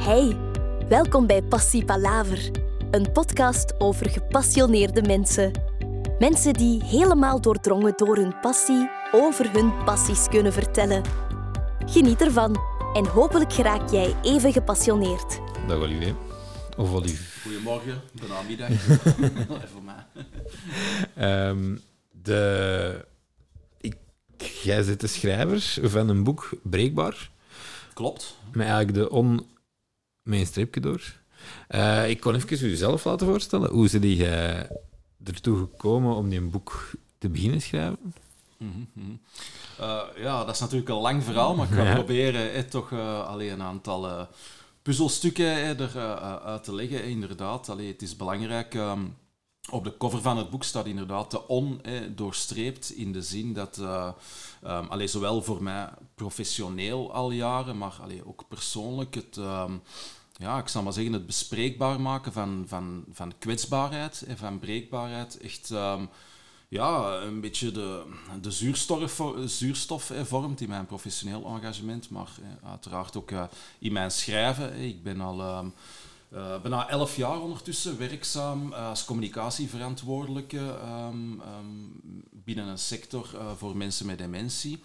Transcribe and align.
Hey, 0.00 0.36
welkom 0.88 1.26
bij 1.26 1.42
Passie 1.42 1.84
Palaver, 1.84 2.50
een 2.90 3.12
podcast 3.12 3.80
over 3.80 4.10
gepassioneerde 4.10 5.02
mensen. 5.02 5.52
Mensen 6.18 6.52
die 6.52 6.84
helemaal 6.84 7.40
doordrongen 7.40 7.92
door 7.96 8.16
hun 8.16 8.40
passie 8.40 8.90
over 9.12 9.52
hun 9.52 9.84
passies 9.84 10.28
kunnen 10.28 10.52
vertellen. 10.52 11.02
Geniet 11.86 12.20
ervan 12.20 12.56
en 12.94 13.06
hopelijk 13.06 13.52
geraak 13.52 13.90
jij 13.90 14.16
even 14.22 14.52
gepassioneerd. 14.52 15.40
Dag 15.68 15.78
Olivier. 15.78 16.14
Of 16.76 16.92
Olivier. 16.92 17.42
Goedemorgen, 17.42 18.00
middag. 18.48 18.70
voor 19.72 19.82
mij. 19.84 20.24
Ehm, 21.14 21.76
de... 22.22 23.06
Ik... 23.80 23.96
Jij 24.62 24.82
zit 24.82 25.00
de 25.00 25.06
schrijver 25.06 25.90
van 25.90 26.08
een 26.08 26.24
boek 26.24 26.50
Breekbaar. 26.62 27.30
Klopt. 27.94 28.36
Met 28.52 28.66
eigenlijk 28.66 28.94
de 28.94 29.10
on... 29.10 29.58
Met 30.22 30.40
een 30.40 30.46
streepje 30.46 30.80
door. 30.80 31.18
Eh, 31.68 32.10
ik 32.10 32.20
kon 32.20 32.34
even 32.34 32.56
jezelf 32.56 33.04
laten 33.04 33.26
voorstellen. 33.26 33.70
Hoe 33.70 33.88
zit 33.88 34.02
jij 34.02 34.68
ertoe 35.24 35.58
gekomen 35.58 36.14
om 36.14 36.28
die 36.28 36.38
een 36.38 36.50
boek 36.50 36.90
te 37.18 37.28
beginnen 37.28 37.60
schrijven? 37.60 38.14
Mhm, 38.56 38.84
mhm. 38.92 39.10
Eh, 39.78 40.02
ja, 40.16 40.44
dat 40.44 40.54
is 40.54 40.60
natuurlijk 40.60 40.88
een 40.88 40.96
lang 40.96 41.24
verhaal, 41.24 41.54
maar 41.54 41.68
ik 41.68 41.74
ga 41.74 41.94
proberen 41.94 42.52
eh, 42.52 42.62
toch 42.62 42.90
uh, 42.90 43.26
alleen 43.26 43.50
een 43.50 43.62
aantal 43.62 44.06
uh, 44.06 44.22
puzzelstukken 44.82 45.78
eruit 45.78 46.64
te 46.64 46.74
leggen. 46.74 47.04
Inderdaad, 47.04 47.68
allee, 47.68 47.88
het 47.88 48.02
is 48.02 48.16
belangrijk. 48.16 48.74
Um, 48.74 49.16
op 49.70 49.84
de 49.84 49.96
cover 49.96 50.20
van 50.20 50.36
het 50.36 50.50
boek 50.50 50.64
staat 50.64 50.86
inderdaad 50.86 51.30
de 51.30 51.46
on 51.46 51.80
doorstreept 52.14 52.90
in 52.90 53.12
de 53.12 53.22
zin 53.22 53.52
dat, 53.52 53.80
allee, 54.62 55.06
zowel 55.06 55.42
voor 55.42 55.62
mij 55.62 55.88
professioneel 56.14 57.12
al 57.12 57.30
jaren, 57.30 57.78
maar 57.78 57.98
allee, 58.02 58.26
ook 58.26 58.44
persoonlijk 58.48 59.14
het... 59.14 59.36
Um, 59.36 59.82
ja, 60.36 60.58
ik 60.58 60.68
zal 60.68 60.82
maar 60.82 60.92
zeggen, 60.92 61.12
het 61.12 61.26
bespreekbaar 61.26 62.00
maken 62.00 62.32
van, 62.32 62.64
van, 62.66 63.04
van 63.12 63.32
kwetsbaarheid 63.38 64.22
en 64.22 64.38
van 64.38 64.58
breekbaarheid 64.58 65.38
echt 65.38 65.72
ja, 66.68 67.20
een 67.20 67.40
beetje 67.40 67.72
de, 67.72 68.02
de 68.40 68.50
zuurstof, 68.50 69.22
zuurstof 69.44 70.12
vormt 70.22 70.60
in 70.60 70.68
mijn 70.68 70.86
professioneel 70.86 71.44
engagement, 71.44 72.10
maar 72.10 72.28
uiteraard 72.64 73.16
ook 73.16 73.30
uh, 73.30 73.44
in 73.78 73.92
mijn 73.92 74.10
schrijven. 74.10 74.74
Ik 74.76 75.02
ben 75.02 75.20
al 75.20 75.72
uh, 76.32 76.60
bijna 76.60 76.88
elf 76.88 77.16
jaar 77.16 77.40
ondertussen 77.40 77.98
werkzaam 77.98 78.72
als 78.72 79.04
communicatieverantwoordelijke 79.04 80.78
um, 80.84 81.40
um, 81.40 82.00
binnen 82.30 82.66
een 82.66 82.78
sector 82.78 83.30
uh, 83.34 83.52
voor 83.56 83.76
mensen 83.76 84.06
met 84.06 84.18
dementie. 84.18 84.82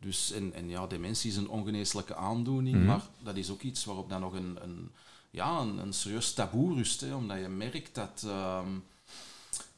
Dus, 0.00 0.32
en, 0.32 0.54
en 0.54 0.68
ja, 0.68 0.86
dementie 0.86 1.30
is 1.30 1.36
een 1.36 1.48
ongeneeslijke 1.48 2.14
aandoening, 2.14 2.76
mm 2.76 2.80
-hmm. 2.80 2.90
maar 2.90 3.02
dat 3.22 3.36
is 3.36 3.50
ook 3.50 3.62
iets 3.62 3.84
waarop 3.84 4.08
dan 4.08 4.20
nog 4.20 4.32
een, 4.32 4.58
een, 4.62 4.90
ja, 5.30 5.58
een, 5.58 5.78
een 5.78 5.92
serieus 5.92 6.32
taboe 6.32 6.74
rust, 6.74 7.00
hè, 7.00 7.14
omdat 7.14 7.38
je 7.38 7.48
merkt 7.48 7.94
dat... 7.94 8.24
Um, 8.26 8.84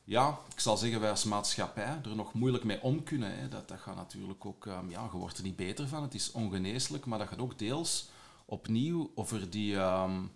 ja, 0.05 0.39
ik 0.53 0.61
zal 0.61 0.77
zeggen, 0.77 1.01
wij 1.01 1.11
als 1.11 1.25
maatschappij 1.25 2.01
er 2.05 2.17
nog 2.17 2.33
moeilijk 2.33 2.65
mee 2.65 2.83
om 2.83 3.03
kunnen. 3.03 3.39
Hè. 3.39 3.49
Dat, 3.49 3.69
dat 3.69 3.81
gaat 3.81 3.97
natuurlijk 3.97 4.45
ook, 4.45 4.65
um, 4.67 4.91
ja, 4.91 5.09
je 5.13 5.19
wordt 5.19 5.39
er 5.39 5.45
niet 5.45 5.57
beter 5.57 5.89
van, 5.89 6.03
het 6.03 6.15
is 6.15 6.33
ongeneeslijk, 6.33 7.07
maar 7.07 7.19
dat 7.19 7.29
gaat 7.29 7.39
ook 7.39 7.59
deels 7.59 8.09
opnieuw 8.45 9.11
over 9.15 9.51
die, 9.51 9.75
um, 9.77 10.31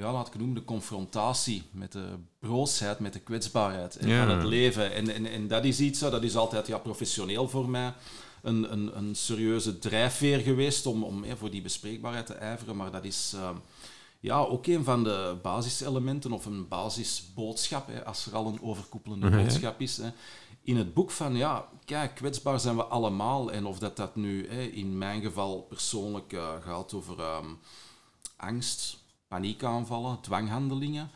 ja, 0.00 0.12
laat 0.12 0.26
ik 0.26 0.34
noemen, 0.34 0.54
de 0.54 0.64
confrontatie 0.64 1.62
met 1.70 1.92
de 1.92 2.08
broosheid, 2.38 2.98
met 2.98 3.12
de 3.12 3.20
kwetsbaarheid 3.20 3.98
ja. 4.00 4.26
van 4.26 4.36
het 4.36 4.46
leven. 4.46 4.92
En, 4.92 5.14
en, 5.14 5.26
en 5.26 5.48
dat 5.48 5.64
is 5.64 5.80
iets, 5.80 5.98
dat 5.98 6.22
is 6.22 6.36
altijd 6.36 6.66
ja, 6.66 6.78
professioneel 6.78 7.48
voor 7.48 7.68
mij. 7.68 7.94
Een, 8.42 8.72
een, 8.72 8.96
een 8.96 9.14
serieuze 9.14 9.78
drijfveer 9.78 10.38
geweest 10.38 10.86
om, 10.86 11.02
om 11.02 11.24
voor 11.36 11.50
die 11.50 11.62
bespreekbaarheid 11.62 12.26
te 12.26 12.34
ijveren, 12.34 12.76
maar 12.76 12.90
dat 12.90 13.04
is... 13.04 13.32
Um, 13.36 13.60
ja, 14.20 14.38
ook 14.38 14.66
een 14.66 14.84
van 14.84 15.04
de 15.04 15.36
basiselementen 15.42 16.32
of 16.32 16.46
een 16.46 16.68
basisboodschap, 16.68 17.86
hè, 17.86 18.04
als 18.04 18.26
er 18.26 18.36
al 18.36 18.46
een 18.46 18.62
overkoepelende 18.62 19.30
boodschap 19.30 19.80
is. 19.80 19.96
Hè. 19.96 20.10
In 20.62 20.76
het 20.76 20.94
boek 20.94 21.10
van, 21.10 21.36
ja, 21.36 21.68
kijk, 21.84 22.14
kwetsbaar 22.14 22.60
zijn 22.60 22.76
we 22.76 22.84
allemaal. 22.84 23.52
En 23.52 23.66
of 23.66 23.78
dat, 23.78 23.96
dat 23.96 24.16
nu 24.16 24.48
hè, 24.48 24.62
in 24.62 24.98
mijn 24.98 25.22
geval 25.22 25.60
persoonlijk 25.60 26.32
uh, 26.32 26.48
gaat 26.60 26.94
over 26.94 27.20
um, 27.20 27.58
angst, 28.36 28.98
paniekaanvallen, 29.30 30.20
dwanghandelingen. 30.20 31.10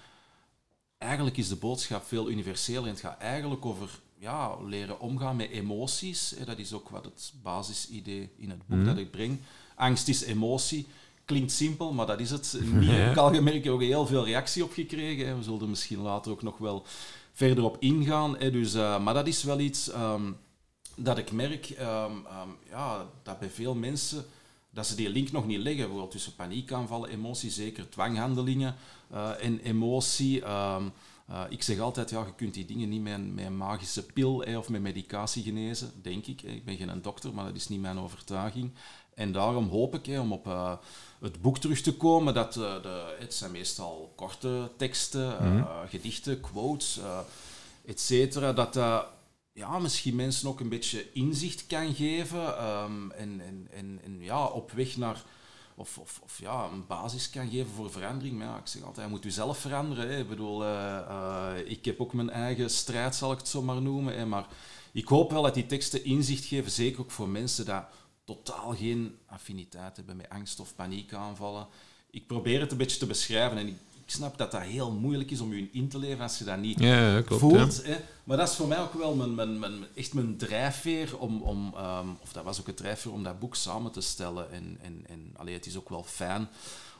Eigenlijk 0.99 1.37
is 1.37 1.49
de 1.49 1.57
boodschap 1.57 2.05
veel 2.07 2.31
universeler 2.31 2.83
en 2.83 2.89
het 2.89 3.01
gaat 3.01 3.19
eigenlijk 3.19 3.67
over 3.67 4.01
ja, 4.19 4.57
leren 4.63 5.01
omgaan 5.01 5.37
met 5.37 5.51
emoties. 5.51 6.35
Dat 6.45 6.59
is 6.59 6.73
ook 6.73 6.89
wat 6.89 7.05
het 7.05 7.33
basisidee 7.43 8.31
in 8.37 8.51
het 8.51 8.67
boek 8.67 8.79
Mhm. 8.79 8.87
dat 8.87 8.97
ik 8.99 9.11
breng. 9.11 9.41
Angst 9.75 10.09
is 10.09 10.23
emotie 10.23 10.87
klinkt 11.25 11.53
simpel, 11.53 11.93
maar 11.93 12.07
dat 12.07 12.21
is 12.21 12.31
het 12.31 12.57
niet. 12.73 12.89
Ik 12.91 12.97
heb 12.97 13.19
al 13.19 13.35
gemerkt, 13.35 13.69
ook 13.69 13.81
heel 13.81 14.07
veel 14.07 14.25
reactie 14.25 14.65
op 14.65 14.73
gekregen. 14.73 15.37
We 15.37 15.43
zullen 15.43 15.61
er 15.61 15.69
misschien 15.69 16.01
later 16.01 16.33
ook 16.33 16.43
nog 16.43 16.59
wel 16.59 16.85
verder 17.33 17.65
op 17.65 17.77
ingaan. 17.81 18.37
Dus, 18.39 18.75
uh, 18.75 19.01
maar 19.01 19.15
dat 19.15 19.27
is 19.27 19.43
wel 19.43 19.59
iets 19.59 19.95
um, 19.95 20.37
dat 20.97 21.19
ik 21.19 21.33
merk, 21.33 21.71
um, 21.81 21.87
um, 21.87 22.57
ja, 22.71 23.07
dat 23.23 23.39
bij 23.39 23.51
veel 23.51 23.75
mensen, 23.75 24.25
dat 24.75 24.87
ze 24.87 24.95
die 24.95 25.09
link 25.09 25.33
nog 25.33 25.47
niet 25.47 25.59
leggen, 25.59 25.81
bijvoorbeeld 25.83 26.11
tussen 26.11 26.35
paniekaanvallen, 26.35 27.11
emotie, 27.11 27.51
zeker 27.51 27.89
dwanghandelingen 27.89 28.75
uh, 29.13 29.45
en 29.45 29.61
emotie. 29.61 30.41
Uh, 30.41 30.83
ik 31.49 31.63
zeg 31.63 31.79
altijd, 31.79 32.11
ja, 32.11 32.21
je 32.21 32.35
kunt 32.37 32.55
die 32.55 32.65
dingen 32.65 32.89
niet 32.89 33.03
met 33.03 33.13
een, 33.13 33.35
met 33.35 33.45
een 33.45 33.57
magische 33.57 34.03
pil 34.07 34.43
eh, 34.43 34.59
of 34.59 34.69
met 34.69 34.81
medicatie 34.81 35.43
genezen, 35.43 35.93
denk 36.03 36.27
ik. 36.27 36.43
Ik 36.43 36.65
ben 36.65 36.77
geen 36.77 37.03
dokter, 37.03 37.35
maar 37.35 37.45
dat 37.45 37.55
is 37.55 37.69
niet 37.69 37.81
mijn 37.81 37.99
overtuiging. 37.99 38.71
En 39.15 39.33
daarom 39.33 39.69
hoop 39.69 39.95
ik 39.95 40.21
om 40.21 40.33
op 40.33 40.47
uh, 40.47 40.73
het 41.21 41.43
boek 41.43 41.59
terug 41.59 41.81
te 41.81 41.97
komen. 41.97 42.35
Dat, 42.35 42.57
uh, 42.57 42.83
de, 42.83 43.17
het 43.19 43.35
zijn 43.35 43.51
meestal 43.51 44.13
korte 44.17 44.71
teksten, 44.77 45.37
mm 45.41 45.57
-hmm. 45.57 45.67
gedichten, 45.89 46.41
quotes, 46.41 47.01
et 47.87 48.01
cetera. 48.01 48.53
Dat 48.53 48.77
ja, 49.55 49.79
misschien 49.79 50.17
mensen 50.17 50.49
ook 50.49 50.61
een 50.61 50.69
beetje 50.69 51.13
inzicht 51.13 51.67
kan 51.67 51.95
geven. 51.95 52.65
Um, 52.65 53.11
en, 53.11 53.41
en, 53.71 54.01
en, 54.05 54.17
ja, 54.19 54.45
op 54.45 54.73
weg 54.73 54.97
naar... 54.97 55.23
Of, 55.77 55.99
of, 55.99 56.21
of, 56.23 56.39
ja, 56.39 56.69
een 56.73 56.87
basis 56.87 57.31
kan 57.31 57.51
geven 57.51 57.71
voor 57.71 57.91
verandering. 57.91 58.39
Maar 58.39 58.47
ja, 58.47 58.57
ik 58.57 58.67
zeg 58.67 58.83
altijd, 58.83 59.07
je 59.07 59.13
moet 59.13 59.23
jezelf 59.25 59.59
veranderen. 59.59 60.09
Hè. 60.09 60.19
Ik 60.19 60.29
bedoel, 60.29 60.65
ik 61.67 61.85
heb 61.85 62.01
ook 62.01 62.13
mijn 62.13 62.31
eigen 62.31 62.71
strijd, 62.71 63.15
zal 63.15 63.33
ik 63.33 63.39
het 63.39 63.49
zo 63.49 63.63
maar 63.63 63.83
noemen. 63.83 64.17
Hè. 64.17 64.27
Maar 64.27 64.47
ik 64.93 65.09
hoop 65.09 65.31
wel 65.31 65.43
dat 65.43 65.55
die 65.55 65.67
teksten 65.67 66.05
inzicht 66.05 66.45
geven, 66.45 66.71
zeker 66.71 67.01
ook 67.01 67.11
voor 67.11 67.29
mensen 67.29 67.65
dat 67.65 67.85
totaal 68.25 68.75
geen 68.75 69.17
affiniteit 69.27 69.97
hebben 69.97 70.17
met 70.17 70.29
angst 70.29 70.61
of 70.61 70.75
paniekaanvallen. 70.75 71.67
Ik 72.11 72.27
probeer 72.27 72.61
het 72.61 72.73
een 72.73 72.79
beetje 72.79 72.99
te 72.99 73.07
beschrijven 73.07 73.59
en 73.59 73.79
snap 74.07 74.39
dat 74.39 74.51
dat 74.51 74.61
heel 74.61 74.93
moeilijk 74.93 75.31
is 75.31 75.41
om 75.41 75.55
je 75.55 75.69
in 75.73 75.89
te 75.89 75.99
leven 75.99 76.23
als 76.23 76.39
je 76.39 76.45
dat 76.45 76.59
niet 76.59 76.81
ja, 76.81 77.23
klopt, 77.23 77.41
voelt. 77.41 77.85
Hè. 77.85 77.97
Maar 78.25 78.37
dat 78.37 78.49
is 78.49 78.55
voor 78.55 78.69
mij 78.69 78.81
ook 78.81 78.95
wel 78.95 79.15
mijn, 79.15 79.35
mijn, 79.35 79.59
mijn, 79.59 79.87
echt 79.95 80.15
mijn 80.15 80.37
drijfveer 80.37 81.19
om, 81.19 81.43
om 81.43 81.75
um, 81.79 82.17
of 82.23 82.33
dat 82.33 82.45
was 82.45 82.61
ook 82.61 82.67
het 82.67 82.77
drijfveer 82.77 83.13
om 83.13 83.23
dat 83.23 83.39
boek 83.39 83.55
samen 83.55 83.93
te 83.93 84.01
stellen. 84.01 84.53
En, 84.53 84.79
en, 84.83 85.05
en 85.09 85.35
allee, 85.37 85.55
het 85.55 85.67
is 85.67 85.77
ook 85.77 85.89
wel 85.89 86.05
fijn 86.05 86.49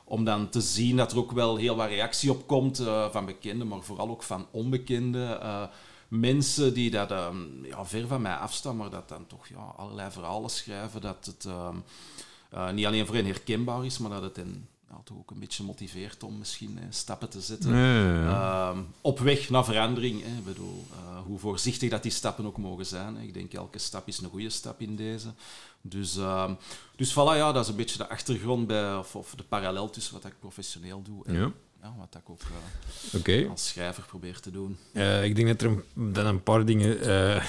om 0.03 0.23
dan 0.23 0.49
te 0.49 0.61
zien 0.61 0.97
dat 0.97 1.11
er 1.11 1.17
ook 1.17 1.31
wel 1.31 1.55
heel 1.55 1.75
wat 1.75 1.87
reactie 1.87 2.31
op 2.31 2.47
komt 2.47 2.79
uh, 2.79 3.09
van 3.09 3.25
bekenden, 3.25 3.67
maar 3.67 3.81
vooral 3.81 4.09
ook 4.09 4.23
van 4.23 4.47
onbekenden. 4.51 5.39
Uh, 5.41 5.63
mensen 6.07 6.73
die 6.73 6.91
dat 6.91 7.11
um, 7.11 7.65
ja, 7.65 7.85
ver 7.85 8.07
van 8.07 8.21
mij 8.21 8.35
afstaan, 8.35 8.75
maar 8.75 8.89
dat 8.89 9.09
dan 9.09 9.27
toch 9.27 9.47
ja, 9.47 9.73
allerlei 9.77 10.11
verhalen 10.11 10.49
schrijven, 10.49 11.01
dat 11.01 11.25
het 11.25 11.45
um, 11.45 11.83
uh, 12.53 12.71
niet 12.71 12.85
alleen 12.85 13.05
voor 13.05 13.15
hen 13.15 13.25
herkenbaar 13.25 13.85
is, 13.85 13.97
maar 13.97 14.09
dat 14.09 14.21
het 14.21 14.35
hen 14.35 14.67
toch 15.03 15.17
ook 15.17 15.31
een 15.31 15.39
beetje 15.39 15.63
motiveert 15.63 16.23
om 16.23 16.37
misschien 16.37 16.77
eh, 16.79 16.85
stappen 16.89 17.29
te 17.29 17.41
zetten. 17.41 17.73
Um, 17.73 18.87
op 19.01 19.19
weg 19.19 19.49
naar 19.49 19.65
verandering. 19.65 20.23
Hè. 20.23 20.37
Ik 20.37 20.45
bedoel, 20.45 20.85
uh, 20.91 21.19
hoe 21.25 21.39
voorzichtig 21.39 21.89
dat 21.89 22.03
die 22.03 22.11
stappen 22.11 22.45
ook 22.45 22.57
mogen 22.57 22.85
zijn. 22.85 23.15
Hè. 23.15 23.23
Ik 23.23 23.33
denk 23.33 23.53
elke 23.53 23.79
stap 23.79 24.07
is 24.07 24.19
een 24.19 24.29
goede 24.29 24.49
stap 24.49 24.81
in 24.81 24.95
deze. 24.95 25.27
Dus, 25.81 26.17
dus 26.95 27.11
voilà, 27.11 27.35
ja, 27.35 27.51
dat 27.51 27.63
is 27.63 27.69
een 27.69 27.75
beetje 27.75 27.97
de 27.97 28.09
achtergrond 28.09 28.67
bij, 28.67 28.95
of, 28.95 29.15
of 29.15 29.33
de 29.35 29.43
parallel 29.43 29.89
tussen 29.89 30.13
wat 30.13 30.25
ik 30.25 30.39
professioneel 30.39 31.01
doe 31.01 31.25
en 31.25 31.33
ja. 31.33 31.51
Ja, 31.85 31.95
wat 31.97 32.15
ik 32.15 32.29
ook 32.29 32.41
uh, 32.41 33.19
okay. 33.19 33.45
als 33.45 33.67
schrijver 33.67 34.03
probeer 34.03 34.39
te 34.39 34.51
doen. 34.51 34.77
Uh, 34.93 35.23
ik 35.23 35.35
denk 35.35 35.47
dat 35.47 35.61
er 35.61 35.67
een, 35.67 36.13
dat 36.13 36.25
een 36.25 36.43
paar 36.43 36.65
dingen 36.65 37.07
uh, 37.07 37.43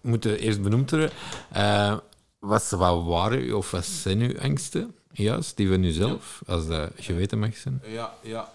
moeten 0.00 0.38
eerst 0.38 0.62
benoemd 0.62 0.90
worden. 0.90 1.10
Uh, 1.56 1.96
wat, 2.38 2.70
wat 2.70 3.04
waren 3.04 3.56
of 3.56 3.70
wat 3.70 3.84
zijn 3.84 4.20
uw 4.20 4.40
angsten, 4.40 4.94
juist, 5.16 5.56
die 5.56 5.68
van 5.68 5.82
uzelf, 5.82 6.42
ja. 6.46 6.52
als 6.52 6.66
dat 6.66 6.90
geweten 6.96 7.38
mag 7.38 7.56
zijn? 7.56 7.82
Ja, 7.86 8.14
ja. 8.22 8.52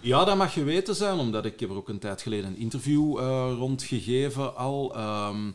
Ja, 0.00 0.24
dat 0.24 0.36
mag 0.36 0.52
geweten 0.52 0.94
zijn, 0.94 1.18
omdat 1.18 1.44
ik 1.44 1.60
heb 1.60 1.70
er 1.70 1.76
ook 1.76 1.88
een 1.88 1.98
tijd 1.98 2.22
geleden 2.22 2.46
een 2.46 2.58
interview 2.58 3.18
rondgegeven 3.58 4.56
al. 4.56 4.98
Um, 5.28 5.54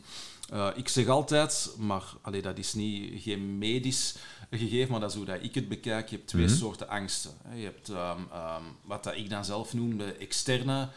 ik 0.74 0.88
zeg 0.88 1.08
altijd, 1.08 1.70
maar 1.78 2.02
allee, 2.22 2.42
dat 2.42 2.58
is 2.58 2.74
niet, 2.74 3.22
geen 3.22 3.58
medisch 3.58 4.16
gegeven, 4.50 4.90
maar 4.90 5.00
dat 5.00 5.10
is 5.10 5.16
hoe 5.16 5.24
dat 5.24 5.38
ik 5.42 5.54
het 5.54 5.68
bekijk. 5.68 6.08
Je 6.08 6.16
hebt 6.16 6.28
twee 6.28 6.42
Mhm. 6.42 6.52
mm 6.52 6.58
-hmm. 6.58 6.66
soorten 6.68 6.88
angsten. 6.88 7.30
Je 7.54 7.64
hebt 7.64 7.88
um, 7.88 7.96
um, 7.96 8.76
wat 8.82 9.04
dat 9.04 9.16
ik 9.16 9.30
dan 9.30 9.44
zelf 9.44 9.74
noem 9.74 9.98
de 9.98 10.12
externe 10.12 10.88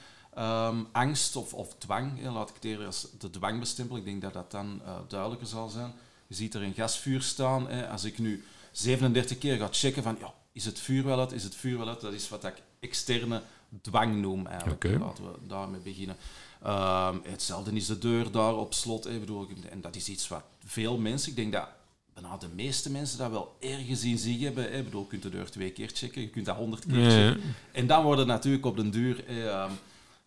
angst 0.92 1.36
of, 1.36 1.54
of 1.54 1.76
dwang. 1.78 2.12
Ja, 2.22 2.32
laat 2.32 2.50
ik 2.50 2.56
het 2.56 2.66
eerder 2.66 2.86
als 2.86 3.08
de 3.20 3.30
dwang 3.30 3.60
bestempelen. 3.60 4.00
Ik 4.00 4.08
denk 4.08 4.22
dat 4.22 4.34
dat 4.34 4.52
dan 4.52 4.82
uh, 4.86 4.96
duidelijker 5.08 5.48
zal 5.48 5.70
zijn. 5.70 5.94
Je 6.28 6.36
ziet 6.36 6.54
er 6.54 6.62
een 6.62 6.74
gasvuur 6.74 7.22
staan. 7.22 7.70
Hè. 7.70 7.90
Als 7.90 8.04
ik 8.04 8.20
nu 8.20 8.44
37 8.78 9.38
keer 9.38 9.58
ga 9.58 9.68
checken 9.72 10.04
van, 10.04 10.18
ja, 10.20 10.34
is 10.52 10.66
het 10.66 10.80
vuur 10.80 11.04
wel 11.04 11.20
uit, 11.20 11.32
is 11.32 11.44
het 11.44 11.56
vuur 11.56 11.78
wel 11.78 11.88
uit. 11.88 12.02
Dat 12.02 12.14
is 12.14 12.30
wat 12.30 12.44
ik 12.44 12.62
externe 12.80 13.42
dwang 13.82 14.22
noem 14.22 14.48
eigenlijk. 14.48 14.84
Oké. 14.84 14.98
Laten 15.00 15.24
we 15.24 15.48
daarmee 15.48 15.80
beginnen. 15.80 16.16
Ehm, 16.64 17.18
hetzelfde 17.24 17.72
is 17.72 17.86
de 17.86 17.98
deur 17.98 18.32
daar 18.32 18.56
op 18.56 18.74
slot. 18.74 19.04
hè, 19.04 19.20
bedoel, 19.20 19.48
en 19.70 19.82
dat 19.82 19.96
is 19.96 20.10
iets 20.10 20.28
wat 20.28 20.44
veel 20.66 20.98
mensen, 20.98 21.30
ik 21.30 21.36
denk 21.36 21.52
dat 21.52 21.68
bijna 22.14 22.38
de 22.38 22.48
meeste 22.56 22.92
mensen 22.92 23.18
dat 23.18 23.32
wel 23.32 23.56
ergens 23.60 24.04
in 24.04 24.18
zich 24.18 24.40
hebben. 24.40 24.64
hè. 24.64 24.78
Ik 24.78 24.84
bedoel, 24.84 25.02
je 25.02 25.08
kunt 25.08 25.24
de 25.24 25.30
deur 25.30 25.50
twee 25.50 25.72
keer 25.72 25.90
checken, 25.94 26.22
je 26.22 26.30
kunt 26.30 26.46
dat 26.46 26.56
honderd 26.56 26.86
keer 26.86 27.12
checken. 27.12 27.42
En 27.72 27.88
dan 27.88 28.04
wordt 28.04 28.20
het 28.20 28.28
natuurlijk 28.28 28.66
op 28.66 28.76
den 28.78 28.92
duur 28.92 29.26
ehm, 29.26 29.72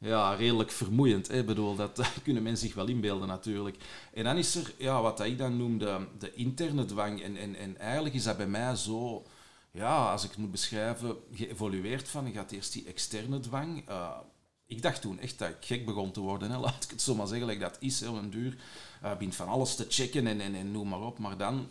ja, 0.01 0.35
redelijk 0.35 0.71
vermoeiend. 0.71 1.29
Hè. 1.29 1.39
Ik 1.39 1.47
bedoel, 1.47 1.77
dat, 1.77 2.13
kunnen 2.23 2.43
mensen 2.43 2.67
zich 2.67 2.77
wel 2.77 2.87
inbeelden 2.87 3.29
natuurlijk. 3.29 3.77
En 4.13 4.25
dan 4.25 4.37
is 4.37 4.55
er, 4.55 4.75
ja, 4.79 5.03
wat 5.03 5.21
ik 5.21 5.39
dan 5.39 5.57
noem, 5.57 5.79
de, 5.79 6.07
de 6.19 6.35
interne 6.35 6.85
dwang. 6.85 7.23
En, 7.23 7.37
en, 7.37 7.55
en 7.55 7.79
eigenlijk 7.79 8.15
is 8.15 8.23
dat 8.23 8.37
bij 8.37 8.47
mij 8.47 8.77
zo, 8.77 9.27
ja, 9.71 10.11
als 10.13 10.25
ik 10.25 10.31
het 10.31 10.39
moet 10.39 10.51
beschrijven, 10.51 11.17
geëvolueerd 11.33 12.09
van, 12.09 12.27
je 12.27 12.33
gaat 12.33 12.51
eerst 12.51 12.73
die 12.73 12.87
externe 12.87 13.41
dwang. 13.41 13.89
Eh, 13.89 14.19
ik 14.67 14.83
dacht 14.83 15.01
toen 15.01 15.19
echt 15.19 15.39
dat 15.39 15.49
ik 15.49 15.57
gek 15.61 15.85
begon 15.85 16.13
te 16.13 16.21
worden, 16.21 16.51
hè. 16.51 16.59
laat 16.67 16.85
ik 16.85 16.91
het 16.91 17.03
zo 17.03 17.15
maar 17.15 17.27
zeggen, 17.27 17.47
like 17.47 17.61
dat 17.61 17.77
is, 17.81 18.03
op 18.03 18.17
een 18.17 18.31
duur. 18.31 18.59
eh 19.03 19.13
begint 19.13 19.37
van 19.37 19.49
alles 19.49 19.77
te 19.77 19.87
checken 19.89 20.27
en, 20.27 20.41
en, 20.41 20.55
en 20.55 20.73
noem 20.73 20.89
maar 20.89 21.01
op. 21.01 21.19
Maar 21.19 21.37
dan, 21.37 21.69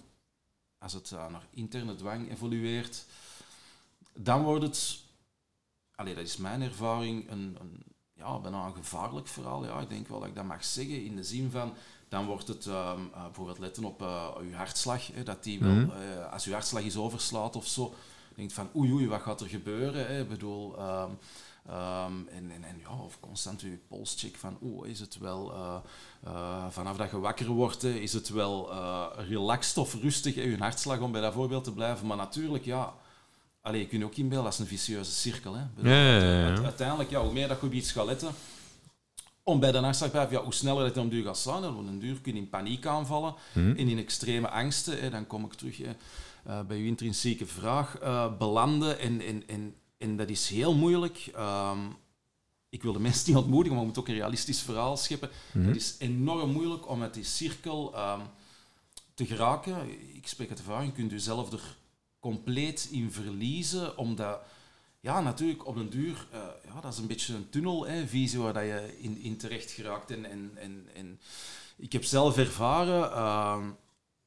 als 0.77 0.93
het 0.93 1.11
eh, 1.11 1.29
naar 1.31 1.47
interne 1.49 1.95
dwang 1.95 2.31
evolueert, 2.31 3.05
dan 4.13 4.43
wordt 4.43 4.63
het, 4.63 4.99
allee, 5.95 6.15
dat 6.15 6.23
is 6.23 6.37
mijn 6.37 6.61
ervaring, 6.61 7.29
een, 7.31 7.57
een, 7.59 7.88
ja, 8.19 8.39
bijna 8.39 8.65
een 8.65 8.73
gevaarlijk 8.73 9.27
verhaal. 9.27 9.65
Ja, 9.65 9.79
ik 9.79 9.89
denk 9.89 10.07
wel 10.07 10.19
dat 10.19 10.27
ik 10.27 10.35
dat 10.35 10.45
mag 10.45 10.63
zeggen, 10.65 11.03
in 11.05 11.15
de 11.15 11.23
zin 11.23 11.51
van, 11.51 11.73
dan 12.09 12.25
wordt 12.25 12.47
het 12.47 12.65
uh, 12.65 12.73
uh, 13.15 13.23
bijvoorbeeld 13.23 13.59
letten 13.59 13.83
op 13.83 14.01
uh, 14.01 14.25
uw 14.39 14.53
hartslag, 14.53 15.07
hè, 15.13 15.23
dat 15.23 15.43
die 15.43 15.59
wel, 15.59 15.71
Mhm. 15.71 15.89
uh, 15.89 16.31
als 16.31 16.45
uw 16.45 16.51
hartslag 16.53 16.83
is 16.83 16.97
overslaat 16.97 17.55
of 17.55 17.67
zo, 17.67 17.93
denkt 18.35 18.53
van 18.53 18.69
oei 18.75 18.91
oei, 18.93 19.07
wat 19.07 19.21
gaat 19.21 19.41
er 19.41 19.47
gebeuren? 19.49 20.07
Hè? 20.07 20.21
Ik 20.21 20.29
bedoel, 20.29 20.79
um, 20.79 21.17
um, 21.69 22.27
en, 22.27 22.51
en, 22.51 22.63
en 22.63 22.79
ja, 22.79 23.03
of 23.03 23.19
constant 23.19 23.61
uw 23.61 23.77
polscheck 23.87 24.35
van 24.37 24.57
oeh, 24.61 24.87
is 24.87 24.99
het 24.99 25.17
wel, 25.17 25.53
vanaf 26.69 26.97
dat 26.97 27.09
je 27.11 27.19
wakker 27.19 27.47
wordt, 27.47 27.81
hè, 27.81 27.89
is 27.89 28.13
het 28.13 28.29
wel 28.29 28.73
relaxed 29.17 29.77
of 29.77 29.93
rustig, 29.93 30.35
hè, 30.35 30.41
uw 30.41 30.57
hartslag, 30.57 30.99
om 30.99 31.11
bij 31.11 31.21
dat 31.21 31.33
voorbeeld 31.33 31.63
te 31.63 31.73
blijven. 31.73 32.07
Maar 32.07 32.17
natuurlijk, 32.17 32.65
ja, 32.65 32.93
Allee, 33.61 33.79
je 33.81 33.87
kunt 33.87 34.03
ook 34.03 34.15
inbeelden, 34.15 34.43
dat 34.43 34.53
is 34.53 34.59
een 34.59 34.65
vicieuze 34.77 35.11
cirkel. 35.11 35.55
Hè? 35.55 35.63
Bedoel, 35.75 35.91
Ja, 35.91 36.17
ja, 36.19 36.47
ja. 36.47 36.61
Uiteindelijk, 36.63 37.09
ja, 37.09 37.21
hoe 37.21 37.33
meer 37.33 37.47
dat 37.47 37.59
je 37.59 37.65
op 37.65 37.73
iets 37.73 37.91
gaat 37.91 38.05
letten, 38.05 38.33
om 39.43 39.59
bij 39.59 39.71
de 39.71 39.79
blijven, 39.79 40.31
ja, 40.31 40.43
hoe 40.43 40.53
sneller 40.53 40.85
het 40.85 40.97
om 40.97 41.09
duur 41.09 41.23
gaat 41.23 41.37
slaan. 41.37 41.63
En 41.63 41.87
een 41.87 41.99
duur 41.99 42.21
kun 42.21 42.33
je 42.33 42.39
in 42.39 42.49
paniek 42.49 42.85
aanvallen 42.85 43.35
Hm. 43.53 43.59
en 43.59 43.89
in 43.89 43.97
extreme 43.97 44.49
angsten. 44.49 44.99
Hè, 44.99 45.09
dan 45.09 45.27
kom 45.27 45.45
ik 45.45 45.53
terug 45.53 45.77
hè, 45.77 45.95
uh, 46.47 46.61
bij 46.67 46.77
uw 46.77 46.85
intrinsieke 46.85 47.45
vraag 47.45 48.01
uh, 48.01 48.37
belanden. 48.37 48.99
En, 48.99 49.21
en, 49.21 49.47
en, 49.47 49.75
en 49.97 50.17
dat 50.17 50.29
is 50.29 50.49
heel 50.49 50.75
moeilijk. 50.75 51.31
Um, 51.37 51.95
ik 52.69 52.83
wil 52.83 52.93
de 52.93 52.99
mensen 52.99 53.27
niet 53.27 53.37
ontmoedigen, 53.37 53.69
maar 53.71 53.79
we 53.79 53.85
moeten 53.85 54.01
ook 54.01 54.07
een 54.07 54.21
realistisch 54.23 54.61
verhaal 54.61 54.97
scheppen. 54.97 55.29
Mhm. 55.51 55.67
Het 55.67 55.75
is 55.75 55.95
enorm 55.99 56.51
moeilijk 56.51 56.89
om 56.89 57.01
uit 57.01 57.13
die 57.13 57.23
cirkel 57.23 57.93
um, 57.97 58.21
te 59.13 59.25
geraken. 59.25 59.89
Ik 60.15 60.27
spreek 60.27 60.49
uit 60.49 60.59
ervaring, 60.59 60.91
je 60.91 60.97
kunt 60.97 61.11
jezelf 61.11 61.51
er 61.51 61.77
compleet 62.19 62.87
in 62.91 63.11
verliezen, 63.11 63.97
omdat 63.97 64.41
ja, 64.99 65.21
natuurlijk 65.21 65.67
op 65.67 65.75
een 65.75 65.89
duur, 65.89 66.27
uh, 66.33 66.39
ja, 66.65 66.81
dat 66.81 66.93
is 66.93 66.99
een 66.99 67.07
beetje 67.07 67.35
een 67.35 67.49
tunnelvisie 67.49 68.39
waar 68.39 68.53
dat 68.53 68.63
je 68.63 68.97
in, 69.01 69.21
in 69.21 69.37
terecht 69.37 69.71
geraakt. 69.71 70.11
En, 70.11 70.25
en, 70.25 70.51
en, 70.55 70.87
en 70.93 71.19
ik 71.77 71.93
heb 71.93 72.03
zelf 72.03 72.37
ervaren 72.37 73.11
uh, 73.11 73.67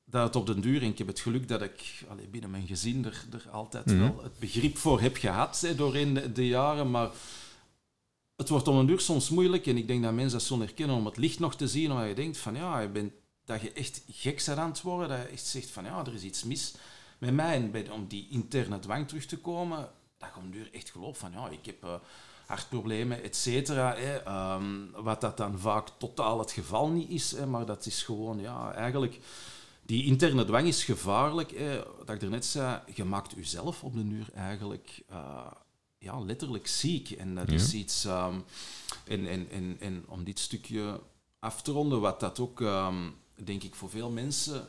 dat 0.05 0.25
het 0.25 0.37
op 0.37 0.47
den 0.47 0.61
duur, 0.61 0.83
en 0.83 0.89
ik 0.89 0.99
heb 0.99 1.07
het 1.07 1.21
geluk 1.21 1.49
dat 1.49 1.63
ik 1.63 2.05
allee, 2.09 2.29
binnen 2.29 2.51
mijn 2.51 2.67
gezin 2.67 3.05
er, 3.05 3.25
er 3.33 3.51
altijd 3.51 3.87
mm 3.87 3.99
-hmm. 3.99 4.15
wel 4.15 4.23
het 4.23 4.39
begrip 4.39 4.77
voor 4.77 5.01
heb 5.01 5.17
gehad 5.17 5.61
hè, 5.61 5.75
doorheen 5.75 6.15
de, 6.15 6.33
de, 6.33 6.47
jaren, 6.47 6.91
maar 6.91 7.11
het 8.37 8.49
wordt 8.49 8.69
op 8.69 8.75
een 8.75 8.87
duur 8.87 9.01
soms 9.01 9.29
moeilijk, 9.29 9.67
en 9.67 9.77
ik 9.77 9.87
denk 9.87 10.03
dat 10.03 10.13
mensen 10.13 10.39
dat 10.39 10.47
zullen 10.47 10.67
herkennen, 10.67 10.97
om 10.97 11.07
het 11.07 11.17
licht 11.17 11.39
nog 11.39 11.57
te 11.57 11.69
zien, 11.69 11.91
omdat 11.91 12.09
je 12.09 12.15
denkt 12.15 12.39
van 12.39 12.55
ja, 12.55 12.81
je 12.81 12.89
bent, 12.89 13.13
dat 13.45 13.61
je 13.61 13.73
echt 13.73 14.03
gek 14.11 14.43
bent 14.47 14.59
aan 14.59 14.71
het 14.71 14.83
worden, 14.83 15.09
dat 15.09 15.27
je 15.27 15.33
echt 15.33 15.47
zegt 15.47 15.71
van 15.71 15.85
ja, 15.85 16.05
er 16.07 16.15
is 16.15 16.23
iets 16.23 16.45
mis 16.45 16.75
met 17.23 17.35
mij, 17.35 17.71
bij, 17.71 17.91
om 17.91 18.07
die 18.07 18.27
interne 18.31 18.79
dwang 18.79 19.09
terug 19.09 19.27
te 19.27 19.39
komen, 19.39 19.89
dat 20.19 20.29
ik 20.29 20.37
op 20.37 20.43
een 20.43 20.51
duur 20.51 20.69
echt 20.73 20.91
geloof 20.91 21.19
van 21.19 21.33
ja, 21.33 21.49
ik 21.49 21.67
heb 21.67 21.85
uh, 21.85 21.95
hartproblemen, 22.47 23.23
et 23.23 23.37
cetera. 23.37 23.97
Um, 24.57 24.91
wat 24.91 25.21
dat 25.21 25.37
dan 25.37 25.59
vaak 25.59 25.89
totaal 25.99 26.39
het 26.39 26.51
geval 26.51 26.89
niet 26.89 27.11
is, 27.11 27.35
maar 27.35 27.67
dat 27.67 27.87
is 27.87 28.03
gewoon, 28.03 28.41
ja, 28.41 28.73
eigenlijk... 28.73 29.19
Die 29.87 30.05
interne 30.05 30.45
dwang 30.45 30.67
is 30.67 30.85
gevaarlijk. 30.85 31.51
Hè. 31.51 31.83
Dat 32.05 32.23
ik 32.23 32.31
net 32.31 32.45
zei, 32.45 32.81
je 32.95 33.05
maakt 33.05 33.33
jezelf 33.37 33.85
op 33.85 33.95
de 33.95 34.09
duur 34.09 34.27
eigenlijk 34.35 35.03
uh, 35.11 35.47
ja, 35.99 36.21
letterlijk 36.21 36.67
ziek. 36.67 37.11
En 37.11 37.35
dat 37.35 37.49
ja. 37.49 37.55
is 37.55 37.75
iets... 37.75 38.05
Um, 38.05 38.45
en, 39.05 39.27
en, 39.27 39.51
en, 39.51 39.77
en 39.81 40.05
om 40.09 40.25
dit 40.25 40.39
stukje 40.39 41.01
af 41.39 41.63
te 41.63 41.73
ronden, 41.73 42.01
wat 42.01 42.21
dat 42.21 42.39
ook, 42.39 42.61
um, 42.61 43.15
denk 43.45 43.63
ik, 43.63 43.75
voor 43.75 43.91
veel 43.91 44.11
mensen 44.11 44.69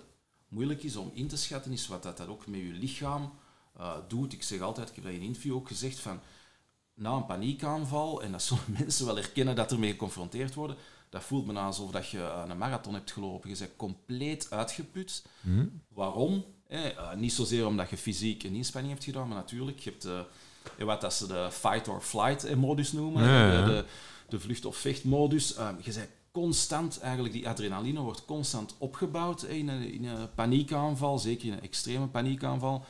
moeilijk 0.54 0.84
is 0.84 0.96
om 0.96 1.12
in 1.14 1.28
te 1.28 1.38
schatten, 1.38 1.72
is 1.72 1.88
wat 1.88 2.04
dat, 2.04 2.18
dat 2.18 2.28
ook 2.28 2.48
met 2.48 2.60
je 2.60 2.66
lichaam 2.74 3.34
uh, 3.80 3.94
doet. 4.08 4.34
Ik 4.34 4.44
zeg 4.44 4.62
altijd, 4.62 4.90
ik 4.90 4.96
heb 4.96 5.04
dat 5.04 5.14
in 5.14 5.20
een 5.20 5.26
interview 5.26 5.56
ook 5.56 5.68
gezegd, 5.68 6.00
van 6.00 6.20
na 6.94 7.12
een 7.12 7.26
paniekaanval, 7.26 8.22
en 8.24 8.32
dat 8.32 8.42
zullen 8.44 8.64
mensen 8.80 9.06
wel 9.06 9.16
herkennen 9.16 9.56
dat 9.56 9.72
ermee 9.72 9.92
geconfronteerd 9.92 10.54
worden, 10.54 10.76
dat 11.10 11.24
voelt 11.24 11.46
me 11.46 11.54
alsof 11.54 11.92
dat 11.92 12.10
je 12.10 12.18
uh, 12.18 12.44
een 12.48 12.58
marathon 12.58 12.94
hebt 12.94 13.12
gelopen. 13.12 13.50
Je 13.50 13.58
bent 13.58 13.76
compleet 13.76 14.48
uitgeput. 14.50 15.26
Mm. 15.42 15.82
Waarom? 15.88 16.46
Eh, 16.68 16.86
uh, 16.86 17.14
niet 17.14 17.34
zozeer 17.34 17.66
omdat 17.66 17.90
je 17.90 17.98
fysiek 17.98 18.44
een 18.44 18.56
inspanning 18.56 18.94
hebt 18.94 19.06
gedaan, 19.06 19.28
maar 19.28 19.38
natuurlijk, 19.38 19.80
je 19.80 19.90
hebt 19.90 20.06
uh, 20.06 20.86
wat 20.86 21.02
dat 21.02 21.14
ze 21.14 21.28
de 21.28 21.48
fight-or-flight-modus 21.52 22.92
noemen, 22.92 23.24
Ja, 23.24 23.52
ja. 23.52 23.66
De, 23.66 23.72
de, 23.72 23.86
de 24.30 24.40
vlucht- 24.40 24.66
of 24.66 24.78
vechtmodus. 24.78 25.58
Um, 25.58 25.78
je 25.82 25.94
bent 25.94 26.10
constant, 26.34 27.00
eigenlijk 27.00 27.34
die 27.34 27.48
adrenaline 27.48 28.00
wordt 28.00 28.26
constant 28.26 28.76
opgebouwd 28.78 29.44
in 29.44 29.68
een, 29.68 29.94
in 29.94 30.06
een 30.06 30.34
paniekaanval, 30.34 31.20
zeker 31.20 31.48
in 31.48 31.54
een 31.54 31.62
extreme 31.62 32.08
paniekaanval. 32.08 32.86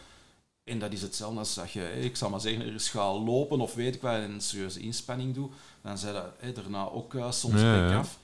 En 0.64 0.80
dat 0.80 0.94
is 0.94 1.02
hetzelfde 1.02 1.40
als 1.40 1.54
dat 1.54 1.72
je, 1.72 1.92
ik 2.02 2.16
zal 2.16 2.30
maar 2.30 2.42
zeggen, 2.42 2.66
er 2.66 2.74
is 2.74 2.90
gaat 2.90 3.14
lopen 3.14 3.60
of 3.60 3.74
weet 3.74 3.96
ik 3.96 4.02
wat, 4.02 4.14
een 4.14 4.42
serieuze 4.42 4.80
inspanning 4.80 5.34
doe, 5.34 5.50
dan 5.82 5.98
zei 5.98 6.14
dat 6.14 6.34
hè, 6.38 6.52
daarna 6.52 6.90
ook 6.90 7.14
uh, 7.14 7.32
soms 7.32 7.62
Ja, 7.62 7.90
ja. 7.90 7.98
af. 7.98 8.20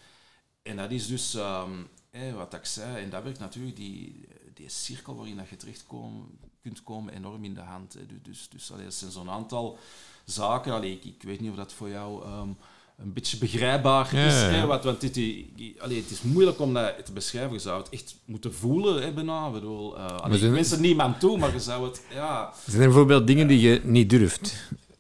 En 0.62 0.76
dat 0.76 0.92
is 0.92 1.08
dus, 1.08 1.34
um, 1.34 1.88
hè, 2.10 2.34
wat 2.34 2.54
ik 2.54 2.66
zei, 2.66 3.04
en 3.04 3.10
dat 3.10 3.24
werkt 3.24 3.40
natuurlijk 3.40 3.76
die, 3.76 4.28
die 4.54 4.70
cirkel 4.70 5.16
waarin 5.16 5.38
dat 5.38 5.50
je 5.50 5.56
terecht 5.56 5.84
kom, 5.88 6.38
kunt 6.62 6.84
komen 6.84 7.14
enorm 7.14 7.44
in 7.44 7.54
de 7.54 7.62
hand. 7.62 7.94
Hè. 7.94 8.06
Dus, 8.22 8.50
dus 8.50 8.72
allee, 8.72 8.84
dat 8.84 8.94
zijn 8.94 9.12
zo'n 9.12 9.30
aantal 9.30 9.78
zaken. 10.26 10.74
Allee, 10.74 10.92
ik, 10.92 11.06
ik 11.06 11.24
weet 11.24 11.40
niet 11.40 11.50
of 11.50 11.56
dat 11.56 11.74
voor 11.74 11.90
jou 11.90 12.26
um, 12.26 12.58
een 13.02 13.14
beetje 13.14 13.38
begrijpbaar 13.38 14.16
Ja, 14.16 14.26
is. 14.26 14.34
ja, 14.34 14.50
ja. 14.50 14.56
Hè, 14.56 14.66
want 14.66 14.84
want 14.84 15.02
dit, 15.02 15.14
die, 15.14 15.76
allee, 15.80 15.98
het 16.02 16.10
is 16.12 16.22
moeilijk 16.22 16.60
om 16.60 16.74
dat 16.74 17.06
te 17.06 17.12
beschrijven. 17.12 17.54
Je 17.54 17.60
zou 17.60 17.80
het 17.82 17.90
echt 17.90 18.16
moeten 18.26 18.54
voelen. 18.54 19.02
Hè, 19.04 19.12
bijna. 19.12 19.48
Ik 19.48 19.54
bedoel, 19.54 19.98
uh, 19.98 20.06
allee, 20.18 20.38
zijn- 20.40 20.66
er 20.72 20.80
niemand 20.80 21.20
toe, 21.20 21.38
maar 21.38 21.54
je 21.54 21.60
zou 21.60 21.86
het... 21.88 22.02
Ja, 22.14 22.54
Zijn 22.66 22.82
er 22.82 22.88
bijvoorbeeld 22.88 23.28
dingen 23.28 23.48
die 23.48 23.60
je 23.60 23.82
niet 23.84 24.10
durft? 24.10 24.56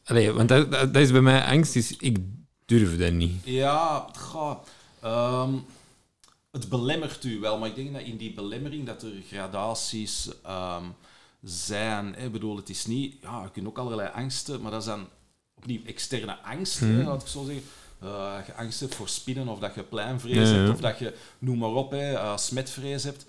Allee, 0.05 0.31
want 0.31 0.49
dat, 0.49 0.71
dat, 0.71 0.93
dat 0.93 1.01
is 1.03 1.11
bij 1.11 1.21
mij 1.21 1.43
angst, 1.45 1.75
is 1.75 1.97
ik 1.97 2.17
durf 2.65 2.97
dat 2.97 3.11
niet. 3.11 3.41
Ja, 3.43 4.05
goh, 4.17 4.55
ehm, 5.01 5.53
het 6.51 6.69
belemmert 6.69 7.23
u 7.23 7.39
wel, 7.39 7.57
maar 7.57 7.69
ik 7.69 7.75
denk 7.75 7.93
dat 7.93 8.01
in 8.01 8.17
die 8.17 8.33
belemmering 8.33 8.85
dat 8.85 9.03
er 9.03 9.11
gradaties 9.29 10.29
ehm, 10.43 10.83
zijn. 11.43 12.15
Ik 12.17 12.31
bedoel, 12.31 12.55
het 12.55 12.69
is 12.69 12.85
niet... 12.85 13.15
Ja, 13.21 13.41
je 13.43 13.49
kunt 13.51 13.67
ook 13.67 13.77
allerlei 13.77 14.09
angsten, 14.13 14.61
maar 14.61 14.71
dat 14.71 14.79
is 14.81 14.87
dan 14.87 15.07
opnieuw 15.55 15.79
externe 15.85 16.37
angst, 16.43 16.79
hè, 16.79 16.87
Mhm. 16.87 17.07
laat 17.07 17.21
ik 17.21 17.27
zo 17.27 17.43
zeggen. 17.45 17.63
Eh, 17.99 18.35
dat 18.37 18.45
je 18.45 18.55
angst 18.55 18.79
hebt 18.79 18.95
voor 18.95 19.09
spinnen, 19.09 19.47
of 19.47 19.59
dat 19.59 19.75
je 19.75 19.83
pleinvrees 19.83 20.49
hebt, 20.49 20.69
of 20.69 20.79
dat 20.79 20.99
je, 20.99 21.13
noem 21.39 21.57
maar 21.57 21.69
op, 21.69 21.91
hè, 21.91 22.13
eh, 22.13 22.37
smetvrees 22.37 23.03
hebt. 23.03 23.25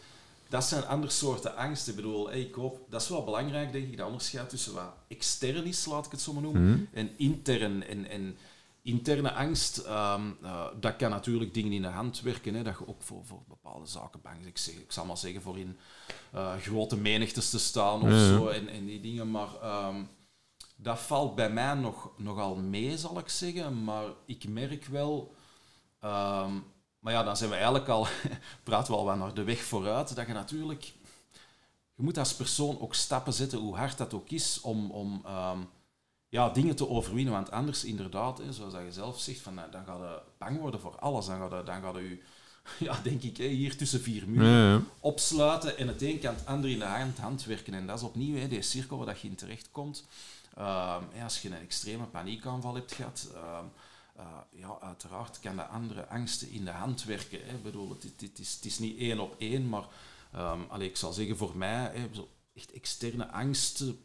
Dat 0.48 0.64
zijn 0.64 0.86
andere 0.86 1.12
soorten 1.12 1.56
angsten. 1.56 1.90
Ik 1.90 1.96
bedoel, 1.96 2.28
hey, 2.28 2.40
ik 2.40 2.54
hoop, 2.54 2.80
dat 2.88 3.02
is 3.02 3.08
wel 3.08 3.24
belangrijk, 3.24 3.72
denk 3.72 3.88
ik, 3.90 3.96
dat 3.96 4.06
onderscheid 4.06 4.48
tussen 4.48 4.74
wat 4.74 4.92
extern 5.08 5.64
is, 5.64 5.84
laat 5.84 6.06
ik 6.06 6.10
het 6.12 6.20
zo 6.20 6.32
maar 6.32 6.42
noemen, 6.42 6.62
Mhm. 6.70 6.80
en 6.92 7.10
intern. 7.16 7.86
En, 7.86 8.10
en 8.10 8.36
interne 8.82 9.32
angst, 9.32 9.78
ehm, 9.78 10.22
uh, 10.42 10.64
dat 10.80 10.96
kan 10.96 11.10
natuurlijk 11.10 11.54
dingen 11.54 11.72
in 11.72 11.82
de 11.82 11.88
hand 11.88 12.20
werken, 12.20 12.54
hè, 12.54 12.62
dat 12.62 12.78
je 12.78 12.88
ook 12.88 13.02
voor, 13.02 13.22
voor 13.24 13.40
bepaalde 13.48 13.86
zaken 13.86 14.20
bang 14.22 14.34
bent. 14.36 14.46
Ik, 14.48 14.58
zeg, 14.58 14.74
ik 14.74 14.92
zal 14.92 15.04
maar 15.04 15.16
zeggen, 15.16 15.42
voor 15.42 15.58
in 15.58 15.76
uh, 16.34 16.52
grote 16.56 16.96
menigtes 16.96 17.50
te 17.50 17.58
staan 17.58 18.02
of 18.02 18.18
zo, 18.18 18.48
en, 18.48 18.68
en 18.68 18.86
die 18.86 19.00
dingen, 19.00 19.30
maar... 19.30 19.48
Um, 19.88 20.08
dat 20.82 20.98
valt 20.98 21.34
bij 21.34 21.50
mij 21.50 21.74
nog, 21.74 22.10
nogal 22.16 22.56
mee, 22.56 22.98
zal 22.98 23.18
ik 23.18 23.28
zeggen. 23.28 23.84
Maar 23.84 24.04
ik 24.26 24.48
merk 24.48 24.84
wel... 24.84 25.34
Um, 26.04 26.64
maar 26.98 27.12
ja, 27.12 27.22
dan 27.22 27.36
zijn 27.36 27.50
we 27.50 27.56
eigenlijk 27.56 27.88
al... 27.88 28.06
praten 28.62 28.92
we 28.92 28.98
al 28.98 29.04
wat 29.04 29.16
naar 29.16 29.34
de 29.34 29.44
weg 29.44 29.62
vooruit. 29.62 30.16
Dat 30.16 30.26
je 30.26 30.32
natuurlijk... 30.32 30.92
Je 31.94 32.06
moet 32.06 32.18
als 32.18 32.34
persoon 32.34 32.80
ook 32.80 32.94
stappen 32.94 33.32
zetten, 33.32 33.58
hoe 33.58 33.76
hard 33.76 33.98
dat 33.98 34.14
ook 34.14 34.30
is, 34.30 34.60
om, 34.60 34.90
om 34.90 35.24
um, 35.26 35.68
ja, 36.28 36.48
dingen 36.48 36.76
te 36.76 36.88
overwinnen. 36.88 37.32
Want 37.32 37.50
anders, 37.50 37.84
inderdaad, 37.84 38.38
hè, 38.38 38.52
zoals 38.52 38.72
dat 38.72 38.82
je 38.82 38.92
zelf 38.92 39.20
zegt, 39.20 39.40
van, 39.40 39.54
dan 39.70 39.84
ga 39.84 39.96
je 39.96 40.22
bang 40.38 40.60
worden 40.60 40.80
voor 40.80 40.98
alles. 40.98 41.26
Dan 41.26 41.38
ga 41.50 41.56
je, 41.56 41.62
dan 41.62 41.82
ga 41.82 41.98
je 41.98 42.22
ja, 42.78 43.00
denk 43.02 43.22
ik, 43.22 43.36
hier 43.36 43.76
tussen 43.76 44.00
vier 44.00 44.28
muren 44.28 44.48
Ja, 44.50 44.72
ja. 44.72 44.82
opsluiten 45.00 45.78
en 45.78 45.88
het 45.88 46.02
een 46.02 46.20
kan 46.20 46.34
het 46.34 46.46
ander 46.46 46.70
in 46.70 46.78
de 46.78 46.84
hand, 46.84 47.18
hand 47.18 47.44
werken. 47.44 47.74
En 47.74 47.86
dat 47.86 47.98
is 47.98 48.04
opnieuw 48.04 48.36
hè, 48.36 48.48
die 48.48 48.62
cirkel 48.62 48.96
waar 48.96 49.06
dat 49.06 49.20
je 49.20 49.28
in 49.28 49.34
terechtkomt. 49.34 50.04
Ehm, 50.56 51.02
ja, 51.14 51.24
als 51.24 51.42
je 51.42 51.48
een 51.48 51.60
extreme 51.60 52.04
paniekaanval 52.04 52.74
hebt 52.74 52.92
gehad, 52.92 53.28
ehm, 53.34 53.64
eh, 54.16 54.26
ja, 54.50 54.76
uiteraard 54.80 55.40
kan 55.40 55.56
de 55.56 55.66
andere 55.66 56.06
angsten 56.08 56.50
in 56.50 56.64
de 56.64 56.70
hand 56.70 57.04
werken. 57.04 57.40
Hè. 57.44 57.54
Ik 57.54 57.62
bedoel, 57.62 57.88
het, 57.88 58.38
is, 58.40 58.54
het 58.54 58.64
is 58.64 58.78
niet 58.78 58.98
één 58.98 59.20
op 59.20 59.34
één, 59.38 59.68
maar 59.68 59.84
ehm, 60.32 60.60
allee, 60.68 60.88
ik 60.88 60.96
zal 60.96 61.12
zeggen, 61.12 61.36
voor 61.36 61.56
mij, 61.56 61.90
hè, 61.94 62.08
zo 62.12 62.28
echt 62.54 62.72
externe 62.72 63.28
angsten, 63.30 63.98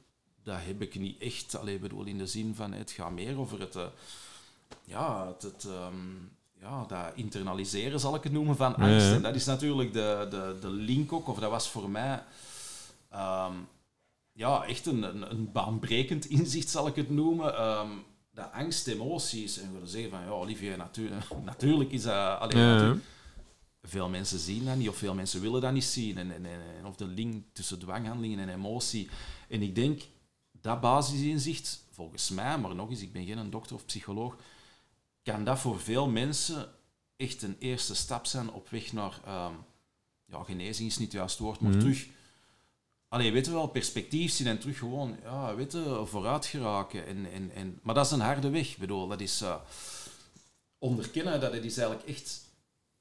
dat 0.43 0.57
heb 0.61 0.81
ik 0.81 0.95
niet 0.95 1.21
echt. 1.21 1.55
Allee, 1.55 1.75
ik 1.75 1.81
bedoel, 1.81 2.03
in 2.05 2.17
de 2.17 2.27
zin 2.27 2.55
van, 2.55 2.71
het 2.71 2.91
gaat 2.91 3.11
meer 3.11 3.37
over 3.39 3.59
het... 3.59 3.75
eh, 3.75 3.87
ja, 4.83 5.27
het, 5.27 5.41
het, 5.41 5.65
ehm, 5.65 5.93
ja, 6.65 6.85
dat 6.87 7.11
internaliseren 7.15 7.99
zal 7.99 8.15
ik 8.15 8.23
het 8.23 8.31
noemen 8.31 8.55
van 8.55 8.75
angst. 8.75 9.11
En 9.11 9.21
dat 9.21 9.35
is 9.35 9.45
natuurlijk 9.45 9.93
de, 9.93 10.27
de, 10.29 10.57
de 10.61 10.69
link 10.69 11.13
ook, 11.13 11.27
of 11.27 11.39
dat 11.39 11.49
was 11.49 11.69
voor 11.69 11.89
mij 11.89 12.23
ehm, 13.09 13.53
ja, 14.31 14.63
echt 14.65 14.85
een, 14.85 15.03
een, 15.03 15.31
een 15.31 15.51
baanbrekend 15.51 16.25
inzicht, 16.39 16.69
zal 16.69 16.87
ik 16.87 16.95
het 16.95 17.09
noemen. 17.09 17.55
Ehm 17.57 17.89
dat 18.33 18.51
angst, 18.53 18.87
emoties. 18.87 19.57
En 19.59 19.67
we 19.67 19.73
willen 19.73 19.87
zeggen 19.87 20.09
van, 20.09 20.19
ja, 20.21 20.27
Olivier, 20.29 20.77
natuurlijk, 20.77 21.25
natuurlijk 21.43 21.91
is 21.91 22.01
dat... 22.03 22.39
allee, 22.39 22.57
Ja, 22.57 22.63
ja. 22.67 22.73
natuurlijk- 22.73 23.03
veel 23.83 24.09
mensen 24.09 24.39
zien 24.39 24.65
dat 24.65 24.75
niet, 24.75 24.89
of 24.89 24.97
veel 24.97 25.13
mensen 25.13 25.41
willen 25.41 25.61
dat 25.61 25.71
niet 25.73 25.83
zien. 25.83 26.17
En, 26.17 26.31
en, 26.31 26.45
en- 26.45 26.85
of 26.85 26.95
de 26.95 27.05
link 27.07 27.43
tussen 27.53 27.79
dwanghandelingen 27.79 28.39
en 28.39 28.49
emotie. 28.49 29.09
En 29.49 29.61
ik 29.61 29.75
denk, 29.75 30.01
dat 30.61 30.81
basisinzicht, 30.81 31.83
volgens 31.91 32.29
mij, 32.29 32.57
maar 32.57 32.75
nog 32.75 32.89
eens, 32.89 33.01
ik 33.01 33.11
ben 33.11 33.25
geen 33.25 33.49
dokter 33.49 33.75
of 33.75 33.85
psycholoog, 33.85 34.35
kan 35.25 35.43
dat 35.43 35.59
voor 35.59 35.79
veel 35.79 36.07
mensen 36.07 36.69
echt 37.15 37.41
een 37.41 37.55
eerste 37.59 37.95
stap 37.95 38.25
zijn 38.25 38.51
op 38.51 38.69
weg 38.69 38.93
naar... 38.93 39.19
ehm, 39.25 39.53
ja, 40.25 40.43
genezing 40.43 40.89
is 40.89 40.97
niet 40.97 41.07
het 41.11 41.17
juiste 41.17 41.43
woord, 41.43 41.59
maar 41.59 41.71
Mhm. 41.71 41.79
terug... 41.79 42.07
Allee, 43.07 43.31
weet 43.31 43.45
je 43.45 43.51
wel, 43.51 43.67
perspectief 43.67 44.31
zien 44.31 44.47
en 44.47 44.59
terug 44.59 44.77
gewoon, 44.77 45.17
ja, 45.23 45.55
weet 45.55 45.71
je, 45.71 46.01
vooruit 46.05 46.45
geraken. 46.45 47.05
En, 47.05 47.31
en, 47.31 47.51
en, 47.55 47.79
maar 47.83 47.95
dat 47.95 48.05
is 48.05 48.11
een 48.11 48.19
harde 48.19 48.49
weg, 48.49 48.71
ik 48.71 48.77
bedoel, 48.77 49.07
dat 49.07 49.21
is... 49.21 49.41
eh, 49.41 49.55
onderkennen 50.77 51.39
dat 51.39 51.53
het 51.53 51.63
is 51.65 51.77
eigenlijk 51.77 52.07
echt 52.09 52.43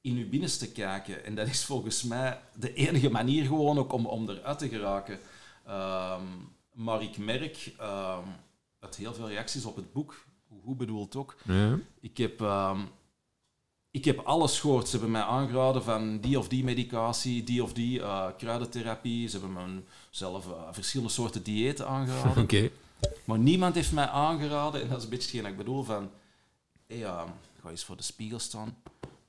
in 0.01 0.17
je 0.17 0.25
binnenste 0.25 0.71
kijken. 0.71 1.25
En 1.25 1.35
dat 1.35 1.47
is 1.47 1.65
volgens 1.65 2.03
mij 2.03 2.41
de 2.55 2.73
enige 2.73 3.09
manier 3.09 3.45
gewoon 3.45 3.77
ook 3.77 3.93
om, 3.93 4.05
om 4.05 4.29
eruit 4.29 4.59
te 4.59 4.69
geraken. 4.69 5.19
Ehm, 5.65 6.23
maar 6.73 7.01
ik 7.03 7.17
merk 7.17 7.73
ehm 7.79 8.27
uit 8.79 8.95
heel 8.95 9.13
veel 9.13 9.27
reacties 9.27 9.65
op 9.65 9.75
het 9.75 9.93
boek, 9.93 10.24
hoe 10.47 10.75
bedoeld 10.75 11.15
ook, 11.15 11.35
Ja. 11.43 11.77
ik 11.99 12.17
heb, 12.17 12.41
ehm, 12.41 12.79
ik 13.91 14.05
heb 14.05 14.19
alles 14.19 14.59
gehoord. 14.59 14.85
Ze 14.87 14.91
hebben 14.91 15.11
mij 15.11 15.21
aangeraden 15.21 15.83
van 15.83 16.19
die 16.19 16.39
of 16.39 16.47
die 16.47 16.63
medicatie, 16.63 17.43
die 17.43 17.63
of 17.63 17.73
die 17.73 18.01
eh, 18.01 18.27
kruidentherapie. 18.37 19.27
Ze 19.27 19.39
hebben 19.39 19.53
me 19.75 19.81
zelf 20.09 20.47
eh, 20.51 20.61
verschillende 20.71 21.11
soorten 21.13 21.43
diëten 21.43 21.87
aangeraden. 21.87 22.41
Oké. 22.43 22.69
Maar 23.23 23.39
niemand 23.39 23.75
heeft 23.75 23.91
mij 23.91 24.07
aangeraden, 24.07 24.81
en 24.81 24.87
dat 24.89 24.97
is 24.97 25.03
een 25.03 25.09
beetje 25.09 25.31
hetgeen 25.31 25.51
ik 25.51 25.57
bedoel, 25.57 25.83
van 25.83 26.09
hey, 26.87 26.97
ja, 26.97 27.25
ga 27.61 27.69
eens 27.69 27.83
voor 27.83 27.97
de 27.97 28.03
spiegel 28.03 28.39
staan, 28.39 28.77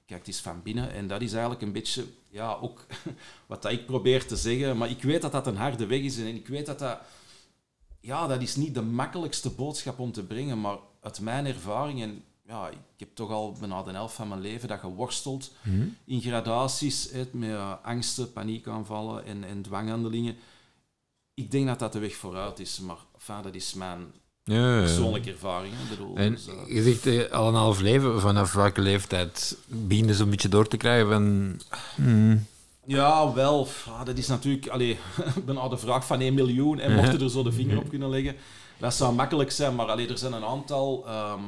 kijk 0.07 0.27
eens 0.27 0.41
van 0.41 0.63
binnen. 0.63 0.93
En 0.93 1.07
dat 1.07 1.21
is 1.21 1.33
eigenlijk 1.33 1.63
een 1.63 1.73
beetje, 1.73 2.05
ja, 2.31 2.55
ook 2.61 2.87
wat 3.47 3.63
dat 3.63 3.73
ik 3.73 3.87
probeer 3.87 4.27
te 4.27 4.37
zeggen. 4.37 4.77
Maar 4.77 4.91
ik 4.91 5.03
weet 5.03 5.23
dat 5.23 5.33
dat 5.33 5.47
een 5.47 5.57
harde 5.57 5.87
weg 5.87 6.01
is 6.01 6.19
en 6.19 6.27
ik 6.27 6.49
weet 6.49 6.67
dat 6.67 6.79
dat, 6.79 6.99
ja, 8.01 8.27
dat 8.27 8.43
is 8.43 8.57
niet 8.57 8.75
de 8.75 8.83
makkelijkste 8.83 9.51
boodschap 9.51 9.99
om 9.99 10.13
te 10.13 10.25
brengen, 10.25 10.61
maar 10.61 10.79
uit 11.07 11.21
mijn 11.21 11.47
ervaring, 11.47 12.03
en 12.03 12.23
ja, 12.47 12.69
ik 12.69 12.77
heb 12.97 13.09
toch 13.15 13.31
al 13.31 13.57
bijna 13.61 13.83
de 13.83 13.91
helft 13.91 14.15
van 14.15 14.29
mijn 14.29 14.41
leven 14.41 14.69
dat 14.69 14.79
geworsteld 14.81 15.51
Mhm. 15.63 15.87
in 16.05 16.21
gradaties, 16.21 17.09
hè, 17.13 17.25
met 17.33 17.57
angsten, 17.83 18.33
paniekaanvallen 18.33 19.25
en, 19.27 19.45
en 19.45 19.63
dwanghandelingen. 19.63 20.37
Ik 21.35 21.51
denk 21.51 21.67
dat 21.67 21.79
dat 21.79 21.93
de 21.93 21.99
weg 21.99 22.15
vooruit 22.15 22.59
is, 22.59 22.81
maar 22.81 22.97
enfin, 23.15 23.43
dat 23.43 23.55
is 23.55 23.75
mijn 23.75 23.99
Ja, 24.45 24.55
ja, 24.55 24.75
ja. 24.75 24.81
persoonlijke 24.81 25.31
ervaring. 25.31 25.73
Ik 25.75 25.89
bedoel, 25.89 26.17
En 26.17 26.31
dus, 26.33 26.47
eh, 26.49 26.75
je 26.75 26.83
zegt 26.83 27.07
eh, 27.07 27.33
al 27.33 27.49
een 27.49 27.55
half 27.55 27.81
leven, 27.81 28.21
vanaf 28.21 28.53
welke 28.53 28.81
leeftijd 28.81 29.57
begin 29.67 30.07
je 30.07 30.15
zo'n 30.15 30.31
beetje 30.31 30.49
door 30.49 30.69
te 30.69 30.77
krijgen 30.77 31.09
van... 31.09 31.61
hmm, 31.95 32.47
ja, 32.87 33.33
wel, 33.33 33.69
ah, 33.87 34.05
dat 34.05 34.19
is 34.19 34.27
natuurlijk 34.27 34.69
allee, 34.69 34.99
bijna 35.47 35.69
de 35.69 35.77
vraag 35.79 36.07
van 36.07 36.21
1 36.21 36.35
miljoen 36.35 36.79
en 36.81 36.95
mochten 36.95 37.21
er 37.21 37.31
zo 37.31 37.43
de 37.43 37.53
vinger 37.53 37.79
op 37.79 37.89
kunnen 37.89 38.09
leggen. 38.09 38.37
Dat 38.79 38.95
zou 38.95 39.15
makkelijk 39.15 39.51
zijn, 39.51 39.75
maar 39.75 39.87
allee, 39.87 40.09
er 40.09 40.19
zijn 40.19 40.33
een 40.33 40.45
aantal... 40.45 41.07
ehm 41.07 41.43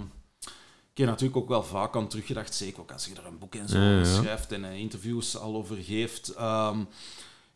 ik 0.98 1.04
heb 1.04 1.12
natuurlijk 1.12 1.42
ook 1.42 1.48
wel 1.48 1.64
vaak 1.64 1.96
aan 1.96 2.08
teruggedacht, 2.08 2.54
zeker 2.54 2.80
ook 2.80 2.92
als 2.92 3.06
je 3.06 3.14
er 3.14 3.26
een 3.26 3.38
boek 3.38 3.54
en 3.54 3.68
zo 3.68 3.78
Ja, 3.78 3.90
ja. 3.90 4.00
over 4.00 4.12
schrijft 4.14 4.52
en 4.52 4.64
eh, 4.64 4.78
interviews 4.78 5.36
al 5.36 5.54
over 5.54 5.76
geeft. 5.76 6.28
Ehm, 6.28 6.78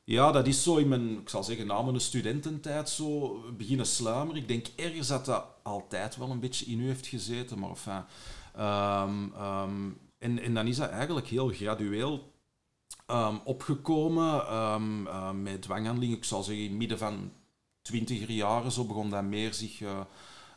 ja, 0.05 0.33
dat 0.33 0.47
is 0.47 0.62
zo 0.62 0.76
in 0.76 0.88
mijn, 0.88 1.19
ik 1.21 1.29
zal 1.29 1.45
zeggen, 1.45 1.67
na 1.67 1.83
mijn 1.83 2.00
studententijd 2.00 2.88
zo 2.88 3.41
beginnen 3.57 3.87
sluimeren. 3.87 4.43
Ik 4.43 4.49
denk 4.49 4.67
ergens 4.76 5.09
dat 5.09 5.25
dat 5.25 5.45
altijd 5.62 6.17
wel 6.17 6.31
een 6.31 6.41
beetje 6.41 6.64
in 6.64 6.81
u 6.81 6.87
heeft 6.87 7.07
gezeten, 7.07 7.59
maar 7.59 7.71
enfin... 7.71 8.05
ehm, 8.57 9.91
en, 10.19 10.38
en 10.38 10.55
dan 10.55 10.67
is 10.67 10.76
dat 10.76 10.91
eigenlijk 10.91 11.26
heel 11.26 11.49
gradueel 11.49 12.33
opgekomen 13.45 14.47
ehm, 14.47 15.43
met 15.43 15.62
dwanghandelingen. 15.62 16.17
Ik 16.17 16.25
zal 16.25 16.43
zeggen, 16.43 16.64
in 16.64 16.71
het 16.71 16.79
midden 16.79 16.99
van 16.99 17.33
twintiger 17.83 18.31
jaren 18.31 18.73
zo 18.73 18.85
begon 18.85 19.11
dat 19.11 19.23
meer 19.23 19.55
zich 19.55 19.81
eh, 19.81 20.01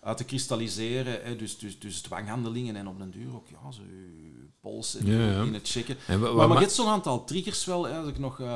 uit 0.02 0.18
te 0.18 0.24
kristalliseren. 0.24 1.24
Hè. 1.24 1.36
Dus, 1.36 1.58
dus, 1.58 1.80
dus 1.80 2.02
dwanghandelingen 2.02 2.76
en 2.76 2.88
op 2.88 2.98
den 3.00 3.12
duur 3.12 3.36
ook 3.36 3.48
ja, 3.48 3.72
zo 3.72 3.82
je 3.82 4.48
pols 4.62 4.96
en 4.96 5.06
Ja, 5.06 5.28
ja. 5.32 5.44
in 5.44 5.54
het 5.54 5.70
checken. 5.70 5.98
en 6.08 6.20
Maar, 6.20 6.34
maar 6.36 6.48
ma- 6.48 6.54
je 6.54 6.60
hebt 6.60 6.72
zo'n 6.72 6.88
aantal 6.88 7.24
triggers 7.24 7.66
wel, 7.66 7.84
hè, 7.84 7.98
als 7.98 8.08
ik 8.08 8.20
nog 8.20 8.40
eh, 8.40 8.54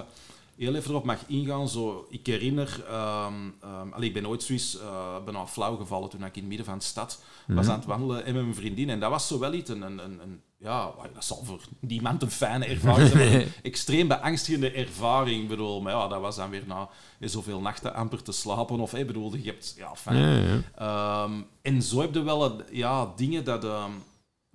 heel 0.60 0.76
even 0.76 0.90
erop 0.92 1.04
mag 1.04 1.20
ingaan. 1.28 1.70
Zo, 1.70 2.06
ik 2.10 2.26
herinner, 2.26 2.84
allee, 3.92 4.08
ik 4.08 4.14
ben 4.14 4.28
ooit 4.28 4.44
zoiets 4.44 4.76
uh, 4.76 5.24
bijna 5.26 5.48
flauw 5.48 5.76
gevallen 5.76 6.10
toen 6.10 6.24
ik 6.24 6.36
in 6.36 6.40
het 6.40 6.48
midden 6.48 6.66
van 6.66 6.78
de 6.78 6.84
stad 6.84 7.22
was 7.48 7.64
Mhm. 7.66 7.70
aan 7.74 7.80
het 7.80 7.88
wandelen 7.88 8.26
en 8.26 8.34
met 8.34 8.44
mijn 8.44 8.56
vriendin. 8.56 8.90
En 8.90 9.00
dat 9.00 9.10
was 9.10 9.28
zo 9.28 9.40
wel 9.40 9.54
iets, 9.54 9.70
een, 9.70 9.82
een, 9.82 9.98
een, 10.04 10.20
een- 10.22 10.42
ja, 10.58 10.92
dat 11.14 11.26
zal 11.26 11.44
voor 11.44 11.62
niemand 11.80 12.22
een 12.22 12.32
fijne 12.32 12.66
ervaring 12.66 13.10
zijn, 13.10 13.42
een 13.42 13.48
extreem 13.64 14.08
beangstigende 14.08 14.72
ervaring. 14.72 15.48
Bedoel, 15.48 15.82
maar 15.82 15.94
ja, 15.94 16.08
dat 16.08 16.22
was 16.22 16.36
dan 16.36 16.50
weer 16.50 16.64
na 16.68 16.90
eh, 17.20 17.30
zoveel 17.30 17.62
nachten 17.62 17.94
amper 17.94 18.24
te 18.24 18.32
slapen. 18.32 18.80
Of, 18.80 18.92
bedoel, 18.92 19.36
je 19.36 19.44
hebt, 19.46 19.74
ja, 19.78 19.96
fijn. 19.96 20.18
ja, 20.18 20.38
ja. 20.38 20.62
Ehm, 21.24 21.42
en 21.62 21.82
zo 21.82 22.02
heb 22.02 22.14
je 22.14 22.22
wel 22.22 22.46
eh, 22.60 22.66
ja, 22.78 23.14
dingen 23.16 23.44
dat 23.44 23.66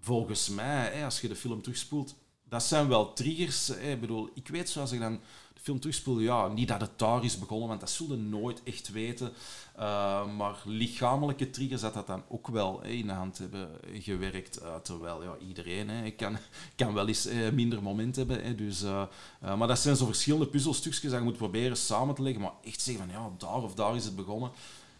volgens 0.00 0.48
mij, 0.48 1.04
als 1.04 1.20
je 1.20 1.28
de 1.28 1.36
film 1.36 1.62
terugspoelt, 1.62 2.14
dat 2.48 2.62
zijn 2.62 2.88
wel 2.88 3.12
triggers. 3.12 3.70
Ik 3.70 4.00
bedoel, 4.00 4.28
ik 4.34 4.48
weet 4.48 4.68
zoals 4.68 4.92
ik 4.92 5.00
dan 5.00 5.20
film 5.64 5.80
terugspoel, 5.80 6.18
ja, 6.18 6.48
niet 6.48 6.68
dat 6.68 6.80
het 6.80 6.98
daar 6.98 7.24
is 7.24 7.38
begonnen, 7.38 7.68
want 7.68 7.80
dat 7.80 7.90
zullen 7.90 8.28
nooit 8.28 8.62
echt 8.64 8.92
weten. 8.92 9.32
Uh, 9.78 10.36
maar 10.36 10.62
lichamelijke 10.64 11.50
triggers, 11.50 11.80
dat 11.80 11.94
dat 11.94 12.06
dan 12.06 12.22
ook 12.28 12.48
wel 12.48 12.82
in 12.82 13.06
de 13.06 13.12
hand 13.12 13.38
hebben 13.38 13.70
gewerkt. 13.92 14.62
Uh, 14.62 14.74
terwijl 14.82 15.22
ja, 15.22 15.36
iedereen 15.48 16.16
kan, 16.16 16.36
kan 16.76 16.94
wel 16.94 17.08
eens 17.08 17.26
eh, 17.26 17.50
minder 17.50 17.82
moment 17.82 18.16
hebben. 18.16 18.56
Dus, 18.56 18.82
uh, 18.82 19.04
maar 19.40 19.68
dat 19.68 19.78
zijn 19.78 19.96
zo 19.96 20.06
verschillende 20.06 20.46
puzzelstukjes 20.46 21.10
dat 21.10 21.12
je 21.12 21.24
moet 21.24 21.36
proberen 21.36 21.76
samen 21.76 22.14
te 22.14 22.22
leggen. 22.22 22.42
Maar 22.42 22.52
echt 22.64 22.80
zeggen 22.80 23.04
van 23.04 23.14
ja, 23.14 23.30
daar 23.38 23.62
of 23.62 23.74
daar 23.74 23.96
is 23.96 24.04
het 24.04 24.16
begonnen. 24.16 24.50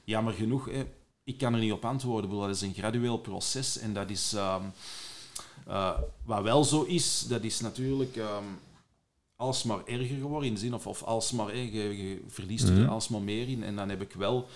Jammer 0.04 0.33
genoeg, 0.33 0.68
ik 1.25 1.38
kan 1.38 1.54
er 1.54 1.61
niet 1.61 1.73
op 1.73 1.85
antwoorden. 1.85 2.30
Dat 2.30 2.49
is 2.49 2.61
een 2.61 2.75
gradueel 2.75 3.18
proces 3.18 3.78
en 3.78 3.94
dat 3.94 4.11
is... 4.11 4.35
Uh, 5.68 5.99
wat 6.25 6.42
wel 6.42 6.64
zo 6.64 6.83
is, 6.83 7.25
dat 7.28 7.42
is 7.42 7.61
natuurlijk 7.61 8.16
um, 8.16 8.59
alsmaar 9.36 9.84
erger 9.84 10.16
geworden 10.16 10.48
in 10.48 10.54
de 10.54 10.60
zin, 10.60 10.74
of, 10.74 10.86
of 10.86 11.02
alsmaar, 11.02 11.48
eh, 11.48 11.74
je, 11.74 12.08
je 12.08 12.22
verliest 12.26 12.68
er 12.68 12.72
mm 12.72 12.78
-hmm. 12.78 12.88
alsmaar 12.88 13.22
meer 13.22 13.48
in. 13.48 13.62
En 13.62 13.76
dan 13.76 13.88
heb 13.88 14.02
ik 14.02 14.12
wel 14.12 14.48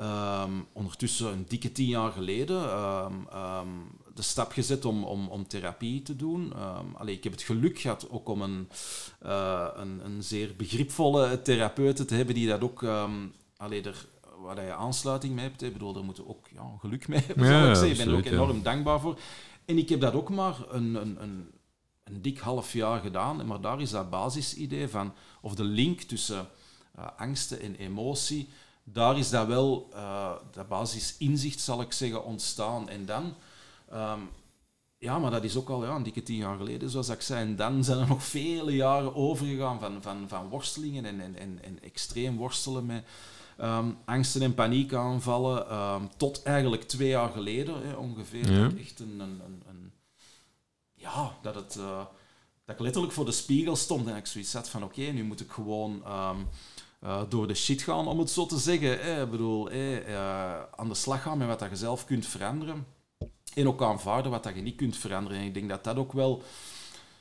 um, 0.00 0.66
ondertussen 0.72 1.32
een 1.32 1.44
dikke 1.48 1.72
tien 1.72 1.88
jaar 1.88 2.12
geleden 2.12 2.62
de 4.14 4.22
stap 4.22 4.52
gezet 4.52 4.84
om, 4.84 5.04
om, 5.04 5.28
om 5.28 5.46
therapie 5.46 6.02
te 6.02 6.16
doen. 6.16 6.52
Allee, 6.94 7.14
ik 7.14 7.24
heb 7.24 7.32
het 7.32 7.42
geluk 7.42 7.78
gehad 7.78 8.10
ook 8.10 8.28
om 8.28 8.42
een, 8.42 8.68
uh, 9.26 9.68
een, 9.74 10.00
een 10.04 10.22
zeer 10.22 10.54
begripvolle 10.56 11.42
therapeut 11.42 12.08
te 12.08 12.14
hebben 12.14 12.34
die 12.34 12.48
dat 12.48 12.60
ook... 12.60 12.86
Allee, 13.56 13.82
er, 13.82 14.06
waar 14.44 14.64
je 14.64 14.74
aansluiting 14.74 15.34
mee 15.34 15.44
hebt. 15.44 15.62
Ik 15.62 15.72
bedoel, 15.72 15.92
daar 15.92 16.04
moeten 16.04 16.28
ook 16.28 16.48
ja, 16.54 16.62
geluk 16.78 17.08
mee 17.08 17.22
hebben, 17.26 17.46
ja, 17.46 17.82
ik 17.82 17.96
ben 17.96 18.08
er 18.08 18.16
ook 18.16 18.24
ja. 18.24 18.30
enorm 18.30 18.62
dankbaar 18.62 19.00
voor. 19.00 19.18
En 19.64 19.78
ik 19.78 19.88
heb 19.88 20.00
dat 20.00 20.14
ook 20.14 20.30
maar 20.30 20.56
een, 20.68 20.94
een, 20.94 21.22
een, 21.22 21.50
een 22.04 22.22
dik 22.22 22.38
half 22.38 22.72
jaar 22.72 23.00
gedaan. 23.00 23.46
Maar 23.46 23.60
daar 23.60 23.80
is 23.80 23.90
dat 23.90 24.10
basisidee 24.10 24.88
van, 24.88 25.12
of 25.40 25.54
de 25.54 25.64
link 25.64 26.00
tussen 26.00 26.48
uh, 26.98 27.06
angsten 27.16 27.60
en 27.60 27.74
emotie, 27.74 28.48
daar 28.84 29.18
is 29.18 29.30
dat 29.30 29.46
wel, 29.46 29.88
uh, 29.94 30.32
dat 30.52 30.68
basisinzicht, 30.68 31.60
zal 31.60 31.80
ik 31.80 31.92
zeggen, 31.92 32.24
ontstaan. 32.24 32.88
En 32.88 33.06
dan... 33.06 33.34
Um, 33.92 34.28
ja, 34.98 35.18
maar 35.18 35.30
dat 35.30 35.44
is 35.44 35.56
ook 35.56 35.68
al 35.68 35.84
ja, 35.84 35.94
een 35.94 36.02
dikke 36.02 36.22
tien 36.22 36.36
jaar 36.36 36.56
geleden, 36.56 36.90
zoals 36.90 37.08
ik 37.08 37.20
zei. 37.20 37.40
En 37.40 37.56
dan 37.56 37.84
zijn 37.84 37.98
er 37.98 38.08
nog 38.14 38.22
vele 38.22 38.74
jaren 38.74 39.14
overgegaan 39.14 39.80
van, 39.80 40.02
van, 40.02 40.24
van 40.28 40.48
worstelingen 40.48 41.04
en, 41.04 41.20
en, 41.20 41.36
en, 41.38 41.58
en 41.62 41.82
extreem 41.82 42.36
worstelen 42.36 42.86
met 42.86 43.04
um, 43.60 43.96
angsten 44.04 44.42
en 44.42 44.54
paniekaanvallen. 44.54 45.74
Um, 45.74 46.08
tot 46.16 46.42
eigenlijk 46.42 46.82
twee 46.82 47.08
jaar 47.08 47.30
geleden 47.30 47.86
hè, 47.86 47.94
ongeveer. 47.94 48.52
Ja. 48.52 48.70
Echt 48.78 49.00
een, 49.00 49.20
een, 49.20 49.40
een, 49.68 49.92
Ja, 51.04 51.36
dat 51.42 51.54
het... 51.54 51.76
Uh, 51.78 52.04
dat 52.64 52.74
ik 52.74 52.80
letterlijk 52.80 53.12
voor 53.12 53.24
de 53.24 53.32
spiegel 53.32 53.76
stond 53.76 54.08
en 54.08 54.16
ik 54.16 54.26
zoiets 54.26 54.52
had 54.52 54.68
van 54.68 54.84
oké, 54.84 55.00
nu 55.00 55.24
moet 55.24 55.40
ik 55.40 55.50
gewoon 55.50 56.04
ehm, 56.04 56.36
eh, 57.00 57.22
door 57.28 57.46
de 57.46 57.54
shit 57.54 57.82
gaan, 57.82 58.08
om 58.08 58.18
het 58.18 58.30
zo 58.30 58.46
te 58.46 58.58
zeggen. 58.58 59.00
Eh, 59.00 59.20
ik 59.20 59.30
bedoel, 59.30 59.70
eh, 59.70 60.60
aan 60.76 60.88
de 60.88 60.94
slag 60.94 61.22
gaan 61.22 61.38
met 61.38 61.46
wat 61.46 61.58
dat 61.58 61.70
je 61.70 61.76
zelf 61.76 62.04
kunt 62.04 62.26
veranderen. 62.26 62.86
En 63.54 63.68
ook 63.68 63.82
aanvaarden 63.82 64.30
wat 64.30 64.42
dat 64.42 64.54
je 64.54 64.60
niet 64.60 64.76
kunt 64.76 64.96
veranderen. 64.96 65.38
En 65.38 65.44
ik 65.44 65.54
denk 65.54 65.68
dat 65.68 65.84
dat 65.84 65.96
ook 65.96 66.12
wel 66.12 66.42